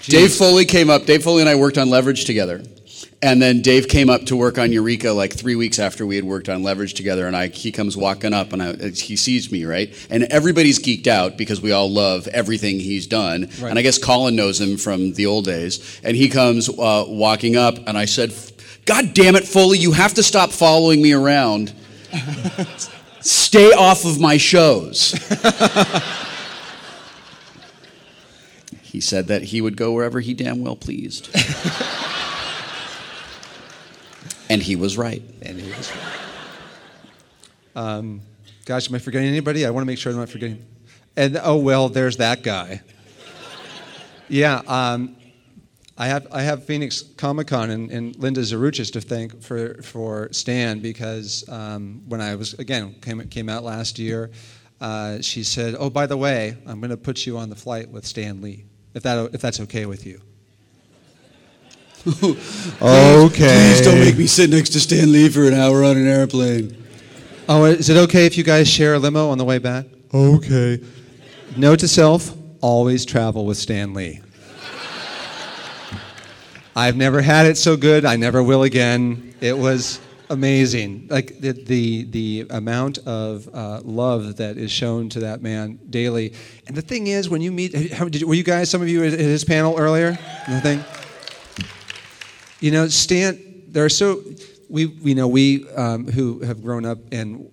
Dave 0.05 0.33
Foley 0.33 0.65
came 0.65 0.91
up. 0.91 1.07
Dave 1.07 1.23
Foley 1.25 1.41
and 1.41 1.49
I 1.49 1.55
worked 1.55 1.79
on 1.79 1.89
Leverage 1.89 2.25
together. 2.27 2.63
And 3.23 3.41
then 3.41 3.63
Dave 3.63 3.89
came 3.89 4.11
up 4.11 4.27
to 4.27 4.37
work 4.37 4.59
on 4.59 4.73
Eureka 4.73 5.11
like 5.11 5.33
three 5.33 5.57
weeks 5.57 5.79
after 5.79 6.05
we 6.05 6.17
had 6.17 6.25
worked 6.25 6.51
on 6.51 6.63
Leverage 6.63 6.93
together. 6.95 7.27
And 7.27 7.35
I, 7.35 7.47
he 7.47 7.73
comes 7.73 7.97
walking 7.97 8.35
up 8.35 8.53
and 8.53 8.63
I, 8.63 8.75
he 8.91 9.17
sees 9.17 9.51
me, 9.51 9.65
right? 9.65 9.93
And 10.11 10.25
everybody's 10.25 10.79
geeked 10.79 11.07
out 11.07 11.39
because 11.39 11.63
we 11.63 11.73
all 11.73 11.91
love 11.91 12.29
everything 12.29 12.79
he's 12.79 13.07
done. 13.07 13.49
Right. 13.59 13.71
And 13.71 13.79
I 13.79 13.83
guess 13.83 13.97
Colin 13.97 14.37
knows 14.37 14.61
him 14.61 14.77
from 14.77 15.15
the 15.15 15.25
old 15.27 15.47
days. 15.47 16.01
And 16.05 16.15
he 16.15 16.29
comes 16.29 16.69
uh, 16.69 17.05
walking 17.09 17.57
up 17.57 17.79
and 17.87 17.97
I 17.97 18.05
said, 18.05 18.35
God 18.85 19.15
damn 19.15 19.35
it, 19.35 19.45
Foley, 19.45 19.79
you 19.79 19.93
have 19.93 20.15
to 20.15 20.23
stop 20.23 20.51
following 20.51 21.01
me 21.01 21.13
around. 21.13 21.73
Stay 23.21 23.73
off 23.73 24.05
of 24.05 24.21
my 24.21 24.37
shows. 24.37 25.13
he 28.83 29.01
said 29.01 29.27
that 29.27 29.43
he 29.45 29.61
would 29.61 29.77
go 29.77 29.93
wherever 29.93 30.21
he 30.21 30.35
damn 30.35 30.61
well 30.63 30.77
pleased. 30.77 31.29
and 34.49 34.63
he 34.63 34.77
was 34.77 34.97
right. 34.97 35.23
And 35.43 35.61
he 35.61 35.69
was 35.71 35.91
right. 35.93 36.27
Um, 37.75 38.23
gosh, 38.65 38.89
am 38.89 38.95
I 38.95 38.99
forgetting 38.99 39.29
anybody? 39.29 39.67
I 39.67 39.71
want 39.71 39.83
to 39.83 39.87
make 39.87 39.99
sure 39.99 40.13
I'm 40.13 40.19
not 40.19 40.29
forgetting. 40.29 40.65
And 41.17 41.39
oh 41.43 41.57
well, 41.57 41.89
there's 41.89 42.19
that 42.19 42.43
guy. 42.43 42.83
Yeah, 44.29 44.63
um, 44.67 45.17
I 45.99 46.09
have 46.09 46.27
I 46.31 46.43
have 46.43 46.65
Phoenix 46.65 47.03
Comic 47.17 47.47
Con 47.47 47.71
and, 47.71 47.91
and 47.91 48.17
Linda 48.17 48.41
Zaruchis 48.41 48.93
to 48.93 49.01
thank 49.01 49.43
for 49.43 49.83
for 49.83 50.29
Stan 50.33 50.81
because 50.81 51.49
um, 51.49 52.03
when 52.07 52.21
I 52.21 52.35
was 52.35 52.55
again 52.55 52.95
came 53.01 53.21
came 53.29 53.49
out 53.49 53.65
last 53.65 53.99
year, 53.99 54.31
uh, 54.81 55.21
she 55.21 55.43
said, 55.43 55.75
"Oh, 55.79 55.89
by 55.89 56.07
the 56.07 56.17
way, 56.17 56.57
I'm 56.67 56.81
going 56.81 56.91
to 56.91 56.97
put 56.97 57.25
you 57.25 57.39
on 57.39 57.49
the 57.49 57.57
flight 57.57 57.89
with 57.89 58.05
Stan 58.05 58.43
Lee, 58.43 58.65
if 58.95 59.03
that 59.05 59.35
if 59.35 59.41
that's 59.41 59.61
okay 59.61 59.87
with 59.87 60.05
you." 60.05 60.21
okay. 62.83 63.75
Please 63.75 63.81
don't 63.81 63.99
make 63.99 64.17
me 64.17 64.29
sit 64.29 64.49
next 64.49 64.71
to 64.71 64.81
Stan 64.81 65.11
Lee 65.11 65.29
for 65.29 65.49
an 65.49 65.55
hour 65.55 65.83
on 65.83 65.97
an 65.97 66.07
airplane. 66.07 66.77
Oh, 67.49 67.65
is 67.65 67.89
it 67.89 67.97
okay 67.97 68.27
if 68.27 68.39
you 68.39 68.45
guys 68.45 68.69
share 68.69 68.95
a 68.95 68.99
limo 69.01 69.31
on 69.31 69.39
the 69.39 69.45
way 69.45 69.59
back? 69.59 69.87
Okay. 70.15 70.81
Note 71.57 71.81
to 71.81 71.89
self: 71.89 72.33
always 72.61 73.05
travel 73.05 73.45
with 73.45 73.57
Stan 73.57 73.93
Lee. 73.93 74.21
I've 76.77 76.97
never 76.97 77.23
had 77.23 77.47
it 77.47 77.57
so 77.57 77.77
good. 77.77 78.05
I 78.05 78.15
never 78.15 78.41
will 78.41 78.63
again. 78.63 79.35
It 79.41 79.59
was 79.59 79.99
amazing. 80.31 81.09
Like 81.11 81.41
the 81.41 81.53
the, 81.53 82.05
the 82.05 82.47
amount 82.51 82.99
of 82.99 83.49
uh, 83.53 83.81
love 83.83 84.37
that 84.37 84.59
is 84.59 84.71
shown 84.71 85.09
to 85.09 85.21
that 85.21 85.43
man 85.43 85.81
daily. 85.91 86.35
And 86.69 86.77
the 86.77 86.83
thing 86.83 87.09
is, 87.09 87.29
when 87.29 87.41
you 87.41 87.51
meet, 87.51 87.93
how, 87.93 88.09
did, 88.09 88.23
were 88.23 88.35
you 88.35 88.45
guys? 88.45 88.71
Some 88.71 88.81
of 88.81 88.89
you 88.89 89.03
at 89.03 89.13
his 89.13 89.45
panel 89.45 89.77
earlier. 89.77 90.17
Nothing. 90.49 90.85
You 92.67 92.73
know, 92.73 92.89
Stan. 92.89 93.63
There 93.69 93.85
are 93.85 93.89
so 93.89 94.25
we 94.69 94.87
you 94.87 95.15
know 95.15 95.29
we 95.29 95.71
um, 95.75 96.09
who 96.09 96.41
have 96.41 96.65
grown 96.65 96.85
up 96.85 96.99
and 97.13 97.49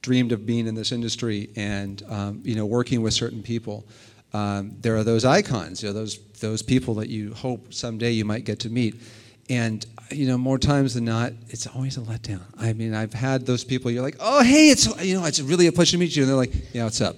dreamed 0.00 0.32
of 0.32 0.46
being 0.46 0.66
in 0.66 0.74
this 0.74 0.92
industry 0.92 1.50
and 1.56 2.02
um, 2.08 2.40
you 2.42 2.54
know 2.54 2.64
working 2.64 3.02
with 3.02 3.12
certain 3.12 3.42
people. 3.42 3.86
Um, 4.32 4.74
there 4.80 4.96
are 4.96 5.04
those 5.04 5.26
icons, 5.26 5.82
you 5.82 5.90
know, 5.90 5.92
those 5.92 6.16
those 6.40 6.62
people 6.62 6.94
that 6.94 7.10
you 7.10 7.34
hope 7.34 7.74
someday 7.74 8.12
you 8.12 8.24
might 8.24 8.46
get 8.46 8.60
to 8.60 8.70
meet. 8.70 8.94
And 9.50 9.84
you 10.10 10.26
know, 10.26 10.38
more 10.38 10.58
times 10.58 10.94
than 10.94 11.04
not, 11.04 11.34
it's 11.50 11.66
always 11.66 11.98
a 11.98 12.00
letdown. 12.00 12.40
I 12.56 12.72
mean, 12.72 12.94
I've 12.94 13.12
had 13.12 13.44
those 13.44 13.62
people. 13.62 13.90
You're 13.90 14.02
like, 14.02 14.16
oh, 14.20 14.42
hey, 14.42 14.70
it's 14.70 14.86
you 15.04 15.20
know, 15.20 15.26
it's 15.26 15.42
really 15.42 15.66
a 15.66 15.72
pleasure 15.72 15.92
to 15.92 15.98
meet 15.98 16.16
you, 16.16 16.22
and 16.22 16.30
they're 16.30 16.34
like, 16.34 16.54
yeah, 16.72 16.84
what's 16.84 17.02
up? 17.02 17.16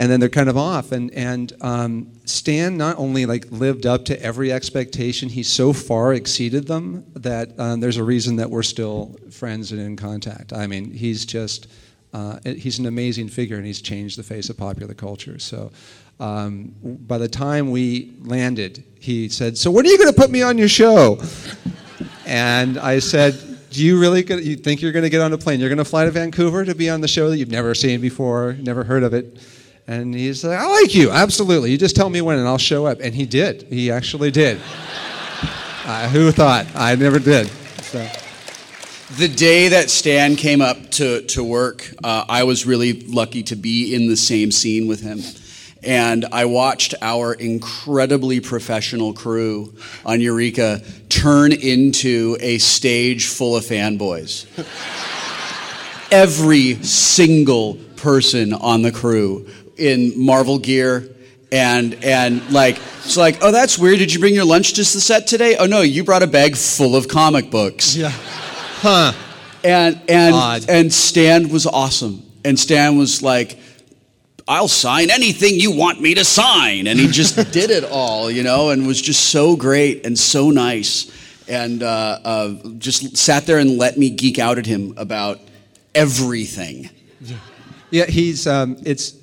And 0.00 0.10
then 0.10 0.18
they're 0.18 0.30
kind 0.30 0.48
of 0.48 0.56
off. 0.56 0.92
And 0.92 1.12
and 1.12 1.52
um, 1.60 2.10
Stan 2.24 2.78
not 2.78 2.96
only 2.96 3.26
like 3.26 3.44
lived 3.50 3.84
up 3.84 4.06
to 4.06 4.22
every 4.22 4.50
expectation, 4.50 5.28
he 5.28 5.42
so 5.42 5.74
far 5.74 6.14
exceeded 6.14 6.66
them 6.66 7.04
that 7.16 7.50
um, 7.60 7.80
there's 7.80 7.98
a 7.98 8.02
reason 8.02 8.36
that 8.36 8.48
we're 8.50 8.62
still 8.62 9.14
friends 9.30 9.72
and 9.72 9.80
in 9.80 9.96
contact. 9.96 10.54
I 10.54 10.66
mean, 10.66 10.90
he's 10.90 11.26
just 11.26 11.66
uh, 12.14 12.38
he's 12.44 12.78
an 12.78 12.86
amazing 12.86 13.28
figure, 13.28 13.58
and 13.58 13.66
he's 13.66 13.82
changed 13.82 14.18
the 14.18 14.22
face 14.22 14.48
of 14.48 14.56
popular 14.56 14.94
culture. 14.94 15.38
So. 15.38 15.70
Um, 16.18 16.74
by 16.82 17.16
the 17.16 17.28
time 17.28 17.70
we 17.70 18.12
landed, 18.20 18.84
he 19.00 19.30
said, 19.30 19.56
"So 19.56 19.70
when 19.70 19.86
are 19.86 19.88
you 19.88 19.96
going 19.96 20.12
to 20.12 20.20
put 20.20 20.30
me 20.30 20.42
on 20.42 20.58
your 20.58 20.68
show?" 20.68 21.18
And 22.26 22.78
I 22.78 22.98
said, 22.98 23.40
"Do 23.70 23.82
you 23.82 23.98
really 23.98 24.22
you 24.42 24.56
think 24.56 24.82
you're 24.82 24.92
going 24.92 25.04
to 25.04 25.08
get 25.08 25.22
on 25.22 25.32
a 25.32 25.38
plane? 25.38 25.60
You're 25.60 25.70
going 25.70 25.78
to 25.78 25.84
fly 25.86 26.04
to 26.04 26.10
Vancouver 26.10 26.66
to 26.66 26.74
be 26.74 26.90
on 26.90 27.00
the 27.00 27.08
show 27.08 27.30
that 27.30 27.38
you've 27.38 27.50
never 27.50 27.74
seen 27.74 28.02
before, 28.02 28.52
never 28.60 28.84
heard 28.84 29.02
of 29.02 29.14
it?" 29.14 29.38
And 29.90 30.14
he's 30.14 30.44
like, 30.44 30.56
"I 30.56 30.68
like 30.68 30.94
you, 30.94 31.10
absolutely. 31.10 31.72
You 31.72 31.76
just 31.76 31.96
tell 31.96 32.08
me 32.08 32.20
when, 32.20 32.38
and 32.38 32.46
I'll 32.46 32.58
show 32.58 32.86
up." 32.86 33.00
And 33.00 33.12
he 33.12 33.26
did. 33.26 33.62
He 33.64 33.90
actually 33.90 34.30
did. 34.30 34.60
uh, 35.84 36.08
who 36.10 36.30
thought? 36.30 36.66
I 36.76 36.94
never 36.94 37.18
did. 37.18 37.48
So. 37.82 38.08
The 39.16 39.26
day 39.26 39.66
that 39.66 39.90
Stan 39.90 40.36
came 40.36 40.60
up 40.60 40.92
to, 40.92 41.22
to 41.22 41.42
work, 41.42 41.92
uh, 42.04 42.24
I 42.28 42.44
was 42.44 42.64
really 42.64 43.00
lucky 43.00 43.42
to 43.42 43.56
be 43.56 43.92
in 43.92 44.06
the 44.06 44.16
same 44.16 44.52
scene 44.52 44.86
with 44.86 45.00
him. 45.00 45.18
And 45.82 46.24
I 46.30 46.44
watched 46.44 46.94
our 47.02 47.32
incredibly 47.32 48.38
professional 48.38 49.12
crew 49.12 49.74
on 50.06 50.20
Eureka 50.20 50.82
turn 51.08 51.50
into 51.50 52.36
a 52.38 52.58
stage 52.58 53.26
full 53.26 53.56
of 53.56 53.64
fanboys. 53.64 54.46
Every 56.12 56.80
single 56.84 57.74
person 58.00 58.52
on 58.52 58.82
the 58.82 58.92
crew 58.92 59.46
in 59.80 60.12
Marvel 60.16 60.58
gear 60.58 61.08
and 61.52 62.04
and 62.04 62.48
like 62.52 62.78
it's 63.04 63.16
like 63.16 63.38
oh 63.42 63.50
that's 63.50 63.78
weird. 63.78 63.98
Did 63.98 64.12
you 64.12 64.20
bring 64.20 64.34
your 64.34 64.44
lunch 64.44 64.74
to 64.74 64.80
the 64.82 64.84
set 64.84 65.26
today? 65.26 65.56
Oh 65.56 65.66
no 65.66 65.80
you 65.80 66.04
brought 66.04 66.22
a 66.22 66.26
bag 66.26 66.56
full 66.56 66.94
of 66.96 67.08
comic 67.08 67.50
books. 67.50 67.96
Yeah. 67.96 68.10
Huh. 68.12 69.12
And 69.64 70.00
and 70.08 70.34
Odd. 70.34 70.66
and 70.68 70.92
Stan 70.92 71.48
was 71.48 71.66
awesome. 71.66 72.22
And 72.44 72.58
Stan 72.58 72.96
was 72.96 73.22
like 73.22 73.58
I'll 74.46 74.68
sign 74.68 75.10
anything 75.10 75.54
you 75.60 75.70
want 75.70 76.00
me 76.00 76.14
to 76.14 76.24
sign. 76.24 76.86
And 76.86 76.98
he 76.98 77.06
just 77.10 77.36
did 77.52 77.70
it 77.70 77.84
all 77.84 78.30
you 78.30 78.42
know 78.42 78.70
and 78.70 78.86
was 78.86 79.00
just 79.00 79.30
so 79.30 79.56
great 79.56 80.06
and 80.06 80.18
so 80.18 80.50
nice. 80.50 81.10
And 81.48 81.82
uh, 81.82 82.18
uh, 82.24 82.54
just 82.78 83.16
sat 83.16 83.44
there 83.44 83.58
and 83.58 83.76
let 83.76 83.98
me 83.98 84.10
geek 84.10 84.38
out 84.38 84.56
at 84.58 84.66
him 84.66 84.94
about 84.96 85.40
everything. 85.96 86.90
Yeah, 87.90 88.06
he's 88.06 88.46
um, 88.46 88.76
it's 88.84 89.19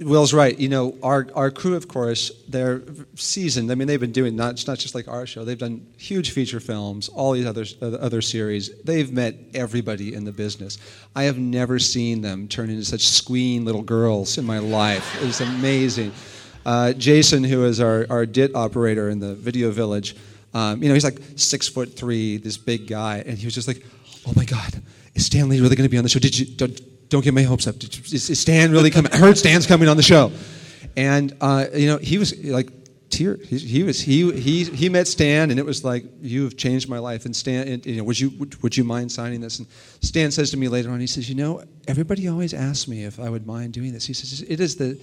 Wil's 0.00 0.34
right. 0.34 0.58
You 0.58 0.68
know, 0.68 0.96
our, 1.02 1.28
our 1.34 1.50
crew, 1.50 1.74
of 1.74 1.88
course, 1.88 2.30
they're 2.48 2.82
seasoned. 3.14 3.70
I 3.70 3.74
mean, 3.74 3.88
they've 3.88 4.00
been 4.00 4.12
doing 4.12 4.36
not 4.36 4.52
it's 4.52 4.66
not 4.66 4.78
just 4.78 4.94
like 4.94 5.08
our 5.08 5.26
show. 5.26 5.44
They've 5.44 5.58
done 5.58 5.86
huge 5.96 6.30
feature 6.30 6.60
films, 6.60 7.08
all 7.08 7.32
these 7.32 7.46
other 7.46 7.64
other 7.80 8.22
series. 8.22 8.70
They've 8.82 9.10
met 9.10 9.36
everybody 9.54 10.14
in 10.14 10.24
the 10.24 10.32
business. 10.32 10.78
I 11.14 11.24
have 11.24 11.38
never 11.38 11.78
seen 11.78 12.22
them 12.22 12.48
turn 12.48 12.70
into 12.70 12.84
such 12.84 13.06
squean 13.06 13.64
little 13.64 13.82
girls 13.82 14.38
in 14.38 14.44
my 14.44 14.58
life. 14.58 15.22
It's 15.22 15.40
amazing. 15.40 16.12
Uh, 16.64 16.92
Jason, 16.92 17.44
who 17.44 17.64
is 17.64 17.80
our, 17.80 18.06
our 18.10 18.26
DIT 18.26 18.54
operator 18.56 19.08
in 19.08 19.20
the 19.20 19.34
video 19.34 19.70
village, 19.70 20.16
um, 20.52 20.82
you 20.82 20.88
know, 20.88 20.94
he's 20.94 21.04
like 21.04 21.20
six 21.36 21.68
foot 21.68 21.96
three, 21.96 22.38
this 22.38 22.56
big 22.56 22.86
guy, 22.88 23.22
and 23.24 23.38
he 23.38 23.46
was 23.46 23.54
just 23.54 23.68
like, 23.68 23.84
"Oh 24.26 24.32
my 24.34 24.44
God, 24.44 24.82
is 25.14 25.26
Stan 25.26 25.48
Lee 25.48 25.60
really 25.60 25.76
going 25.76 25.86
to 25.86 25.90
be 25.90 25.98
on 25.98 26.02
the 26.02 26.08
show? 26.08 26.18
Did 26.18 26.38
you 26.38 26.46
don't, 27.08 27.22
get 27.22 27.34
my 27.34 27.42
hopes 27.42 27.66
up? 27.66 27.76
Is 27.82 28.38
Stan 28.38 28.70
really 28.72 28.90
coming? 28.90 29.12
I 29.12 29.18
heard 29.18 29.38
Stan's 29.38 29.66
coming 29.66 29.88
on 29.88 29.96
the 29.96 30.02
show." 30.02 30.32
And 30.96 31.36
uh, 31.40 31.66
you 31.74 31.86
know, 31.86 31.98
he 31.98 32.18
was 32.18 32.36
like 32.44 32.70
tear. 33.10 33.36
He, 33.36 33.58
he, 33.58 33.82
was 33.82 34.00
he 34.00 34.32
he 34.32 34.64
he 34.64 34.88
met 34.88 35.06
Stan, 35.06 35.50
and 35.50 35.58
it 35.58 35.66
was 35.66 35.84
like 35.84 36.04
you 36.20 36.44
have 36.44 36.56
changed 36.56 36.88
my 36.88 36.98
life. 36.98 37.24
And 37.24 37.34
Stan, 37.34 37.68
and, 37.68 37.86
you 37.86 37.96
know, 37.96 38.04
would 38.04 38.18
you 38.18 38.30
would, 38.38 38.62
would 38.62 38.76
you 38.76 38.84
mind 38.84 39.12
signing 39.12 39.40
this? 39.40 39.58
And 39.58 39.68
Stan 40.00 40.30
says 40.30 40.50
to 40.52 40.56
me 40.56 40.68
later 40.68 40.90
on, 40.90 41.00
he 41.00 41.06
says, 41.06 41.28
"You 41.28 41.34
know, 41.34 41.62
everybody 41.86 42.28
always 42.28 42.54
asks 42.54 42.88
me 42.88 43.04
if 43.04 43.20
I 43.20 43.28
would 43.28 43.46
mind 43.46 43.72
doing 43.72 43.92
this." 43.92 44.06
He 44.06 44.14
says, 44.14 44.42
"It 44.42 44.60
is 44.60 44.76
the 44.76 44.98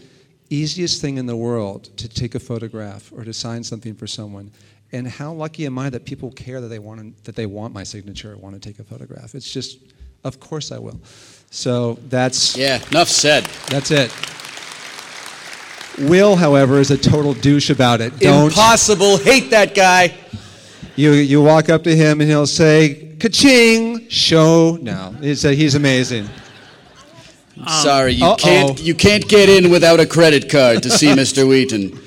easiest 0.49 1.01
thing 1.01 1.17
in 1.17 1.25
the 1.25 1.35
world 1.35 1.95
to 1.97 2.07
take 2.07 2.35
a 2.35 2.39
photograph 2.39 3.11
or 3.13 3.23
to 3.23 3.33
sign 3.33 3.63
something 3.63 3.95
for 3.95 4.07
someone." 4.07 4.51
And 4.91 5.07
how 5.07 5.33
lucky 5.33 5.65
am 5.65 5.79
I 5.79 5.89
that 5.89 6.05
people 6.05 6.31
care 6.31 6.61
that 6.61 6.67
they 6.67 6.79
want 6.79 7.23
that 7.23 7.35
they 7.35 7.47
want 7.47 7.73
my 7.73 7.83
signature 7.83 8.33
or 8.33 8.37
want 8.37 8.53
to 8.55 8.61
take 8.61 8.79
a 8.79 8.83
photograph? 8.83 9.33
It's 9.33 9.51
just, 9.51 9.79
of 10.23 10.39
course 10.39 10.71
I 10.71 10.77
will. 10.77 11.01
So 11.53 11.99
that's 12.09 12.57
yeah. 12.57 12.83
Enough 12.89 13.09
said. 13.09 13.45
That's 13.69 13.91
it. 13.91 14.11
Wil, 16.09 16.35
however, 16.35 16.79
is 16.79 16.89
a 16.89 16.97
total 16.97 17.35
douche 17.35 17.69
about 17.69 18.01
it. 18.01 18.17
Don't 18.17 18.47
Impossible. 18.47 19.17
Hate 19.17 19.51
that 19.51 19.75
guy. 19.75 20.15
you 20.95 21.11
you 21.11 21.43
walk 21.43 21.69
up 21.69 21.83
to 21.83 21.95
him 21.95 22.21
and 22.21 22.29
he'll 22.29 22.47
say, 22.47 23.15
"Ka-ching!" 23.19 24.09
Show 24.09 24.79
no. 24.81 25.15
He's 25.21 25.43
he's 25.43 25.75
amazing. 25.75 26.27
Sorry, 27.67 28.13
you 28.13 28.25
uh-oh. 28.25 28.37
can't 28.37 28.81
you 28.81 28.95
can't 28.95 29.27
get 29.27 29.47
in 29.47 29.69
without 29.69 29.99
a 29.99 30.07
credit 30.07 30.49
card 30.49 30.81
to 30.81 30.89
see 30.89 31.07
Mr. 31.21 31.47
Wheaton. 31.47 31.99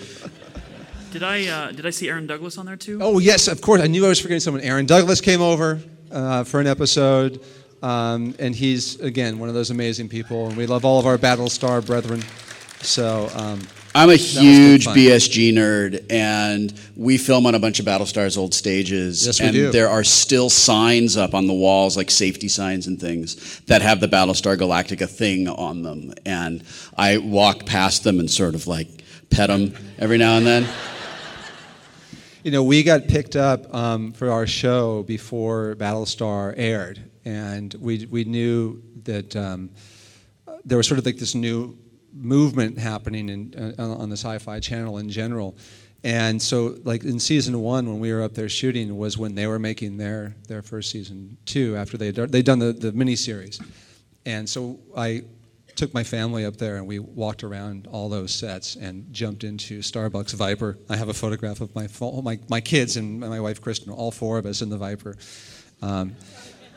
Did 1.13 1.23
I 1.23 1.47
uh, 1.47 1.71
did 1.71 1.87
I 1.87 1.91
see 1.91 2.09
Aaron 2.09 2.27
Douglas 2.27 2.59
on 2.59 2.67
there 2.67 2.77
too? 2.77 2.99
Oh 3.01 3.21
yes, 3.21 3.47
of 3.47 3.61
course. 3.61 3.81
I 3.81 3.87
knew 3.87 4.05
I 4.05 4.09
was 4.09 4.19
forgetting 4.19 4.41
someone. 4.41 4.65
Aaron 4.65 4.87
Douglas 4.87 5.21
came 5.21 5.41
over 5.41 5.81
uh, 6.11 6.43
for 6.43 6.59
an 6.59 6.67
episode, 6.67 7.41
um, 7.83 8.35
and 8.39 8.55
he's 8.55 9.01
again 9.01 9.39
one 9.39 9.49
of 9.49 9.55
those 9.55 9.70
amazing 9.70 10.09
people. 10.09 10.49
And 10.49 10.57
we 10.57 10.66
love 10.66 10.85
all 10.85 10.99
of 10.99 11.07
our 11.07 11.18
Battlestar 11.18 11.85
brethren. 11.85 12.22
So 12.81 13.29
um, 13.35 13.61
I'm 13.97 14.11
a 14.11 14.12
that 14.12 14.18
was 14.18 14.35
good 14.35 14.43
huge. 14.43 14.87
BSG 14.87 15.53
nerd, 15.55 16.05
and 16.11 16.79
we 16.97 17.16
film 17.16 17.47
on 17.47 17.55
a 17.55 17.59
bunch 17.59 17.81
of 17.81 17.87
Battlestar's 17.87 18.37
old 18.37 18.53
stages. 18.53 19.24
Yes, 19.24 19.41
we 19.41 19.47
and 19.47 19.55
do. 19.55 19.72
there 19.72 19.89
are 19.89 20.05
still 20.05 20.51
signs 20.51 21.16
up 21.16 21.35
on 21.35 21.47
the 21.47 21.55
walls, 21.55 21.97
like 21.97 22.11
safety 22.11 22.49
signs 22.49 22.87
and 22.87 23.01
things, 23.01 23.61
that 23.62 23.81
have 23.81 24.01
the 24.01 24.07
Battlestar 24.07 24.57
Galactica 24.57 25.09
thing 25.09 25.49
on 25.49 25.83
them. 25.83 26.12
And 26.27 26.62
I 26.97 27.16
walk 27.18 27.64
past 27.64 28.05
them 28.05 28.20
and 28.20 28.31
sort 28.31 28.55
of 28.55 28.66
like 28.66 28.89
pet 29.31 29.49
them 29.49 29.74
every 29.99 30.18
now 30.18 30.37
and 30.37 30.47
then. 30.47 30.68
You 32.43 32.51
know, 32.53 32.62
we 32.62 32.83
got 32.83 33.09
picked 33.09 33.35
up 33.35 33.74
um, 33.74 34.12
for 34.12 34.31
our 34.31 34.47
show 34.47 35.03
before 35.05 35.74
Battlestar 35.74 36.55
aired, 36.57 37.03
and 37.27 37.74
we 37.81 38.07
we 38.07 38.24
knew 38.24 38.83
that 39.03 39.35
um, 39.37 39.70
there 40.64 40.79
was 40.79 40.87
sort 40.87 40.99
of 40.99 41.05
like 41.05 41.18
this 41.18 41.35
new 41.35 41.77
movement 42.14 42.79
happening 42.79 43.29
in, 43.29 43.74
uh, 43.79 43.83
on 43.83 44.09
the 44.09 44.16
Sci-Fi 44.16 44.61
Channel 44.61 44.97
in 44.99 45.11
general. 45.11 45.55
And 46.05 46.41
so, 46.41 46.79
like 46.85 47.03
in 47.05 47.18
season 47.18 47.61
one, 47.61 47.87
when 47.89 47.99
we 47.99 48.12
were 48.12 48.22
up 48.22 48.35
there 48.35 48.49
shooting, 48.49 48.97
was 48.97 49.18
when 49.18 49.35
they 49.35 49.47
were 49.49 49.59
making 49.59 49.97
their 49.97 50.37
their 50.47 50.62
first 50.62 50.91
season 50.91 51.37
two 51.47 51.77
after 51.77 51.99
they 51.99 52.12
they'd 52.12 52.45
done 52.45 52.61
the 52.61 52.72
the 52.72 52.93
miniseries. 52.93 53.61
And 54.24 54.49
so 54.49 54.79
I 54.97 55.24
took 55.74 55.93
my 55.93 56.05
family 56.05 56.45
up 56.45 56.57
there 56.57 56.77
and 56.77 56.87
we 56.87 56.99
walked 56.99 57.45
around 57.45 57.87
all 57.89 58.09
those 58.09 58.33
sets 58.33 58.77
and 58.77 59.12
jumped 59.12 59.45
into 59.45 59.83
Starbuck's 59.83 60.33
Viper. 60.33 60.79
I 60.89 60.97
have 60.97 61.09
a 61.09 61.14
photograph 61.14 61.61
of 61.61 61.74
my 61.74 61.89
my, 62.22 62.39
my 62.49 62.61
kids 62.61 62.97
and 62.97 63.18
my 63.18 63.41
wife 63.41 63.61
Kristen, 63.61 63.93
all 63.93 64.12
four 64.12 64.39
of 64.39 64.47
us 64.47 64.62
in 64.62 64.68
the 64.68 64.79
Viper. 64.79 65.16
Um, 65.83 66.14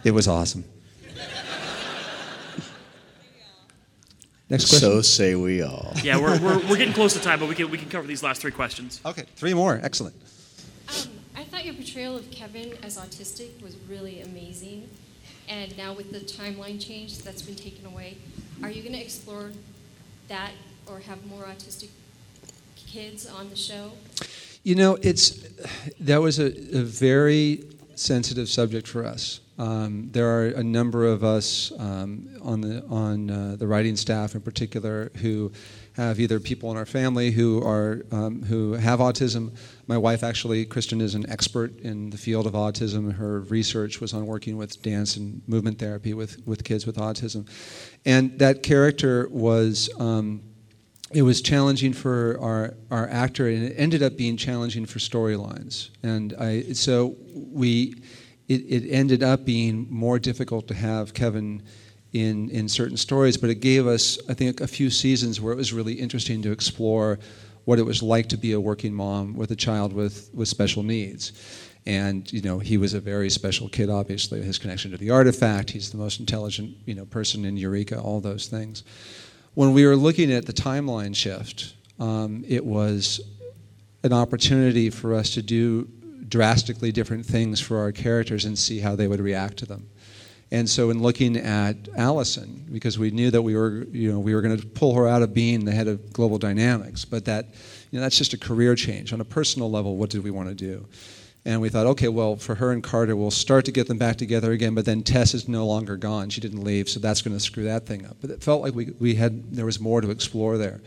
it 0.04 0.12
was 0.12 0.28
awesome. 0.28 0.64
Next 4.50 4.70
question. 4.70 4.90
So 4.90 5.02
say 5.02 5.36
we 5.36 5.62
all. 5.62 5.94
Yeah, 6.04 6.18
we're, 6.20 6.40
we're, 6.40 6.58
we're 6.68 6.78
getting 6.78 6.94
close 6.94 7.14
to 7.14 7.20
time, 7.20 7.40
but 7.40 7.48
we 7.48 7.54
can 7.54 7.70
we 7.70 7.78
can 7.78 7.88
cover 7.88 8.08
these 8.08 8.24
last 8.24 8.42
three 8.42 8.52
questions. 8.52 9.00
Okay, 9.06 9.26
three 9.36 9.54
more. 9.54 9.80
Excellent. 9.84 10.16
Um, 10.90 11.12
I 11.36 11.44
thought 11.44 11.66
your 11.66 11.76
portrayal 11.76 12.16
of 12.16 12.32
Kevin 12.32 12.74
as 12.82 12.98
autistic 12.98 13.62
was 13.62 13.76
really 13.88 14.22
amazing. 14.22 14.90
And 15.48 15.78
now 15.78 15.94
with 15.94 16.12
the 16.12 16.20
timeline 16.20 16.84
change 16.84 17.20
that's 17.20 17.44
been 17.44 17.56
taken 17.56 17.86
away, 17.86 18.18
are 18.64 18.70
you 18.70 18.82
going 18.82 18.94
to 18.94 19.02
explore 19.02 19.52
that 20.28 20.52
or 20.88 21.00
have 21.00 21.26
more 21.28 21.44
autistic 21.44 21.90
kids 22.76 23.28
on 23.28 23.50
the 23.50 23.56
show? 23.56 23.92
You 24.64 24.76
know, 24.76 24.98
it's 25.02 25.44
that 26.00 26.22
was 26.22 26.40
a, 26.40 26.48
a 26.78 26.84
very 26.84 27.64
sensitive 27.96 28.50
subject 28.50 28.88
for 28.88 29.06
us. 29.06 29.42
Um, 29.60 30.08
there 30.12 30.26
are 30.26 30.46
a 30.48 30.64
number 30.64 31.06
of 31.06 31.22
us 31.22 31.74
um, 31.78 32.30
on 32.42 32.62
the 32.62 32.82
on 32.86 33.30
uh, 33.30 33.56
the 33.60 33.68
writing 33.68 33.98
staff, 33.98 34.34
in 34.34 34.42
particular, 34.42 35.12
who 35.18 35.52
have 35.98 36.18
either 36.22 36.40
people 36.40 36.72
in 36.72 36.78
our 36.78 36.86
family 36.86 37.30
who 37.32 37.62
are 37.62 38.06
um, 38.12 38.42
who 38.44 38.74
have 38.74 39.00
autism. 39.00 39.54
My 39.86 39.98
wife, 39.98 40.24
actually, 40.24 40.66
Kristen, 40.66 41.02
is 41.02 41.14
an 41.14 41.30
expert 41.30 41.78
in 41.82 42.10
the 42.10 42.18
field 42.18 42.48
of 42.48 42.54
autism. 42.54 43.12
Her 43.12 43.42
research 43.42 44.00
was 44.00 44.14
on 44.14 44.26
working 44.26 44.56
with 44.56 44.82
dance 44.82 45.18
and 45.18 45.42
movement 45.46 45.78
therapy 45.78 46.14
with 46.14 46.42
with 46.48 46.64
kids 46.64 46.86
with 46.86 46.96
autism, 46.96 47.46
and 48.06 48.40
that 48.40 48.64
character 48.64 49.28
was. 49.30 49.90
Um, 50.00 50.44
it 51.12 51.24
was 51.24 51.42
challenging 51.42 51.92
for 51.92 52.38
our, 52.40 52.76
our 52.92 53.10
actor, 53.10 53.48
and 53.48 53.64
it 53.64 53.74
ended 53.78 54.04
up 54.04 54.16
being 54.16 54.38
challenging 54.38 54.86
for 54.86 55.00
storylines. 55.00 55.90
And 56.04 56.36
I, 56.40 56.62
so 56.74 57.16
we, 57.34 57.96
it, 58.50 58.62
it 58.68 58.90
ended 58.90 59.24
up 59.24 59.46
being 59.46 59.88
more 59.90 60.20
difficult 60.20 60.68
to 60.68 60.74
have 60.74 61.14
Kevin 61.14 61.64
in, 62.12 62.50
in 62.50 62.68
certain 62.68 62.98
stories, 62.98 63.38
but 63.38 63.50
it 63.50 63.62
gave 63.62 63.88
us, 63.88 64.20
I 64.28 64.34
think, 64.34 64.60
a 64.60 64.68
few 64.68 64.90
seasons 64.90 65.40
where 65.40 65.54
it 65.54 65.58
was 65.58 65.72
really 65.72 65.94
interesting 65.94 66.42
to 66.42 66.52
explore 66.52 67.20
what 67.64 67.80
it 67.80 67.84
was 67.84 68.04
like 68.04 68.28
to 68.30 68.38
be 68.38 68.52
a 68.52 68.60
working 68.60 68.94
mom 68.94 69.36
with 69.36 69.52
a 69.52 69.56
child 69.56 69.94
with, 69.94 70.30
with 70.34 70.48
special 70.48 70.84
needs. 70.84 71.32
And 71.86 72.32
you 72.34 72.42
know, 72.42 72.60
he 72.60 72.78
was 72.78 72.94
a 72.94 73.00
very 73.00 73.30
special 73.30 73.70
kid. 73.70 73.90
Obviously, 73.90 74.42
his 74.42 74.58
connection 74.58 74.92
to 74.92 74.98
the 74.98 75.12
artifact. 75.12 75.70
He's 75.70 75.92
the 75.92 75.98
most 75.98 76.20
intelligent, 76.20 76.76
you 76.86 76.94
know, 76.94 77.06
person 77.06 77.46
in 77.46 77.56
Eureka. 77.56 78.02
All 78.02 78.20
those 78.20 78.48
things 78.48 78.84
when 79.60 79.74
we 79.74 79.86
were 79.86 79.96
looking 79.96 80.32
at 80.32 80.46
the 80.46 80.54
timeline 80.54 81.16
shift, 81.16 81.74
um, 82.00 82.46
it 82.48 82.66
was 82.66 83.20
an 84.04 84.14
opportunity 84.14 84.90
for 84.90 85.14
us 85.14 85.32
to 85.32 85.42
do 85.42 85.86
drastically 86.28 86.92
different 86.92 87.26
things 87.26 87.60
for 87.60 87.78
our 87.78 87.92
characters 87.92 88.46
and 88.46 88.58
see 88.58 88.80
how 88.80 88.96
they 88.96 89.08
would 89.08 89.20
react 89.20 89.58
to 89.58 89.66
them. 89.66 89.90
And 90.52 90.68
so, 90.68 90.90
in 90.90 91.02
looking 91.02 91.38
at 91.38 91.90
Allison, 91.96 92.66
because 92.72 92.98
we 92.98 93.12
knew 93.12 93.30
that 93.30 93.42
we 93.44 93.56
were, 93.56 93.86
you 93.92 94.12
know, 94.12 94.20
we 94.20 94.34
were 94.34 94.42
going 94.42 94.58
to 94.58 94.66
pull 94.66 94.96
her 94.96 95.08
out 95.08 95.22
of 95.22 95.32
being 95.32 95.64
the 95.66 95.72
head 95.72 95.88
of 95.88 96.12
Global 96.12 96.40
Dynamics, 96.40 97.06
but 97.06 97.26
that, 97.26 97.46
you 97.92 98.00
know, 98.00 98.02
that's 98.02 98.18
just 98.18 98.34
a 98.34 98.38
career 98.38 98.74
change. 98.74 99.14
On 99.14 99.22
a 99.22 99.26
personal 99.26 99.70
level, 99.70 99.96
what 99.96 100.10
did 100.10 100.24
we 100.24 100.32
want 100.32 100.50
to 100.50 100.56
do? 100.56 100.88
And 101.46 101.62
we 101.62 101.70
thought, 101.70 101.86
okay, 101.86 102.10
well, 102.10 102.36
for 102.36 102.56
her 102.56 102.72
and 102.72 102.84
Carter, 102.84 103.16
we'll 103.16 103.32
start 103.32 103.66
to 103.66 103.72
get 103.72 103.88
them 103.88 103.98
back 103.98 104.18
together 104.18 104.52
again, 104.52 104.76
but 104.76 104.86
then 104.86 105.04
Tess 105.04 105.34
is 105.34 105.48
no 105.48 105.66
longer 105.66 105.96
gone. 105.98 106.30
She 106.30 106.42
didn't 106.42 106.64
leave, 106.64 106.90
so 106.90 107.00
that's 107.00 107.22
going 107.22 107.36
to 107.36 107.40
screw 107.40 107.64
that 107.66 107.86
thing 107.86 108.06
up. 108.06 108.18
But 108.20 108.32
it 108.32 108.44
felt 108.44 108.62
like 108.62 108.76
we, 108.76 108.92
we 109.00 109.16
had, 109.16 109.54
there 109.56 109.66
was 109.66 109.80
more 109.80 110.02
to 110.02 110.10
explore 110.10 110.58
there. 110.58 110.82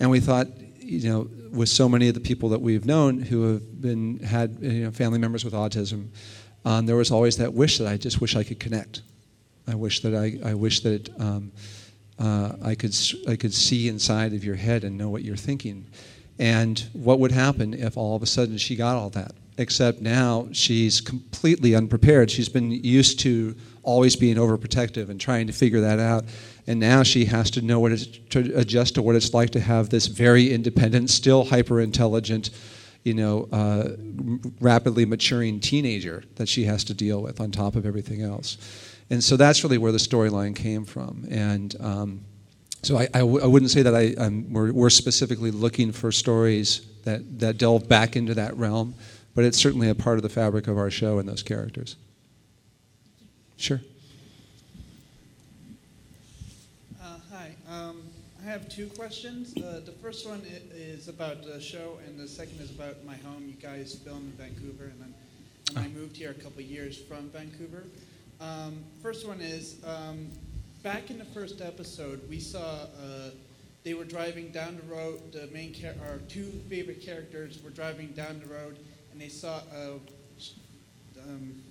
And 0.00 0.10
we 0.10 0.20
thought, 0.20 0.46
you 0.92 1.10
know, 1.10 1.30
with 1.50 1.68
so 1.68 1.88
many 1.88 2.08
of 2.08 2.14
the 2.14 2.20
people 2.20 2.48
that 2.50 2.60
we've 2.60 2.84
known 2.84 3.20
who 3.20 3.52
have 3.52 3.80
been, 3.80 4.18
had 4.20 4.58
you 4.60 4.84
know, 4.84 4.90
family 4.90 5.18
members 5.18 5.44
with 5.44 5.54
autism, 5.54 6.08
um, 6.64 6.86
there 6.86 6.96
was 6.96 7.10
always 7.10 7.36
that 7.38 7.52
wish 7.52 7.78
that 7.78 7.88
I 7.88 7.96
just 7.96 8.20
wish 8.20 8.36
I 8.36 8.44
could 8.44 8.60
connect. 8.60 9.02
I 9.66 9.74
wish 9.74 10.00
that 10.02 10.14
I, 10.14 10.38
I 10.48 10.54
wish 10.54 10.80
that 10.80 11.08
um, 11.20 11.52
uh, 12.18 12.52
I, 12.62 12.74
could, 12.74 12.94
I 13.28 13.36
could 13.36 13.54
see 13.54 13.88
inside 13.88 14.32
of 14.32 14.44
your 14.44 14.56
head 14.56 14.84
and 14.84 14.96
know 14.96 15.08
what 15.08 15.22
you're 15.22 15.36
thinking. 15.36 15.86
And 16.38 16.78
what 16.92 17.20
would 17.20 17.32
happen 17.32 17.74
if 17.74 17.96
all 17.96 18.16
of 18.16 18.22
a 18.22 18.26
sudden 18.26 18.58
she 18.58 18.76
got 18.76 18.96
all 18.96 19.10
that? 19.10 19.32
Except 19.58 20.00
now 20.00 20.48
she's 20.52 21.00
completely 21.00 21.74
unprepared. 21.74 22.30
She's 22.30 22.48
been 22.48 22.70
used 22.70 23.20
to 23.20 23.54
always 23.82 24.16
being 24.16 24.36
overprotective 24.36 25.10
and 25.10 25.20
trying 25.20 25.46
to 25.46 25.52
figure 25.52 25.80
that 25.82 25.98
out. 25.98 26.24
And 26.66 26.78
now 26.78 27.02
she 27.02 27.24
has 27.24 27.50
to 27.52 27.60
know 27.60 27.80
what 27.80 27.92
it's 27.92 28.06
to 28.30 28.52
adjust 28.56 28.94
to 28.94 29.02
what 29.02 29.16
it's 29.16 29.34
like 29.34 29.50
to 29.50 29.60
have 29.60 29.88
this 29.88 30.06
very 30.06 30.52
independent, 30.52 31.10
still 31.10 31.44
hyper 31.44 31.80
intelligent, 31.80 32.50
you 33.02 33.14
know, 33.14 33.48
uh, 33.50 33.96
rapidly 34.60 35.04
maturing 35.04 35.60
teenager 35.60 36.22
that 36.36 36.48
she 36.48 36.64
has 36.64 36.84
to 36.84 36.94
deal 36.94 37.20
with 37.20 37.40
on 37.40 37.50
top 37.50 37.74
of 37.74 37.84
everything 37.84 38.22
else. 38.22 38.58
And 39.10 39.22
so 39.22 39.36
that's 39.36 39.64
really 39.64 39.78
where 39.78 39.92
the 39.92 39.98
storyline 39.98 40.54
came 40.54 40.84
from. 40.84 41.26
And 41.30 41.74
um, 41.80 42.20
So 42.82 42.96
I, 42.96 43.08
I, 43.14 43.20
w- 43.20 43.40
I 43.40 43.46
wouldn't 43.46 43.70
say 43.70 43.82
that 43.82 43.94
I, 43.94 44.14
we're, 44.50 44.72
we're 44.72 44.90
specifically 44.90 45.50
looking 45.50 45.92
for 45.92 46.10
stories 46.10 46.82
that, 47.04 47.38
that 47.38 47.58
delve 47.58 47.88
back 47.88 48.16
into 48.16 48.34
that 48.34 48.56
realm, 48.56 48.94
but 49.34 49.44
it's 49.44 49.58
certainly 49.58 49.88
a 49.88 49.94
part 49.94 50.18
of 50.18 50.22
the 50.22 50.28
fabric 50.28 50.66
of 50.66 50.76
our 50.78 50.90
show 50.90 51.18
and 51.18 51.28
those 51.28 51.42
characters. 51.42 51.96
Sure. 53.56 53.80
Uh, 57.00 57.18
hi. 57.30 57.54
Um, 57.70 58.02
I 58.40 58.41
have 58.52 58.68
two 58.68 58.86
questions. 58.88 59.56
Uh, 59.56 59.80
the 59.82 59.92
first 60.02 60.28
one 60.28 60.42
is 60.74 61.08
about 61.08 61.42
the 61.42 61.58
show, 61.58 61.98
and 62.06 62.20
the 62.20 62.28
second 62.28 62.60
is 62.60 62.70
about 62.70 63.02
my 63.02 63.16
home. 63.16 63.44
You 63.46 63.54
guys 63.54 63.94
film 63.94 64.18
in 64.18 64.32
Vancouver, 64.32 64.84
and 64.84 65.00
then 65.00 65.14
and 65.70 65.78
I 65.78 65.88
moved 65.88 66.18
here 66.18 66.32
a 66.32 66.34
couple 66.34 66.60
years 66.60 66.98
from 66.98 67.30
Vancouver. 67.30 67.84
Um, 68.42 68.84
first 69.02 69.26
one 69.26 69.40
is 69.40 69.76
um, 69.86 70.28
back 70.82 71.10
in 71.10 71.18
the 71.18 71.24
first 71.24 71.62
episode, 71.62 72.20
we 72.28 72.40
saw 72.40 72.60
uh, 73.02 73.30
they 73.84 73.94
were 73.94 74.04
driving 74.04 74.50
down 74.50 74.76
the 74.76 74.94
road. 74.94 75.32
The 75.32 75.46
main 75.46 75.72
char- 75.72 75.94
our 76.06 76.18
two 76.28 76.44
favorite 76.68 77.00
characters 77.00 77.62
were 77.64 77.70
driving 77.70 78.08
down 78.08 78.38
the 78.40 78.52
road, 78.52 78.78
and 79.12 79.20
they 79.20 79.28
saw 79.28 79.60
a. 79.74 79.98
Um, 81.26 81.62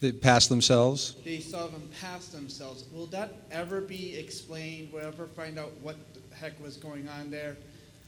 They 0.00 0.12
pass 0.12 0.48
themselves. 0.48 1.16
they 1.24 1.40
saw 1.40 1.68
them 1.68 1.88
pass 2.02 2.26
themselves. 2.28 2.84
Will 2.92 3.06
that 3.06 3.32
ever 3.50 3.80
be 3.80 4.14
explained? 4.16 4.92
Will 4.92 5.00
ever 5.00 5.26
find 5.28 5.58
out 5.58 5.72
what 5.80 5.96
the 6.38 6.44
heck 6.44 6.60
was 6.62 6.76
going 6.76 7.08
on 7.08 7.30
there? 7.30 7.56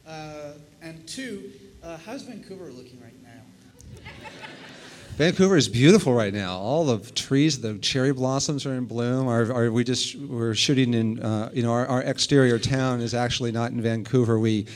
Uh, 0.07 0.53
and 0.83 1.07
two, 1.07 1.51
uh, 1.83 1.97
how's 1.99 2.23
Vancouver 2.23 2.71
looking 2.71 3.01
right 3.01 3.23
now? 3.23 4.03
Vancouver 5.17 5.57
is 5.57 5.69
beautiful 5.69 6.15
right 6.15 6.33
now. 6.33 6.57
All 6.57 6.85
the 6.85 6.99
trees, 7.13 7.61
the 7.61 7.77
cherry 7.79 8.13
blossoms 8.13 8.65
are 8.67 8.75
in 8.75 8.85
bloom. 8.85 9.27
Our, 9.27 9.53
our, 9.53 9.71
we 9.71 9.83
just 9.83 10.15
we're 10.15 10.55
shooting 10.55 10.95
in. 10.95 11.21
Uh, 11.21 11.51
you 11.53 11.63
know, 11.63 11.73
our, 11.73 11.87
our 11.87 12.03
exterior 12.03 12.59
town 12.59 13.01
is 13.01 13.15
actually 13.15 13.51
not 13.51 13.73
in 13.73 13.83
Vancouver. 13.83 14.39
We 14.39 14.67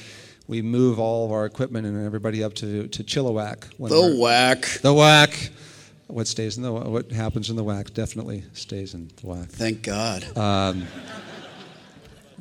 we 0.48 0.61
move 0.61 0.98
all 0.98 1.24
of 1.24 1.32
our 1.32 1.46
equipment 1.46 1.86
and 1.86 2.05
everybody 2.05 2.42
up 2.42 2.55
to 2.55 2.88
to 2.88 3.05
Chilliwack. 3.05 3.64
when 3.78 3.92
The 3.92 4.18
whack. 4.20 4.80
The 4.82 4.92
whack. 4.92 5.50
What 6.09 6.26
stays 6.26 6.57
in 6.57 6.64
the 6.64 6.72
what 6.72 7.12
happens 7.12 7.48
in 7.48 7.57
the 7.57 7.64
whack 7.64 7.94
definitely 7.94 8.42
stays 8.53 8.94
in 8.94 9.11
the 9.20 9.26
whack. 9.26 9.48
Thank 9.48 9.82
God. 9.82 10.36
Um, 10.36 10.86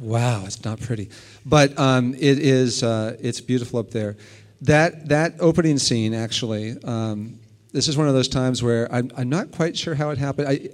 wow, 0.01 0.43
it's 0.45 0.65
not 0.65 0.79
pretty, 0.81 1.09
but 1.45 1.77
um, 1.79 2.13
it 2.15 2.39
is. 2.39 2.83
Uh, 2.83 3.15
it's 3.19 3.39
beautiful 3.39 3.79
up 3.79 3.91
there. 3.91 4.17
That 4.61 5.09
that 5.09 5.35
opening 5.39 5.77
scene 5.77 6.13
actually. 6.13 6.75
Um, 6.83 7.39
this 7.71 7.87
is 7.87 7.97
one 7.97 8.09
of 8.09 8.13
those 8.13 8.27
times 8.27 8.61
where 8.61 8.93
I'm, 8.93 9.09
I'm 9.15 9.29
not 9.29 9.51
quite 9.51 9.77
sure 9.77 9.95
how 9.95 10.09
it 10.09 10.17
happened. 10.17 10.49
I 10.49 10.69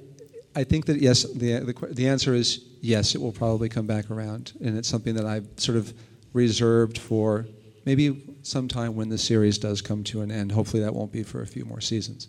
I 0.55 0.63
think 0.63 0.88
that 0.88 0.99
yes, 0.99 1.23
the, 1.23 1.59
the 1.59 1.88
the 1.91 2.07
answer 2.07 2.34
is 2.34 2.65
yes. 2.82 3.13
It 3.13 3.21
will 3.21 3.32
probably 3.32 3.69
come 3.69 3.86
back 3.86 4.09
around, 4.09 4.53
and 4.61 4.78
it's 4.78 4.88
something 4.88 5.13
that 5.15 5.25
I've 5.25 5.47
sort 5.57 5.78
of 5.78 5.93
reserved 6.34 6.97
for 6.97 7.45
maybe 7.86 8.21
sometime 8.41 8.95
when 8.95 9.09
the 9.09 9.17
series 9.17 9.57
does 9.57 9.82
come 9.82 10.03
to 10.05 10.21
an 10.21 10.32
end. 10.32 10.51
Hopefully, 10.51 10.84
that 10.84 10.93
won't 10.93 11.11
be 11.11 11.23
for 11.23 11.41
a 11.41 11.47
few 11.47 11.65
more 11.65 11.82
seasons. 11.82 12.28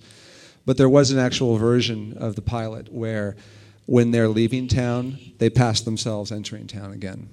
But 0.67 0.77
there 0.77 0.89
was 0.89 1.11
an 1.11 1.19
actual 1.19 1.57
version 1.57 2.19
of 2.19 2.37
the 2.37 2.43
pilot 2.43 2.93
where, 2.93 3.37
when 3.89 4.11
they're 4.11 4.29
leaving 4.29 4.69
town, 4.69 5.19
they 5.39 5.49
pass 5.49 5.81
themselves 5.81 6.31
entering 6.31 6.67
town 6.67 6.93
again. 6.93 7.27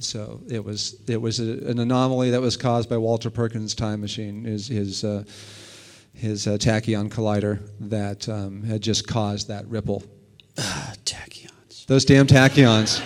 So 0.00 0.40
it 0.50 0.64
was 0.64 0.96
it 1.06 1.20
was 1.20 1.38
a, 1.38 1.52
an 1.68 1.78
anomaly 1.78 2.32
that 2.32 2.40
was 2.40 2.56
caused 2.56 2.90
by 2.90 2.96
Walter 2.96 3.30
Perkins' 3.30 3.76
time 3.76 4.00
machine, 4.00 4.42
his 4.42 4.66
his 4.66 5.04
uh, 5.04 5.22
his 6.14 6.48
uh, 6.48 6.58
tachyon 6.58 7.10
collider 7.10 7.60
that 7.78 8.28
um, 8.28 8.64
had 8.64 8.80
just 8.80 9.06
caused 9.06 9.46
that 9.48 9.68
ripple. 9.68 10.02
Ah, 10.58 10.94
tachyons. 11.04 11.86
Those 11.86 12.04
damn 12.04 12.26
tachyons. 12.26 13.00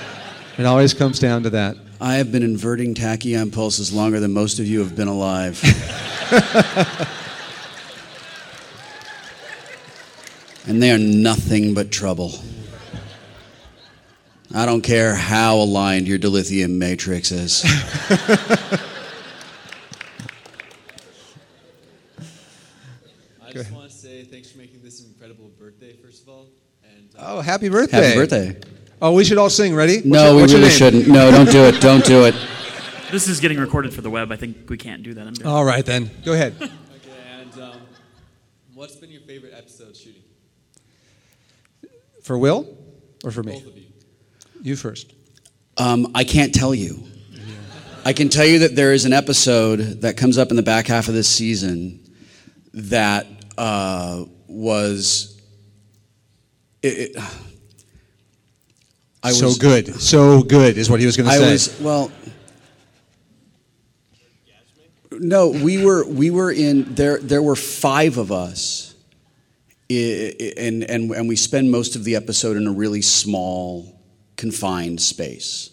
It 0.58 0.64
always 0.64 0.94
comes 0.94 1.18
down 1.18 1.42
to 1.42 1.50
that. 1.50 1.76
I 2.00 2.14
have 2.14 2.32
been 2.32 2.42
inverting 2.42 2.94
tachyon 2.94 3.52
pulses 3.52 3.92
longer 3.92 4.18
than 4.18 4.32
most 4.32 4.58
of 4.58 4.66
you 4.66 4.78
have 4.78 4.96
been 4.96 5.08
alive. 5.08 5.62
and 10.66 10.82
they 10.82 10.90
are 10.90 10.98
nothing 10.98 11.74
but 11.74 11.90
trouble. 11.90 12.32
I 14.54 14.66
don't 14.66 14.82
care 14.82 15.14
how 15.14 15.56
aligned 15.56 16.06
your 16.06 16.18
dilithium 16.18 16.72
matrix 16.76 17.32
is. 17.32 17.62
I 23.42 23.52
just 23.52 23.72
want 23.72 23.90
to 23.90 23.96
say 23.96 24.24
thanks 24.24 24.50
for 24.50 24.58
making 24.58 24.82
this 24.82 25.00
an 25.00 25.08
incredible 25.08 25.50
birthday, 25.58 25.94
first 25.94 26.22
of 26.22 26.28
all. 26.28 26.46
And 26.84 27.10
uh, 27.18 27.36
Oh, 27.36 27.40
happy 27.40 27.68
birthday! 27.68 27.96
Happy 28.02 28.16
birthday. 28.16 28.60
Oh, 29.00 29.12
we 29.12 29.24
should 29.24 29.38
all 29.38 29.50
sing. 29.50 29.74
Ready? 29.74 29.96
What's 29.96 30.06
no, 30.06 30.36
your- 30.36 30.46
we 30.46 30.52
really 30.54 30.70
shouldn't. 30.70 31.08
No, 31.08 31.30
don't 31.30 31.50
do 31.50 31.64
it. 31.64 31.80
Don't 31.80 32.04
do 32.04 32.24
it. 32.24 32.34
This 33.10 33.28
is 33.28 33.40
getting 33.40 33.58
recorded 33.58 33.92
for 33.92 34.00
the 34.00 34.10
web. 34.10 34.32
I 34.32 34.36
think 34.36 34.70
we 34.70 34.78
can't 34.78 35.02
do 35.02 35.12
that. 35.14 35.26
I'm 35.26 35.34
good. 35.34 35.46
All 35.46 35.64
right 35.64 35.84
then. 35.84 36.10
Go 36.24 36.32
ahead. 36.32 36.54
okay, 36.62 36.70
and 37.40 37.62
um, 37.62 37.80
what's 38.74 38.96
been 38.96 39.10
your 39.10 39.20
favorite 39.22 39.52
episode 39.56 39.96
shooting? 39.96 40.22
For 42.22 42.38
Wil, 42.38 42.74
or 43.24 43.30
for 43.30 43.42
me? 43.42 43.62
You. 44.62 44.76
First. 44.76 45.12
Um, 45.76 46.12
I 46.14 46.24
can't 46.24 46.54
tell 46.54 46.74
you. 46.74 47.02
I 48.04 48.12
can 48.12 48.28
tell 48.28 48.44
you 48.46 48.60
that 48.60 48.74
there 48.74 48.92
is 48.92 49.04
an 49.04 49.12
episode 49.12 49.78
that 50.02 50.16
comes 50.16 50.36
up 50.38 50.50
in 50.50 50.56
the 50.56 50.62
back 50.62 50.86
half 50.88 51.08
of 51.08 51.14
this 51.14 51.28
season 51.28 52.00
that 52.74 53.26
uh, 53.58 54.24
was. 54.48 55.40
It, 56.82 57.16
it, 57.16 57.22
I 59.22 59.30
so 59.32 59.46
was- 59.46 59.58
good, 59.58 60.00
so 60.00 60.42
good 60.42 60.76
is 60.78 60.90
what 60.90 60.98
he 61.00 61.06
was 61.06 61.16
going 61.16 61.28
to 61.28 61.34
I 61.34 61.38
say. 61.38 61.52
was 61.52 61.80
well. 61.80 62.10
No, 65.12 65.48
we 65.50 65.84
were 65.84 66.04
we 66.06 66.30
were 66.30 66.50
in 66.50 66.94
there. 66.94 67.18
There 67.18 67.42
were 67.42 67.54
five 67.56 68.16
of 68.16 68.32
us, 68.32 68.94
and 69.90 70.82
and 70.84 71.10
and 71.12 71.28
we 71.28 71.36
spend 71.36 71.70
most 71.70 71.94
of 71.96 72.04
the 72.04 72.16
episode 72.16 72.56
in 72.56 72.66
a 72.66 72.72
really 72.72 73.02
small, 73.02 73.91
confined 74.42 75.00
space. 75.00 75.70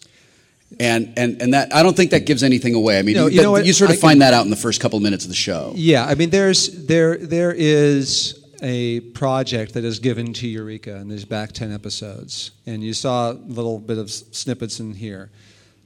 And 0.80 1.14
and 1.18 1.42
and 1.42 1.54
that 1.56 1.74
I 1.74 1.82
don't 1.84 1.98
think 1.98 2.12
that 2.12 2.26
gives 2.28 2.44
anything 2.44 2.76
away. 2.76 3.00
I 3.00 3.02
mean, 3.02 3.16
No, 3.16 3.26
you, 3.28 3.42
that- 3.42 3.66
you 3.66 3.74
sort 3.74 3.90
of 3.90 3.98
I 3.98 4.00
find 4.00 4.14
can- 4.14 4.20
that 4.20 4.34
out 4.36 4.44
in 4.46 4.52
the 4.52 4.62
first 4.68 4.80
couple 4.80 4.98
of 4.98 5.04
minutes 5.04 5.26
of 5.26 5.30
the 5.30 5.42
show. 5.50 5.74
Yeah, 5.76 6.06
I 6.06 6.14
mean, 6.16 6.30
there's 6.30 6.62
there 6.86 7.18
there 7.18 7.52
is 7.52 8.36
a 8.62 9.00
project 9.24 9.74
that 9.74 9.84
is 9.84 9.98
given 10.00 10.34
to 10.34 10.48
Eureka 10.48 10.96
in 10.98 11.08
these 11.10 11.26
back 11.26 11.54
ten 11.54 11.74
episodes, 11.74 12.52
and 12.68 12.84
you 12.84 12.94
saw 12.94 13.32
a 13.32 13.38
little 13.60 13.80
bit 13.80 13.98
of 13.98 14.12
snippets 14.12 14.80
in 14.80 14.94
here 14.94 15.32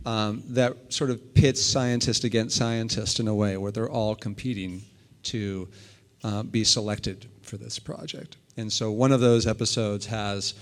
um, 0.05 0.43
that 0.49 0.73
sort 0.89 1.09
of 1.11 1.17
pits 1.34 1.61
scientist 1.61 2.25
against 2.25 2.57
scientist 2.57 3.19
in 3.21 3.27
a 3.29 3.36
way 3.43 3.55
where 3.55 3.71
they're 3.71 3.89
all 3.99 4.15
competing 4.15 4.81
to 5.31 5.69
uh, 6.25 6.43
be 6.43 6.63
selected 6.65 7.25
for 7.41 7.55
this 7.57 7.79
project. 7.79 8.36
And 8.57 8.69
so 8.71 8.91
one 8.91 9.13
of 9.15 9.21
those 9.21 9.47
episodes 9.47 10.05
has 10.07 10.53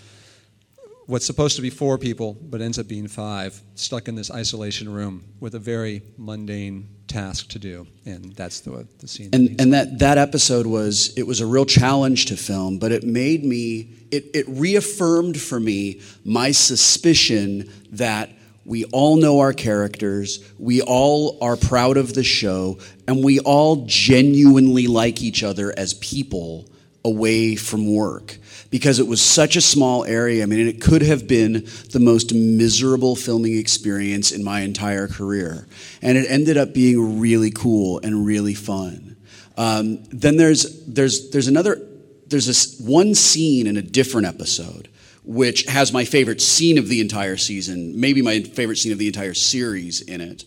what's 1.12 1.26
supposed 1.26 1.58
to 1.58 1.62
be 1.62 1.70
four 1.70 1.98
people, 1.98 2.38
but 2.42 2.62
ends 2.62 2.80
up 2.80 2.88
being 2.88 3.10
five, 3.10 3.62
stuck 3.76 4.08
in 4.08 4.16
this 4.16 4.32
isolation 4.32 4.92
room 4.92 5.26
with 5.42 5.54
a 5.56 5.60
very 5.60 6.02
mundane 6.18 6.88
task 7.08 7.50
to 7.50 7.60
do, 7.60 7.86
and 8.06 8.34
that's 8.34 8.62
the 8.62 8.88
the 9.00 9.08
scene. 9.10 9.30
and 9.34 9.60
and 9.60 9.74
that 9.74 10.00
that 10.00 10.18
episode 10.18 10.66
was 10.66 11.14
it 11.18 11.28
was 11.28 11.42
a 11.42 11.46
real 11.46 11.66
challenge 11.66 12.28
to 12.28 12.38
film 12.38 12.80
but 12.80 12.94
it 12.94 13.04
made 13.04 13.44
me 13.44 13.90
it, 14.12 14.24
it 14.34 14.46
reaffirmed 14.48 15.40
for 15.40 15.60
me 15.60 16.00
my 16.24 16.52
suspicion 16.52 17.70
that 17.92 18.30
we 18.64 18.86
all 18.86 19.18
know 19.18 19.40
our 19.40 19.52
characters 19.52 20.40
we 20.58 20.82
all 20.82 21.38
are 21.42 21.58
proud 21.58 21.98
of 21.98 22.14
the 22.14 22.24
show 22.24 22.78
and 23.10 23.22
we 23.22 23.40
all 23.40 23.86
genuinely 23.86 24.88
like 24.88 25.22
each 25.22 25.44
other 25.44 25.74
as 25.76 25.94
people 25.96 26.70
away 27.04 27.58
from 27.58 27.94
work 27.94 28.38
because 28.72 28.98
it 28.98 29.06
was 29.06 29.22
such 29.22 29.56
a 29.56 29.62
small 29.62 30.04
area. 30.06 30.42
I 30.42 30.48
mean, 30.48 30.68
it 30.68 30.82
could 30.82 31.04
have 31.04 31.28
been 31.28 31.68
the 31.92 32.00
most 32.00 32.34
miserable 32.34 33.16
filming 33.16 33.58
experience 33.58 34.32
in 34.32 34.44
my 34.44 34.62
entire 34.62 35.08
career. 35.08 35.68
And 36.02 36.18
it 36.18 36.26
ended 36.28 36.58
up 36.58 36.74
being 36.74 37.20
really 37.20 37.52
cool 37.52 38.00
and 38.02 38.26
really 38.26 38.56
fun. 38.56 39.18
Um, 39.58 40.04
then 40.06 40.38
there's, 40.38 40.84
there's, 40.86 41.30
there's 41.30 41.48
another, 41.48 41.80
there's 42.26 42.48
this 42.48 42.80
one 42.80 43.14
scene 43.14 43.68
in 43.68 43.78
a 43.78 43.84
different 43.84 44.26
episode 44.26 44.88
which 45.24 45.66
has 45.66 45.94
my 45.94 46.04
favorite 46.04 46.42
scene 46.42 46.80
of 46.80 46.88
the 46.88 47.00
entire 47.00 47.38
season, 47.38 48.00
maybe 48.00 48.24
my 48.24 48.40
favorite 48.42 48.78
scene 48.78 48.92
of 48.92 48.98
the 48.98 49.06
entire 49.06 49.36
series 49.36 50.02
in 50.02 50.20
it. 50.20 50.46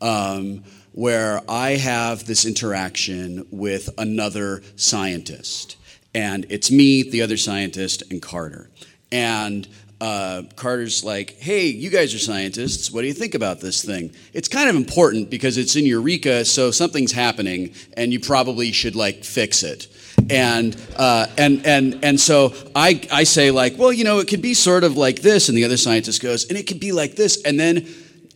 Um, 0.00 0.64
where 0.96 1.42
I 1.46 1.72
have 1.72 2.24
this 2.24 2.46
interaction 2.46 3.46
with 3.50 3.90
another 3.98 4.62
scientist. 4.76 5.76
And 6.16 6.46
it's 6.48 6.70
me, 6.70 7.02
the 7.02 7.20
other 7.20 7.36
scientist, 7.36 8.02
and 8.10 8.22
Carter. 8.22 8.70
And 9.12 9.68
uh, 10.00 10.44
Carter's 10.56 11.04
like, 11.04 11.36
hey, 11.38 11.66
you 11.66 11.90
guys 11.90 12.14
are 12.14 12.18
scientists. 12.18 12.90
What 12.90 13.02
do 13.02 13.06
you 13.06 13.12
think 13.12 13.34
about 13.34 13.60
this 13.60 13.84
thing? 13.84 14.14
It's 14.32 14.48
kind 14.48 14.70
of 14.70 14.76
important 14.76 15.28
because 15.28 15.58
it's 15.58 15.76
in 15.76 15.84
Eureka, 15.84 16.46
so 16.46 16.70
something's 16.70 17.12
happening, 17.12 17.74
and 17.98 18.14
you 18.14 18.20
probably 18.20 18.72
should 18.72 18.96
like 18.96 19.24
fix 19.24 19.62
it. 19.62 19.88
and 20.30 20.74
uh, 20.96 21.26
and 21.36 21.66
and 21.66 22.02
and 22.02 22.18
so 22.18 22.54
I 22.74 23.06
I 23.12 23.24
say 23.24 23.50
like, 23.50 23.76
well, 23.76 23.92
you 23.92 24.04
know, 24.04 24.18
it 24.18 24.26
could 24.26 24.40
be 24.40 24.54
sort 24.54 24.84
of 24.84 24.96
like 24.96 25.20
this, 25.20 25.50
and 25.50 25.58
the 25.58 25.64
other 25.64 25.76
scientist 25.76 26.22
goes, 26.22 26.48
and 26.48 26.56
it 26.56 26.66
could 26.66 26.80
be 26.80 26.92
like 26.92 27.16
this, 27.16 27.42
and 27.42 27.60
then. 27.60 27.86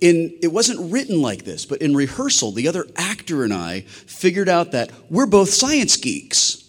In, 0.03 0.39
it 0.41 0.51
wasn't 0.51 0.91
written 0.91 1.20
like 1.20 1.45
this, 1.45 1.66
but 1.66 1.83
in 1.83 1.95
rehearsal, 1.95 2.53
the 2.53 2.68
other 2.68 2.87
actor 2.97 3.45
and 3.45 3.53
I 3.53 3.83
figured 3.83 4.49
out 4.49 4.72
that 4.72 4.91
we're 5.11 5.26
both 5.26 5.51
science 5.51 5.99
geeks. 5.99 6.60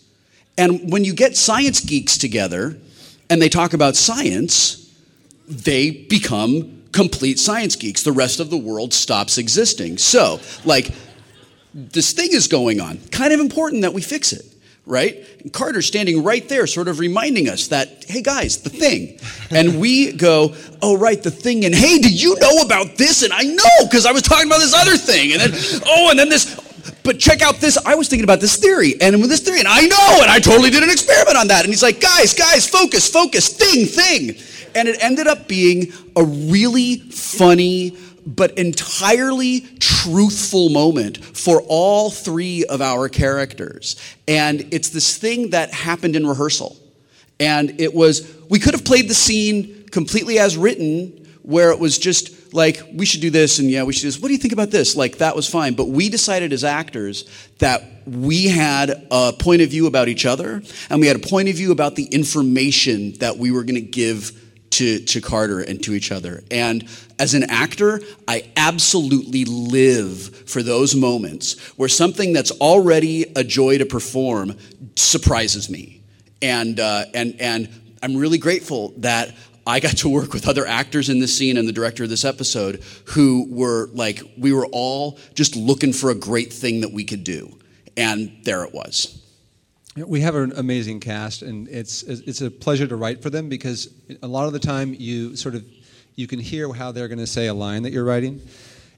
And 0.62 0.92
when 0.92 1.04
you 1.04 1.16
get 1.16 1.36
science 1.36 1.80
geeks 1.80 2.20
together 2.20 2.78
and 3.32 3.42
they 3.42 3.50
talk 3.50 3.74
about 3.74 3.96
science, 3.96 4.94
they 5.50 5.90
become 5.90 6.84
complete 6.92 7.40
science 7.40 7.76
geeks. 7.76 8.04
The 8.04 8.12
rest 8.12 8.40
of 8.40 8.52
the 8.52 8.58
world 8.58 8.94
stops 8.94 9.40
existing. 9.40 9.98
So, 9.98 10.40
like, 10.64 10.92
this 11.74 12.14
thing 12.14 12.30
is 12.32 12.48
going 12.48 12.80
on. 12.80 13.00
Kind 13.10 13.34
of 13.34 13.40
important 13.40 13.82
that 13.82 13.94
we 13.94 14.04
fix 14.04 14.34
it, 14.34 14.46
right? 14.86 15.26
And 15.40 15.52
Carter's 15.52 15.88
standing 15.88 16.24
right 16.24 16.48
there, 16.48 16.68
sort 16.68 16.88
of 16.88 17.00
reminding 17.00 17.50
us 17.50 17.70
that, 17.70 18.06
hey 18.08 18.22
guys, 18.22 18.58
the 18.58 18.70
thing. 18.70 19.20
and 19.50 19.82
we 19.82 20.12
go, 20.12 20.54
oh, 20.84 20.96
right, 20.96 21.24
the 21.24 21.32
thing. 21.32 21.66
And 21.66 21.74
hey, 21.74 21.98
did 21.98 22.22
you 22.22 22.38
know 22.40 22.62
about 22.64 22.98
this? 22.98 23.24
And 23.24 23.34
I 23.34 23.42
know, 23.42 23.88
because 23.90 24.06
I 24.06 24.12
was 24.12 24.22
talking 24.22 24.46
about 24.46 24.60
this 24.60 24.76
other 24.76 24.96
thing. 24.96 25.32
And 25.32 25.42
then, 25.42 25.82
oh, 25.88 26.12
and 26.12 26.20
then 26.20 26.30
this. 26.30 26.61
But 27.04 27.20
check 27.20 27.42
out 27.42 27.56
this. 27.56 27.78
I 27.86 27.96
was 27.96 28.08
thinking 28.10 28.24
about 28.24 28.40
this 28.40 28.58
theory, 28.58 28.94
and 29.02 29.20
with 29.20 29.30
this 29.30 29.42
theory, 29.42 29.60
and 29.60 29.68
I 29.68 29.82
know, 29.88 30.22
and 30.22 30.30
I 30.30 30.40
totally 30.40 30.70
did 30.70 30.84
an 30.84 30.90
experiment 30.90 31.36
on 31.38 31.48
that. 31.48 31.66
And 31.66 31.70
he's 31.70 31.82
like, 31.82 32.00
guys, 32.00 32.34
guys, 32.34 32.68
focus, 32.70 33.10
focus, 33.10 33.50
thing, 33.50 33.86
thing. 33.86 34.36
And 34.76 34.88
it 34.88 34.98
ended 35.02 35.28
up 35.28 35.48
being 35.48 35.92
a 36.16 36.24
really 36.24 36.98
funny, 36.98 37.98
but 38.26 38.58
entirely 38.58 39.62
truthful 39.80 40.70
moment 40.70 41.18
for 41.18 41.62
all 41.68 42.12
three 42.12 42.66
of 42.66 42.82
our 42.82 43.10
characters. 43.10 43.96
And 44.28 44.72
it's 44.72 44.90
this 44.90 45.18
thing 45.18 45.50
that 45.50 45.74
happened 45.74 46.16
in 46.16 46.26
rehearsal. 46.28 46.78
And 47.40 47.82
it 47.82 47.94
was, 47.94 48.32
we 48.50 48.60
could 48.60 48.76
have 48.76 48.86
played 48.86 49.10
the 49.10 49.16
scene 49.16 49.88
completely 49.90 50.38
as 50.38 50.56
written, 50.56 51.28
where 51.42 51.72
it 51.72 51.80
was 51.80 51.98
just 51.98 52.30
like, 52.52 52.82
we 52.94 53.06
should 53.06 53.22
do 53.22 53.30
this, 53.30 53.60
and 53.60 53.70
yeah, 53.70 53.84
we 53.84 53.94
should 53.94 54.02
do 54.02 54.08
this. 54.08 54.20
What 54.20 54.28
do 54.28 54.34
you 54.34 54.40
think 54.40 54.54
about 54.54 54.72
this? 54.72 54.96
Like, 54.96 55.18
that 55.18 55.36
was 55.36 55.48
fine. 55.50 55.74
But 55.74 55.88
we 55.88 56.10
decided 56.10 56.54
as 56.54 56.64
actors 56.64 57.26
that 57.60 57.84
we 58.06 58.48
had 58.48 59.08
a 59.12 59.34
point 59.34 59.62
of 59.62 59.70
view 59.70 59.88
about 59.88 60.08
each 60.08 60.26
other, 60.26 60.62
and 60.90 61.00
we 61.00 61.08
had 61.08 61.16
a 61.16 61.28
point 61.28 61.50
of 61.50 61.56
view 61.56 61.72
about 61.72 61.96
the 61.96 62.06
information 62.06 63.14
that 63.20 63.38
we 63.38 63.52
were 63.52 63.64
going 63.64 63.76
to 63.76 63.82
give 63.82 64.38
to, 64.72 65.00
to 65.00 65.22
Carter 65.22 65.60
and 65.60 65.84
to 65.84 65.94
each 65.94 66.12
other. 66.12 66.44
And 66.50 66.88
as 67.20 67.34
an 67.34 67.44
actor, 67.44 68.02
I 68.28 68.52
absolutely 68.56 69.46
live 69.46 70.50
for 70.50 70.64
those 70.64 70.96
moments 70.96 71.60
where 71.78 71.90
something 71.90 72.34
that's 72.34 72.52
already 72.52 73.32
a 73.36 73.44
joy 73.44 73.78
to 73.78 73.86
perform 73.86 74.58
surprises 74.96 75.70
me. 75.70 76.02
And, 76.42 76.80
uh, 76.80 77.06
and, 77.14 77.36
and 77.40 77.70
I'm 78.02 78.16
really 78.16 78.38
grateful 78.38 78.94
that 78.98 79.36
I 79.66 79.80
got 79.80 79.98
to 79.98 80.10
work 80.10 80.34
with 80.34 80.48
other 80.48 80.66
actors 80.66 81.10
in 81.10 81.20
this 81.20 81.38
scene 81.38 81.58
and 81.58 81.68
the 81.68 81.72
director 81.74 82.04
of 82.04 82.10
this 82.10 82.26
episode 82.26 82.84
who 83.06 83.48
were 83.50 83.90
like, 83.94 84.22
we 84.38 84.54
were 84.54 84.66
all 84.68 85.20
just 85.36 85.56
looking 85.56 85.94
for 85.94 86.10
a 86.10 86.16
great 86.16 86.52
thing 86.52 86.82
that 86.82 86.92
we 86.92 87.04
could 87.04 87.24
do. 87.24 87.58
And 87.96 88.32
there 88.44 88.64
it 88.64 88.74
was. 88.74 89.22
We 89.96 90.22
have 90.22 90.36
an 90.36 90.54
amazing 90.56 91.02
cast, 91.02 91.42
and 91.42 91.68
it's 91.68 92.04
it's 92.04 92.40
a 92.40 92.50
pleasure 92.50 92.88
to 92.88 92.96
write 92.96 93.22
for 93.22 93.30
them 93.30 93.50
because 93.50 93.90
a 94.24 94.28
lot 94.28 94.48
of 94.48 94.54
the 94.54 94.60
time 94.60 94.96
you 94.98 95.36
sort 95.36 95.54
of 95.54 95.66
you 96.16 96.28
can 96.28 96.40
hear 96.40 96.72
how 96.72 96.94
they're 96.94 97.10
going 97.10 97.20
to 97.20 97.28
say 97.28 97.48
a 97.48 97.54
line 97.54 97.84
that 97.84 97.92
you're 97.92 98.06
writing, 98.06 98.42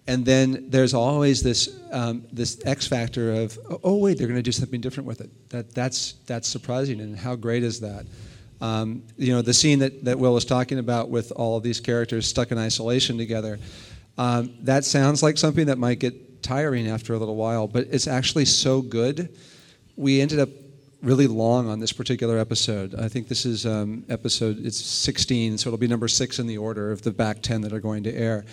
and 0.06 0.24
then 0.24 0.70
there's 0.70 0.94
always 0.94 1.42
this 1.42 1.80
um, 1.92 2.28
this 2.32 2.62
X 2.64 2.86
factor 2.86 3.34
of 3.34 3.58
oh 3.84 3.98
wait 3.98 4.20
they're 4.20 4.28
going 4.28 4.38
to 4.38 4.44
do 4.44 4.52
something 4.52 4.82
different 4.82 5.08
with 5.08 5.22
it. 5.22 5.32
That 5.50 5.74
that's 5.74 6.14
that's 6.28 6.48
surprising, 6.48 7.02
and 7.02 7.18
how 7.18 7.36
great 7.36 7.64
is 7.64 7.80
that? 7.80 8.06
Um, 8.64 9.04
you 9.18 9.34
know 9.34 9.42
the 9.42 9.54
scene 9.54 9.80
that, 9.80 10.06
that 10.06 10.18
Wil 10.18 10.34
was 10.34 10.46
talking 10.46 10.80
about 10.80 11.10
with 11.10 11.34
all 11.36 11.58
of 11.58 11.64
these 11.64 11.82
characters 11.82 12.26
stuck 12.26 12.50
in 12.50 12.58
isolation 12.58 13.18
together. 13.18 13.60
Um, 14.18 14.54
that 14.62 14.86
sounds 14.86 15.22
like 15.22 15.38
something 15.38 15.66
that 15.66 15.78
might 15.78 16.00
get 16.00 16.42
tiring 16.42 16.88
after 16.88 17.14
a 17.14 17.18
little 17.18 17.36
while, 17.36 17.68
but 17.68 17.88
it's 17.92 18.08
actually 18.08 18.46
so 18.46 18.82
good. 18.82 19.36
We 19.98 20.22
ended 20.22 20.40
up 20.40 20.48
really 21.02 21.28
long 21.28 21.68
on 21.68 21.82
this 21.82 21.92
particular 21.92 22.40
episode. 22.40 22.96
I 22.96 23.10
think 23.10 23.28
this 23.28 23.46
is 23.46 23.66
um, 23.66 24.06
episode 24.08 24.66
it's 24.66 24.80
16, 24.80 25.58
so 25.58 25.68
it'll 25.68 25.78
be 25.78 25.88
number 25.88 26.08
six 26.08 26.40
in 26.40 26.48
the 26.48 26.58
order 26.58 26.90
of 26.90 27.02
the 27.02 27.12
back 27.12 27.42
10 27.42 27.60
that 27.62 27.74
are 27.74 27.82
going 27.82 28.04
to 28.04 28.16
air. 28.16 28.46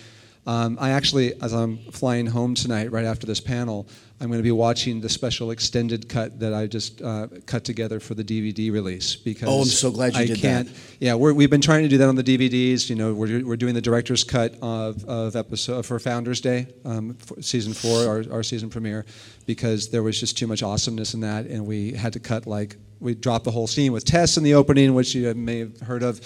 Um, 0.47 0.77
I 0.81 0.91
actually, 0.91 1.39
as 1.41 1.53
I'm 1.53 1.77
flying 1.91 2.25
home 2.25 2.55
tonight, 2.55 2.91
right 2.91 3.05
after 3.05 3.27
this 3.27 3.39
panel, 3.39 3.87
I'm 4.19 4.27
going 4.27 4.39
to 4.39 4.43
be 4.43 4.51
watching 4.51 5.01
the 5.01 5.09
special 5.09 5.49
extended 5.51 6.07
cut 6.07 6.39
that 6.39 6.53
I 6.53 6.67
just 6.67 7.01
uh, 7.01 7.27
cut 7.47 7.63
together 7.63 7.99
for 7.99 8.13
the 8.13 8.23
DVD 8.23 8.71
release. 8.71 9.15
Because 9.15 9.49
Oh, 9.49 9.61
I'm 9.61 9.65
so 9.65 9.91
glad 9.91 10.13
you 10.13 10.19
I 10.19 10.25
did 10.25 10.37
can't, 10.37 10.67
that. 10.67 10.75
Yeah, 10.99 11.15
we're, 11.15 11.33
we've 11.33 11.49
been 11.49 11.61
trying 11.61 11.83
to 11.83 11.89
do 11.89 11.97
that 11.99 12.07
on 12.07 12.15
the 12.15 12.23
DVDs. 12.23 12.89
You 12.89 12.95
know, 12.95 13.13
we're, 13.13 13.43
we're 13.45 13.55
doing 13.55 13.73
the 13.73 13.81
director's 13.81 14.23
cut 14.23 14.55
of, 14.61 15.03
of 15.05 15.35
episode 15.35 15.85
for 15.85 15.97
Founders 15.99 16.39
Day, 16.41 16.67
um, 16.85 17.15
for 17.15 17.41
season 17.41 17.73
four, 17.73 18.05
our, 18.07 18.23
our 18.31 18.43
season 18.43 18.69
premiere, 18.69 19.05
because 19.53 19.89
there 19.89 20.01
was 20.01 20.17
just 20.17 20.37
too 20.37 20.47
much 20.47 20.63
awesomeness 20.63 21.13
in 21.13 21.19
that, 21.19 21.45
and 21.45 21.65
we 21.67 21.91
had 21.91 22.13
to 22.13 22.19
cut 22.19 22.47
like 22.47 22.77
we 23.01 23.13
dropped 23.15 23.43
the 23.43 23.51
whole 23.51 23.67
scene 23.67 23.91
with 23.91 24.05
Tess 24.05 24.37
in 24.37 24.43
the 24.43 24.53
opening, 24.53 24.93
which 24.93 25.13
you 25.13 25.33
may 25.33 25.59
have 25.59 25.77
heard 25.81 26.03
of. 26.03 26.21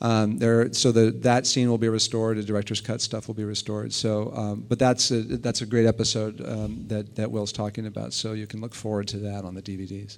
Um, 0.00 0.38
there, 0.38 0.72
so 0.72 0.92
the, 0.92 1.10
that 1.10 1.46
scene 1.46 1.68
will 1.68 1.76
be 1.76 1.90
restored. 1.90 2.38
The 2.38 2.42
director's 2.42 2.80
cut 2.80 3.02
stuff 3.02 3.26
will 3.26 3.34
be 3.34 3.44
restored. 3.44 3.92
So, 3.92 4.32
um, 4.34 4.64
but 4.66 4.78
that's 4.78 5.10
a, 5.10 5.20
that's 5.22 5.60
a 5.60 5.66
great 5.66 5.84
episode 5.86 6.40
um, 6.48 6.84
that 6.86 7.16
that 7.16 7.30
Wil's 7.30 7.52
talking 7.52 7.86
about. 7.86 8.14
So 8.14 8.32
you 8.32 8.46
can 8.46 8.62
look 8.62 8.74
forward 8.74 9.08
to 9.08 9.18
that 9.18 9.44
on 9.44 9.54
the 9.54 9.60
DVDs. 9.62 10.16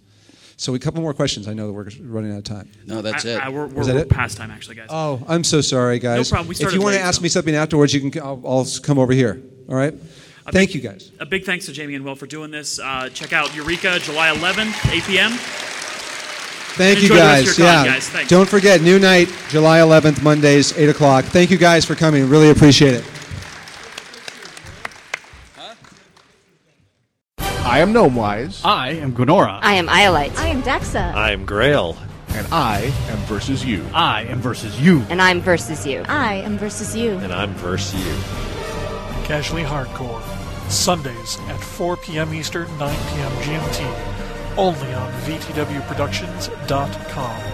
So 0.56 0.72
a 0.76 0.78
couple 0.78 1.00
more 1.02 1.14
questions. 1.14 1.48
I 1.48 1.54
know 1.54 1.66
that 1.66 1.72
we're 1.72 1.88
running 2.08 2.30
out 2.30 2.38
of 2.38 2.44
time. 2.44 2.70
No, 2.86 3.02
that's 3.02 3.24
I- 3.24 3.30
it. 3.30 3.40
I- 3.40 3.48
we're 3.48 3.66
we're, 3.66 3.84
that 3.84 3.94
we're 3.94 4.00
it? 4.02 4.08
past 4.08 4.36
time, 4.36 4.52
actually, 4.52 4.76
guys. 4.76 4.86
Oh, 4.90 5.20
I'm 5.26 5.42
so 5.42 5.60
sorry, 5.60 5.98
guys. 5.98 6.30
No 6.30 6.36
problem. 6.36 6.48
We 6.48 6.64
if 6.64 6.72
you 6.72 6.80
want 6.80 6.94
to 6.94 7.00
ask 7.02 7.16
so- 7.16 7.22
me 7.22 7.28
something 7.28 7.56
afterwards, 7.56 7.92
you 7.92 8.08
can. 8.08 8.22
I'll, 8.22 8.40
I'll 8.46 8.66
come 8.84 9.00
over 9.00 9.12
here. 9.12 9.42
All 9.68 9.74
right. 9.74 9.94
A 10.46 10.52
Thank 10.52 10.70
big- 10.72 10.82
you, 10.82 10.88
guys. 10.90 11.10
A 11.20 11.26
big 11.26 11.44
thanks 11.44 11.66
to 11.66 11.74
Jaime 11.74 11.94
and 11.94 12.04
Wil 12.04 12.16
for 12.16 12.26
doing 12.26 12.50
this. 12.50 12.78
Uh, 12.80 13.08
check 13.14 13.32
out 13.32 13.54
Eureka, 13.54 13.98
July 14.00 14.28
11th, 14.34 14.92
8 14.92 15.02
p.m. 15.04 15.30
Thank 16.74 16.98
you, 17.00 17.04
Enjoy 17.04 17.14
the 17.16 17.20
rest 17.20 17.44
guys. 17.44 17.50
of 17.50 17.56
con, 17.64 17.84
yeah. 17.84 17.92
guys. 17.92 18.08
Thanks. 18.08 18.30
Don't 18.30 18.48
forget, 18.48 18.80
new 18.80 18.98
night, 18.98 19.28
July 19.50 19.78
11th, 19.80 20.22
Mondays, 20.22 20.76
8 20.76 20.88
o'clock. 20.88 21.24
Thank 21.26 21.50
you 21.50 21.58
guys 21.58 21.84
for 21.84 21.94
coming. 21.94 22.28
Really 22.28 22.50
appreciate 22.50 22.94
it. 22.94 23.04
I 27.38 27.78
am 27.78 27.92
Gnomewise. 27.92 28.60
I 28.64 28.90
am 28.90 29.12
Gwenora. 29.14 29.58
I 29.62 29.74
am 29.74 29.86
Iolite. 29.86 30.36
I 30.36 30.48
am 30.48 30.62
Dexa. 30.62 31.14
I'm 31.14 31.46
Grail. 31.46 31.96
And 32.28 32.46
I 32.52 32.80
am 33.10 33.18
versus 33.26 33.64
you. 33.64 33.84
I 33.94 34.22
am 34.24 34.40
versus 34.40 34.80
you. 34.80 35.02
And 35.10 35.20
I'm 35.22 35.40
versus 35.40 35.86
you. 35.86 36.02
I 36.08 36.34
am 36.36 36.58
versus 36.58 36.96
you. 36.96 37.12
And 37.18 37.32
I'm 37.32 37.52
versus 37.54 37.94
you. 38.06 38.51
Casually 39.24 39.62
Hardcore. 39.62 40.22
Sundays 40.70 41.38
at 41.48 41.60
4 41.60 41.96
p.m. 41.98 42.32
Eastern, 42.34 42.66
9 42.78 42.96
p.m. 43.14 43.32
GMT. 43.42 43.86
Only 44.56 44.92
on 44.94 45.12
VTWProductions.com. 45.22 47.51